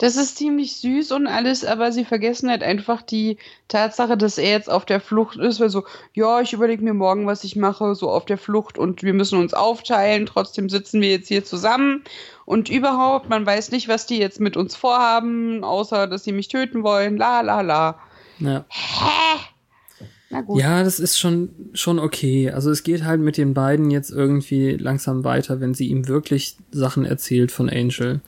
[0.00, 3.36] Das ist ziemlich süß und alles, aber sie vergessen halt einfach die
[3.68, 7.26] Tatsache, dass er jetzt auf der Flucht ist, weil so, ja, ich überlege mir morgen,
[7.26, 11.10] was ich mache, so auf der Flucht und wir müssen uns aufteilen, trotzdem sitzen wir
[11.10, 12.02] jetzt hier zusammen
[12.46, 16.48] und überhaupt, man weiß nicht, was die jetzt mit uns vorhaben, außer dass sie mich
[16.48, 17.98] töten wollen, la la la.
[18.38, 18.64] Ja.
[18.70, 19.40] Hä?
[20.30, 20.62] Na gut.
[20.62, 22.50] Ja, das ist schon, schon okay.
[22.50, 26.56] Also es geht halt mit den beiden jetzt irgendwie langsam weiter, wenn sie ihm wirklich
[26.70, 28.22] Sachen erzählt von Angel.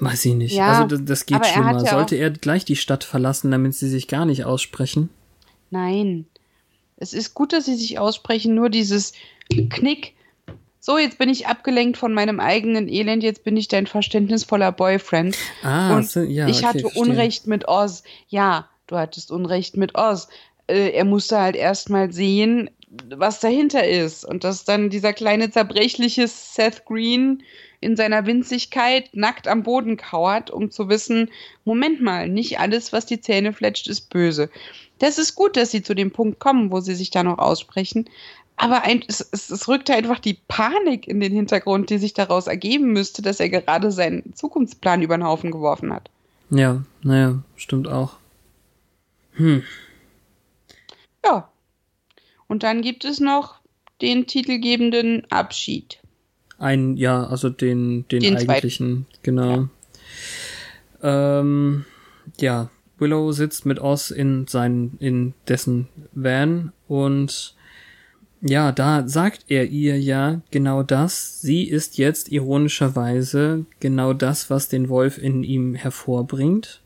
[0.00, 0.54] Weiß ich nicht.
[0.54, 1.66] Ja, also das, das geht er schlimmer.
[1.68, 5.10] hat ja Sollte er gleich die Stadt verlassen, damit sie sich gar nicht aussprechen?
[5.70, 6.26] Nein.
[6.96, 9.12] Es ist gut, dass sie sich aussprechen, nur dieses
[9.70, 10.14] Knick.
[10.80, 15.36] So, jetzt bin ich abgelenkt von meinem eigenen Elend, jetzt bin ich dein verständnisvoller Boyfriend.
[15.62, 17.02] Ah, Und so, ja, ich okay, hatte verstehe.
[17.02, 18.02] Unrecht mit Oz.
[18.28, 20.28] Ja, du hattest Unrecht mit Oz.
[20.66, 22.70] Äh, er musste halt erstmal sehen,
[23.14, 24.24] was dahinter ist.
[24.24, 27.42] Und dass dann dieser kleine zerbrechliche Seth Green
[27.80, 31.30] in seiner Winzigkeit nackt am Boden kauert, um zu wissen,
[31.64, 34.50] Moment mal, nicht alles, was die Zähne fletscht, ist böse.
[34.98, 38.08] Das ist gut, dass sie zu dem Punkt kommen, wo sie sich da noch aussprechen.
[38.56, 42.46] Aber ein, es, es, es rückte einfach die Panik in den Hintergrund, die sich daraus
[42.46, 46.10] ergeben müsste, dass er gerade seinen Zukunftsplan über den Haufen geworfen hat.
[46.50, 48.16] Ja, naja, stimmt auch.
[49.32, 49.62] Hm.
[51.24, 51.48] Ja.
[52.48, 53.60] Und dann gibt es noch
[54.02, 55.99] den titelgebenden Abschied.
[56.60, 58.50] Ein, ja, also den, den, Den zweiten.
[58.50, 59.68] eigentlichen, genau.
[61.02, 61.86] Ähm,
[62.38, 67.54] ja, Willow sitzt mit Oz in sein, in dessen Van und
[68.42, 71.40] ja, da sagt er ihr ja genau das.
[71.40, 76.80] Sie ist jetzt ironischerweise genau das, was den Wolf in ihm hervorbringt.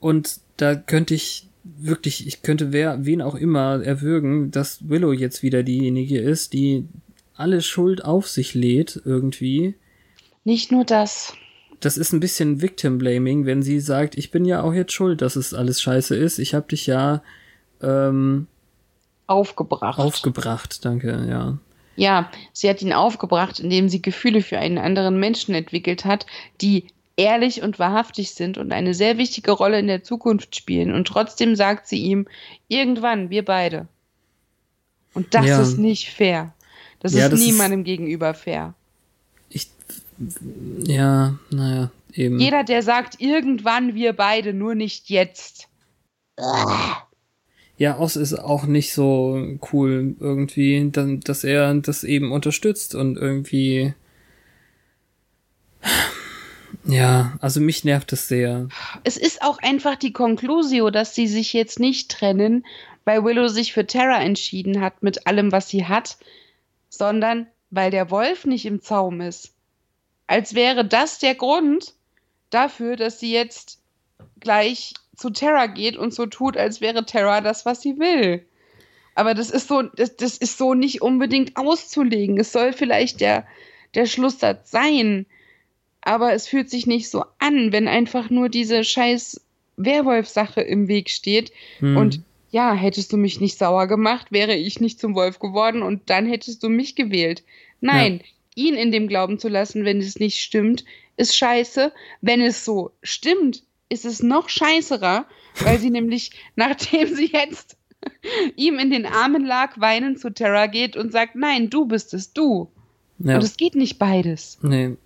[0.00, 5.44] Und da könnte ich wirklich, ich könnte wer, wen auch immer erwürgen, dass Willow jetzt
[5.44, 6.86] wieder diejenige ist, die
[7.34, 9.74] alle Schuld auf sich lädt irgendwie.
[10.44, 11.34] Nicht nur das.
[11.80, 15.20] Das ist ein bisschen Victim Blaming, wenn sie sagt, ich bin ja auch jetzt schuld,
[15.22, 16.38] dass es alles scheiße ist.
[16.38, 17.22] Ich habe dich ja
[17.82, 18.46] ähm,
[19.26, 19.98] Aufgebracht.
[19.98, 21.58] aufgebracht, danke, ja.
[21.96, 26.26] ja, sie hat ihn aufgebracht, indem sie Gefühle für einen anderen Menschen entwickelt hat,
[26.60, 26.86] die
[27.16, 30.92] ehrlich und wahrhaftig sind und eine sehr wichtige Rolle in der Zukunft spielen.
[30.94, 32.26] Und trotzdem sagt sie ihm,
[32.68, 33.88] irgendwann, wir beide.
[35.14, 35.60] Und das Ja.
[35.60, 36.54] ist nicht fair.
[37.02, 38.74] Das Ja, ist das ist- niemandem gegenüber fair.
[39.50, 39.68] Ich,
[40.84, 42.38] ja, naja, eben.
[42.38, 45.68] Jeder, der sagt, irgendwann wir beide, nur nicht jetzt.
[47.76, 53.16] Ja, Oz ist auch nicht so cool irgendwie, dann, dass er das eben unterstützt und
[53.18, 53.94] irgendwie.
[56.84, 58.68] Ja, also mich nervt es sehr.
[59.04, 62.64] Es ist auch einfach die Conclusio, dass sie sich jetzt nicht trennen,
[63.04, 66.16] weil Willow sich für Terra entschieden hat mit allem, was sie hat,
[66.92, 69.54] sondern weil der Wolf nicht im Zaum ist.
[70.26, 71.94] Als wäre das der Grund
[72.50, 73.80] dafür, dass sie jetzt
[74.40, 78.44] gleich zu Terra geht und so tut, als wäre Terra das, was sie will.
[79.14, 82.38] Aber das ist so, das, das ist so nicht unbedingt auszulegen.
[82.38, 83.46] Es soll vielleicht der,
[83.94, 85.24] der Schlusssatz sein,
[86.02, 89.40] aber es fühlt sich nicht so an, wenn einfach nur diese scheiß
[89.78, 91.52] Werwolf-Sache im Weg steht.
[91.78, 91.96] Hm.
[91.96, 92.20] Und
[92.52, 96.26] ja, hättest du mich nicht sauer gemacht, wäre ich nicht zum Wolf geworden und dann
[96.26, 97.42] hättest du mich gewählt.
[97.80, 98.20] Nein,
[98.54, 100.84] ihn in dem Glauben zu lassen, wenn es nicht stimmt,
[101.16, 101.92] ist scheiße.
[102.20, 105.24] Wenn es so stimmt, ist es noch scheißerer,
[105.60, 107.78] weil sie nämlich, nachdem sie jetzt
[108.56, 112.34] ihm in den Armen lag, weinend zu Terra geht und sagt, nein, du bist es,
[112.34, 112.70] du.
[113.18, 113.36] ja.
[113.36, 114.58] Und es geht nicht beides.
[114.60, 114.96] Nee.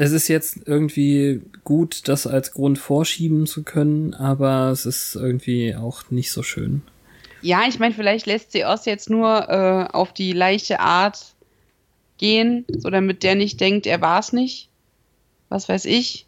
[0.00, 5.76] Es ist jetzt irgendwie gut, das als Grund vorschieben zu können, aber es ist irgendwie
[5.76, 6.80] auch nicht so schön.
[7.42, 11.34] Ja, ich meine, vielleicht lässt sie Oz jetzt nur äh, auf die leichte Art
[12.16, 14.70] gehen, so damit der nicht denkt, er war es nicht.
[15.50, 16.24] Was weiß ich.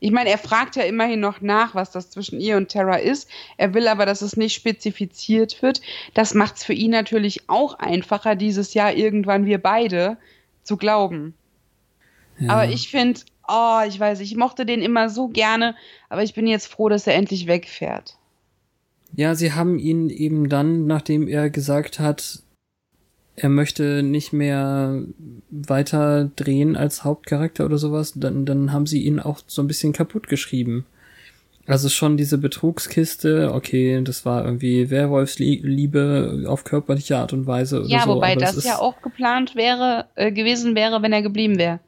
[0.00, 3.28] Ich meine, er fragt ja immerhin noch nach, was das zwischen ihr und Terra ist.
[3.56, 5.80] Er will aber, dass es nicht spezifiziert wird.
[6.12, 10.16] Das macht es für ihn natürlich auch einfacher, dieses Jahr irgendwann wir beide
[10.64, 11.34] zu glauben.
[12.40, 12.50] Ja.
[12.50, 15.74] Aber ich finde, oh, ich weiß, ich mochte den immer so gerne,
[16.08, 18.16] aber ich bin jetzt froh, dass er endlich wegfährt.
[19.14, 22.42] Ja, sie haben ihn eben dann, nachdem er gesagt hat,
[23.36, 25.02] er möchte nicht mehr
[25.50, 29.92] weiter drehen als Hauptcharakter oder sowas, dann, dann haben sie ihn auch so ein bisschen
[29.92, 30.84] kaputt geschrieben.
[31.66, 38.02] Also schon diese Betrugskiste, okay, das war irgendwie Werwolfsliebe auf körperliche Art und Weise Ja,
[38.04, 38.14] so.
[38.14, 41.78] wobei das ja auch geplant wäre, äh, gewesen wäre, wenn er geblieben wäre.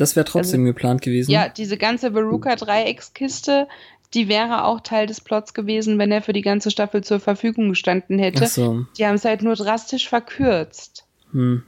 [0.00, 1.30] Das wäre trotzdem geplant gewesen.
[1.30, 3.68] Ja, diese ganze Veruca-Dreieckskiste,
[4.14, 7.68] die wäre auch Teil des Plots gewesen, wenn er für die ganze Staffel zur Verfügung
[7.68, 8.44] gestanden hätte.
[8.44, 8.86] Ach so.
[8.96, 11.04] Die haben es halt nur drastisch verkürzt.
[11.32, 11.64] Hm.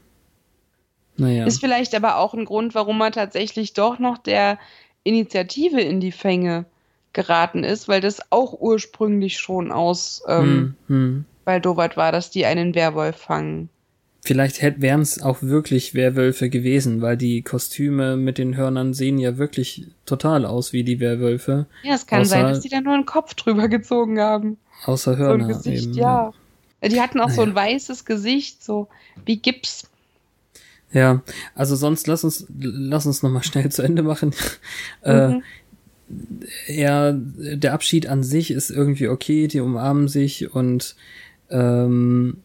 [1.18, 1.44] Naja.
[1.44, 4.58] Ist vielleicht aber auch ein Grund, warum er tatsächlich doch noch der
[5.04, 6.64] Initiative in die Fänge
[7.12, 11.24] geraten ist, weil das auch ursprünglich schon aus ähm, hm, hm.
[11.44, 13.68] Baldowat war, dass die einen Werwolf fangen.
[14.24, 19.36] Vielleicht wären es auch wirklich Werwölfe gewesen, weil die Kostüme mit den Hörnern sehen ja
[19.36, 21.66] wirklich total aus wie die Werwölfe.
[21.82, 24.58] Ja, es kann Außer- sein, dass die da nur einen Kopf drüber gezogen haben.
[24.84, 25.94] Außer So Hörner ein Gesicht, eben.
[25.94, 26.32] ja.
[26.84, 27.74] Die hatten auch so ein Naja.
[27.74, 28.88] weißes Gesicht, so
[29.24, 29.88] wie Gips.
[30.92, 31.22] Ja,
[31.54, 34.34] also sonst lass uns lass uns noch mal schnell zu Ende machen.
[35.02, 35.42] äh, Mhm.
[36.66, 40.94] er, der Abschied an sich ist irgendwie okay, die umarmen sich und
[41.50, 42.38] ähm,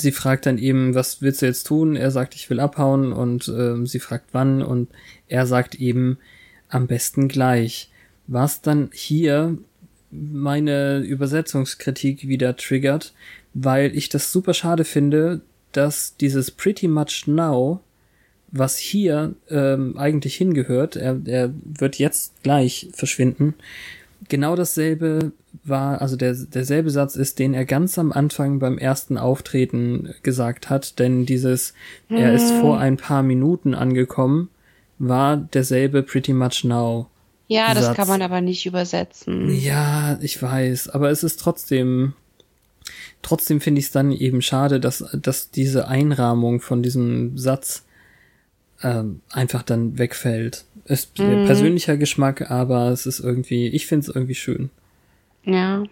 [0.00, 1.96] sie fragt dann eben, was willst du jetzt tun?
[1.96, 4.88] Er sagt, ich will abhauen und ähm, sie fragt wann und
[5.28, 6.18] er sagt eben,
[6.68, 7.90] am besten gleich.
[8.26, 9.56] Was dann hier
[10.10, 13.12] meine Übersetzungskritik wieder triggert,
[13.54, 15.40] weil ich das super schade finde,
[15.72, 17.80] dass dieses pretty much now,
[18.50, 23.54] was hier ähm, eigentlich hingehört, er, er wird jetzt gleich verschwinden,
[24.28, 25.32] genau dasselbe
[25.64, 30.70] war, also der, derselbe Satz ist, den er ganz am Anfang beim ersten Auftreten gesagt
[30.70, 31.74] hat, denn dieses,
[32.08, 34.50] er ist vor ein paar Minuten angekommen,
[34.98, 37.08] war derselbe pretty much now.
[37.46, 37.96] Ja, das Satz.
[37.96, 39.50] kann man aber nicht übersetzen.
[39.50, 42.12] Ja, ich weiß, aber es ist trotzdem,
[43.22, 47.84] trotzdem finde ich es dann eben schade, dass, dass diese Einrahmung von diesem Satz
[48.82, 50.64] ähm, einfach dann wegfällt.
[50.88, 51.46] Ist Mhm.
[51.46, 54.70] persönlicher Geschmack, aber es ist irgendwie, ich finde es irgendwie schön.
[55.44, 55.84] Ja.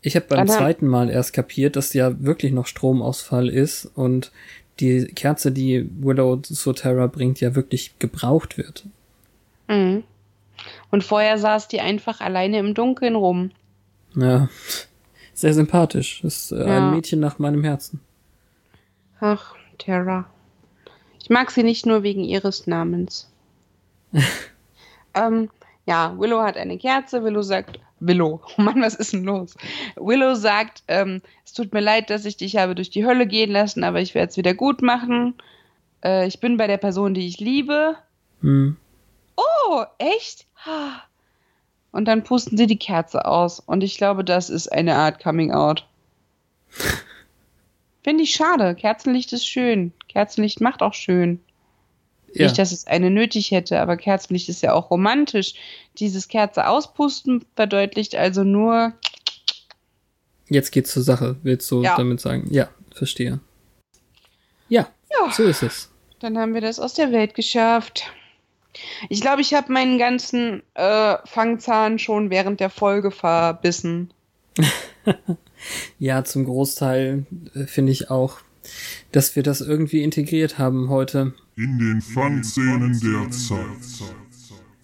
[0.00, 4.32] Ich habe beim haben- zweiten Mal erst kapiert, dass ja wirklich noch Stromausfall ist und
[4.80, 8.84] die Kerze, die Willow zu Terra bringt, ja wirklich gebraucht wird.
[9.68, 10.02] Mhm.
[10.90, 13.50] Und vorher saß die einfach alleine im Dunkeln rum.
[14.14, 14.48] Ja,
[15.34, 16.22] sehr sympathisch.
[16.24, 16.88] Ist äh, Ja.
[16.88, 18.00] ein Mädchen nach meinem Herzen.
[19.20, 20.28] Ach, Terra.
[21.32, 23.32] Ich mag sie nicht nur wegen ihres Namens.
[25.14, 25.48] ähm,
[25.86, 27.24] ja, Willow hat eine Kerze.
[27.24, 29.54] Willow sagt, Willow, oh Mann, was ist denn los?
[29.96, 33.50] Willow sagt, ähm, es tut mir leid, dass ich dich habe durch die Hölle gehen
[33.50, 35.32] lassen, aber ich werde es wieder gut machen.
[36.04, 37.96] Äh, ich bin bei der Person, die ich liebe.
[38.42, 38.76] Hm.
[39.34, 40.46] Oh, echt?
[41.92, 43.58] Und dann pusten sie die Kerze aus.
[43.58, 45.88] Und ich glaube, das ist eine Art Coming Out.
[48.02, 48.74] Finde ich schade.
[48.74, 49.92] Kerzenlicht ist schön.
[50.08, 51.40] Kerzenlicht macht auch schön.
[52.34, 52.44] Ja.
[52.46, 55.54] Nicht, dass es eine nötig hätte, aber Kerzenlicht ist ja auch romantisch.
[55.98, 58.94] Dieses Kerze auspusten verdeutlicht also nur,
[60.48, 61.96] Jetzt geht's zur Sache, willst du Ja.
[61.96, 62.46] damit sagen?
[62.50, 63.40] Ja, verstehe.
[64.68, 65.30] Ja, Ja.
[65.30, 65.90] so ist es.
[66.20, 68.04] dann haben wir das aus der Welt geschafft.
[69.08, 74.12] Ich glaube, ich habe meinen ganzen äh, Fangzahn schon während der Folge verbissen.
[75.98, 78.38] Ja, zum Großteil äh, finde ich auch,
[79.10, 81.34] dass wir das irgendwie integriert haben heute.
[81.56, 83.58] In den Fangszenen der Zeit.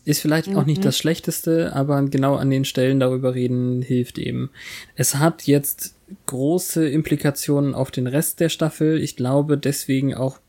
[0.05, 4.49] Ist vielleicht auch nicht das Schlechteste, aber genau an den Stellen darüber reden hilft eben.
[4.97, 5.95] Es hat jetzt
[6.25, 9.03] große Implikationen auf den Rest der Staffel.
[9.03, 10.41] Ich glaube deswegen auch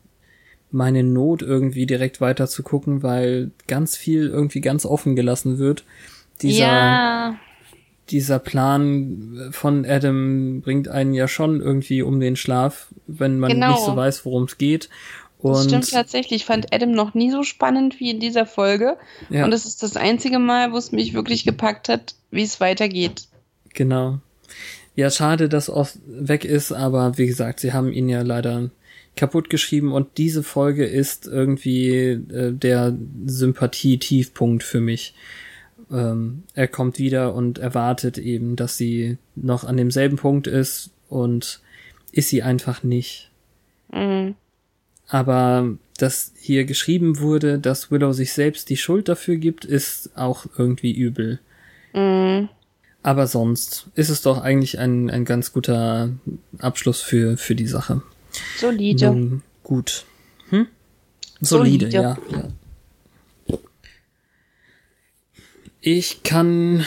[0.70, 5.84] meine Not irgendwie direkt weiter zu gucken, weil ganz viel irgendwie ganz offen gelassen wird.
[6.40, 7.40] Dieser, ja,
[8.10, 13.72] dieser Plan von Adam bringt einen ja schon irgendwie um den Schlaf, wenn man Genau.
[13.72, 14.88] nicht so weiß, worum es geht.
[15.42, 16.42] das Und stimmt tatsächlich.
[16.42, 18.96] Ich fand Adam noch nie so spannend wie in dieser Folge.
[19.30, 22.60] ja, Und es ist das einzige Mal, wo es mich wirklich gepackt hat, wie es
[22.60, 23.28] weitergeht.
[23.74, 24.18] genau.
[24.96, 28.70] Ja, schade, dass Oz weg ist, aber wie gesagt, sie haben ihn ja leider
[29.16, 32.94] kaputt geschrieben und diese Folge ist irgendwie äh, der
[33.26, 35.14] Sympathie-Tiefpunkt für mich.
[35.90, 41.60] Ähm, er kommt wieder und erwartet eben, dass sie noch an demselben Punkt ist und
[42.12, 43.30] ist sie einfach nicht.
[43.92, 44.34] Mhm.
[45.08, 50.46] Aber dass hier geschrieben wurde, dass Willow sich selbst die Schuld dafür gibt, ist auch
[50.56, 51.40] irgendwie übel.
[51.92, 52.48] Mhm.
[53.02, 56.10] Aber sonst ist es doch eigentlich ein, ein ganz guter
[56.58, 58.02] Abschluss für, für die Sache.
[58.58, 59.06] Solide.
[59.06, 60.04] Nun, gut.
[60.50, 60.66] Hm?
[61.40, 61.96] Solide, Solide.
[61.96, 62.48] ja, ja.
[65.80, 66.84] Ich kann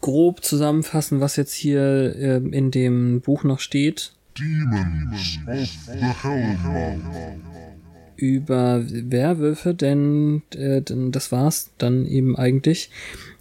[0.00, 4.12] grob zusammenfassen, was jetzt hier ähm, in dem Buch noch steht.
[4.38, 7.00] Demons of the Hellmouth.
[8.16, 12.90] über Werwölfe, denn, äh, denn das war's dann eben eigentlich.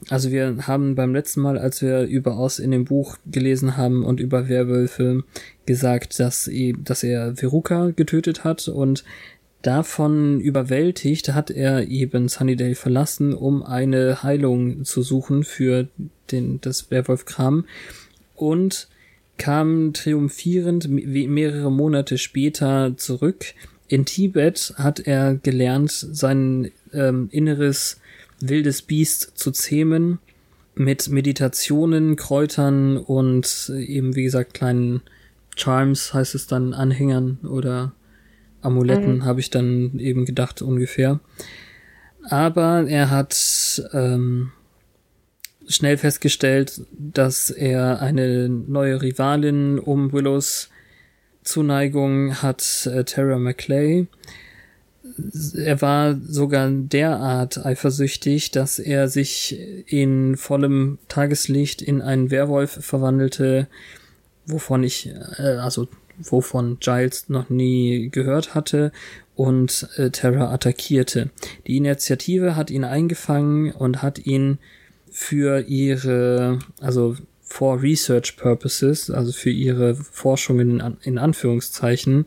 [0.10, 4.04] Also wir haben beim letzten Mal, als wir über Oz in dem Buch gelesen haben
[4.04, 5.24] und über Werwölfe
[5.68, 9.04] gesagt, dass, e- dass er Veruca getötet hat und
[9.62, 15.88] davon überwältigt hat er eben Sunnydale verlassen, um eine Heilung zu suchen für
[16.32, 17.66] den, das Werwolf-Kram
[18.36, 18.88] und
[19.38, 23.54] kam triumphierend me- mehrere Monate später zurück.
[23.88, 28.00] In Tibet hat er gelernt, sein ähm, inneres
[28.40, 30.20] wildes Biest zu zähmen
[30.76, 35.02] mit Meditationen, Kräutern und eben, wie gesagt, kleinen
[35.56, 37.94] Charms heißt es dann, Anhängern oder
[38.68, 41.20] Amuletten, habe ich dann eben gedacht ungefähr.
[42.30, 44.52] Aber er hat ähm,
[45.68, 50.70] schnell festgestellt, dass er eine neue Rivalin um Willows
[51.44, 54.08] Zuneigung hat, äh, Tara McClay.
[55.56, 59.58] Er war sogar derart eifersüchtig, dass er sich
[59.88, 63.68] in vollem Tageslicht in einen Werwolf verwandelte,
[64.46, 65.88] wovon ich, äh, also
[66.18, 68.92] wovon Giles noch nie gehört hatte
[69.36, 71.30] und äh, Terra attackierte.
[71.68, 74.58] Die Initiative hat ihn eingefangen und hat ihn
[75.12, 82.26] für ihre, also for Research Purposes, also für ihre Forschungen in, in Anführungszeichen,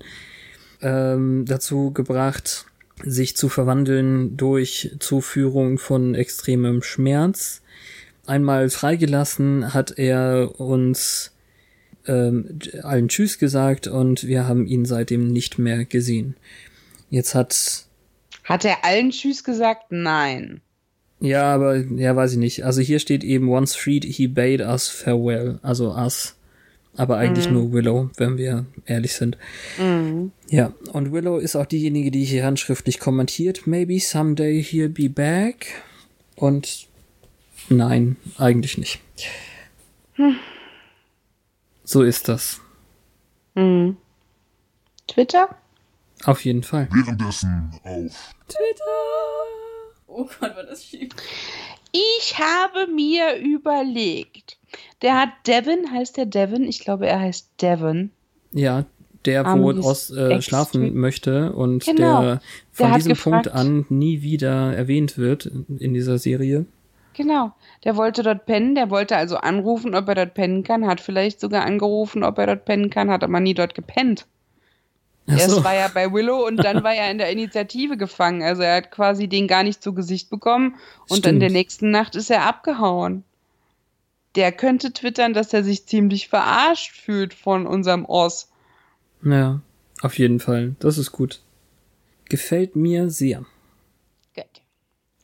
[0.80, 2.66] ähm, dazu gebracht,
[3.04, 7.62] sich zu verwandeln durch Zuführung von extremem Schmerz.
[8.26, 11.32] Einmal freigelassen hat er uns
[12.06, 16.36] ähm, allen Tschüss gesagt und wir haben ihn seitdem nicht mehr gesehen.
[17.10, 17.84] Jetzt hat
[18.44, 19.86] Hat er allen Tschüss gesagt?
[19.90, 20.60] Nein.
[21.20, 22.64] Ja, aber ja, weiß ich nicht.
[22.64, 26.36] Also hier steht eben once freed he bade us farewell, also us.
[26.96, 29.38] Aber eigentlich nur Willow, wenn wir ehrlich sind.
[30.48, 33.66] Ja, und Willow ist auch diejenige, die hier handschriftlich kommentiert.
[33.66, 35.66] Maybe someday he'll be back.
[36.34, 36.88] Und
[37.68, 39.00] nein, eigentlich nicht.
[41.90, 42.60] So ist das.
[43.56, 43.96] Hm.
[45.08, 45.48] Twitter?
[46.24, 46.88] Auf jeden Fall.
[46.92, 48.32] Währenddessen auf
[50.06, 51.08] Oh Gott, war das schief.
[51.90, 54.56] Ich habe mir überlegt.
[55.02, 56.62] Der hat Devin, heißt der Devin?
[56.62, 58.12] Ich glaube, er heißt Devin.
[58.52, 58.84] Ja,
[59.24, 62.22] der, wo Amis aus äh, schlafen möchte und Genau.
[62.22, 62.40] der
[62.70, 66.66] von Der diesem Punkt gefragt- an nie wieder erwähnt wird in dieser Serie.
[67.14, 67.52] Genau.
[67.84, 68.74] Der wollte dort pennen.
[68.74, 70.86] Der wollte also anrufen, ob er dort pennen kann.
[70.86, 73.10] Hat vielleicht sogar angerufen, ob er dort pennen kann.
[73.10, 74.26] Hat aber nie dort gepennt.
[75.26, 75.64] Ach Erst so.
[75.64, 78.42] war er bei Willow und dann war er in der Initiative gefangen.
[78.42, 80.74] Also er hat quasi den gar nicht zu Gesicht bekommen.
[81.08, 81.42] Und dann Stimmt.
[81.42, 83.24] der nächsten Nacht ist er abgehauen.
[84.34, 88.48] Der könnte twittern, dass er sich ziemlich verarscht fühlt von unserem Oss.
[89.22, 89.60] Ja,
[90.02, 90.76] auf jeden Fall.
[90.80, 91.40] Das ist gut.
[92.28, 93.44] Gefällt mir sehr.
[94.34, 94.44] Gut.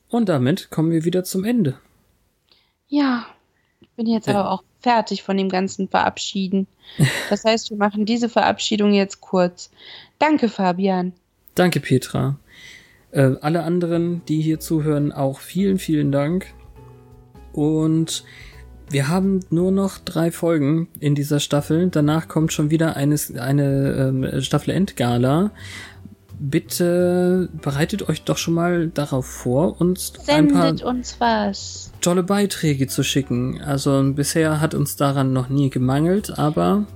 [0.09, 1.79] Und damit kommen wir wieder zum Ende.
[2.89, 3.27] Ja,
[3.81, 6.67] ich bin jetzt aber auch fertig von dem ganzen Verabschieden.
[7.31, 9.71] Das heißt, wir machen diese Verabschiedung jetzt kurz.
[10.19, 11.13] Danke, Fabian.
[11.55, 12.39] Danke, Petra.
[13.11, 16.47] Äh, alle anderen, die hier zuhören, auch vielen, vielen Dank.
[17.53, 18.25] Und
[18.89, 21.89] wir haben nur noch drei Folgen in dieser Staffel.
[21.89, 25.51] Danach kommt schon wieder eine, eine ähm, Staffel Endgala.
[26.39, 31.91] Bitte bereitet euch doch schon mal darauf vor, uns ein paar Sendet uns was.
[32.03, 33.63] tolle Beiträge zu schicken.
[33.63, 36.87] Also bisher hat uns daran noch nie gemangelt, aber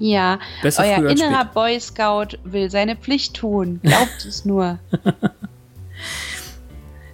[0.00, 1.44] Ja, Besser euer innerer.
[1.44, 3.78] Boy Scout will seine Pflicht tun.
[3.82, 4.80] Glaubt es nur.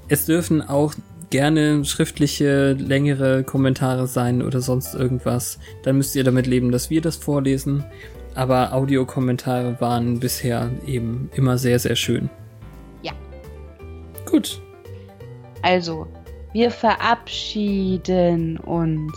[0.08, 0.94] es dürfen auch
[1.28, 5.58] gerne schriftliche, längere Kommentare sein oder sonst irgendwas.
[5.82, 7.84] Dann müsst ihr damit leben, dass wir das vorlesen.
[8.34, 12.28] Aber Audiokommentare waren bisher eben immer sehr, sehr schön.
[13.02, 13.12] Ja.
[14.26, 14.60] Gut.
[15.62, 16.06] Also,
[16.52, 19.12] wir verabschieden uns.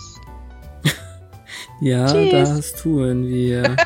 [1.79, 2.31] Ja, Tschüss.
[2.49, 3.75] das tun wir.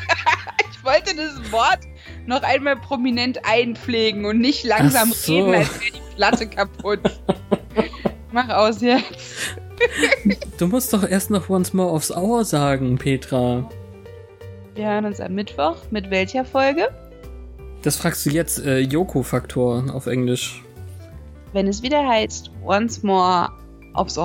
[0.71, 1.77] Ich wollte das Wort
[2.25, 5.31] noch einmal prominent einpflegen und nicht langsam so.
[5.31, 6.99] reden, als wäre die Platte kaputt.
[8.31, 9.55] Mach aus jetzt.
[10.57, 13.69] Du musst doch erst noch once more aufs Hour sagen, Petra.
[14.73, 15.75] Wir hören uns am Mittwoch.
[15.91, 16.89] Mit welcher Folge?
[17.81, 20.63] Das fragst du jetzt, äh, Yoko-Faktor auf Englisch.
[21.51, 23.49] Wenn es wieder heißt, once more
[23.93, 24.17] aufs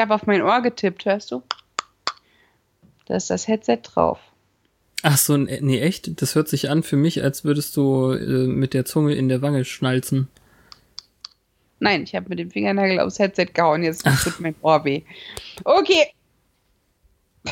[0.00, 1.42] habe auf mein Ohr getippt, hörst du?
[3.06, 4.18] Da ist das Headset drauf.
[5.02, 6.20] Ach so, nee, echt?
[6.20, 9.40] Das hört sich an für mich, als würdest du äh, mit der Zunge in der
[9.40, 10.28] Wange schnalzen.
[11.78, 13.82] Nein, ich habe mit dem Fingernagel aufs Headset gehauen.
[13.82, 15.02] Jetzt tut mein Ohr weh.
[15.64, 16.08] Okay.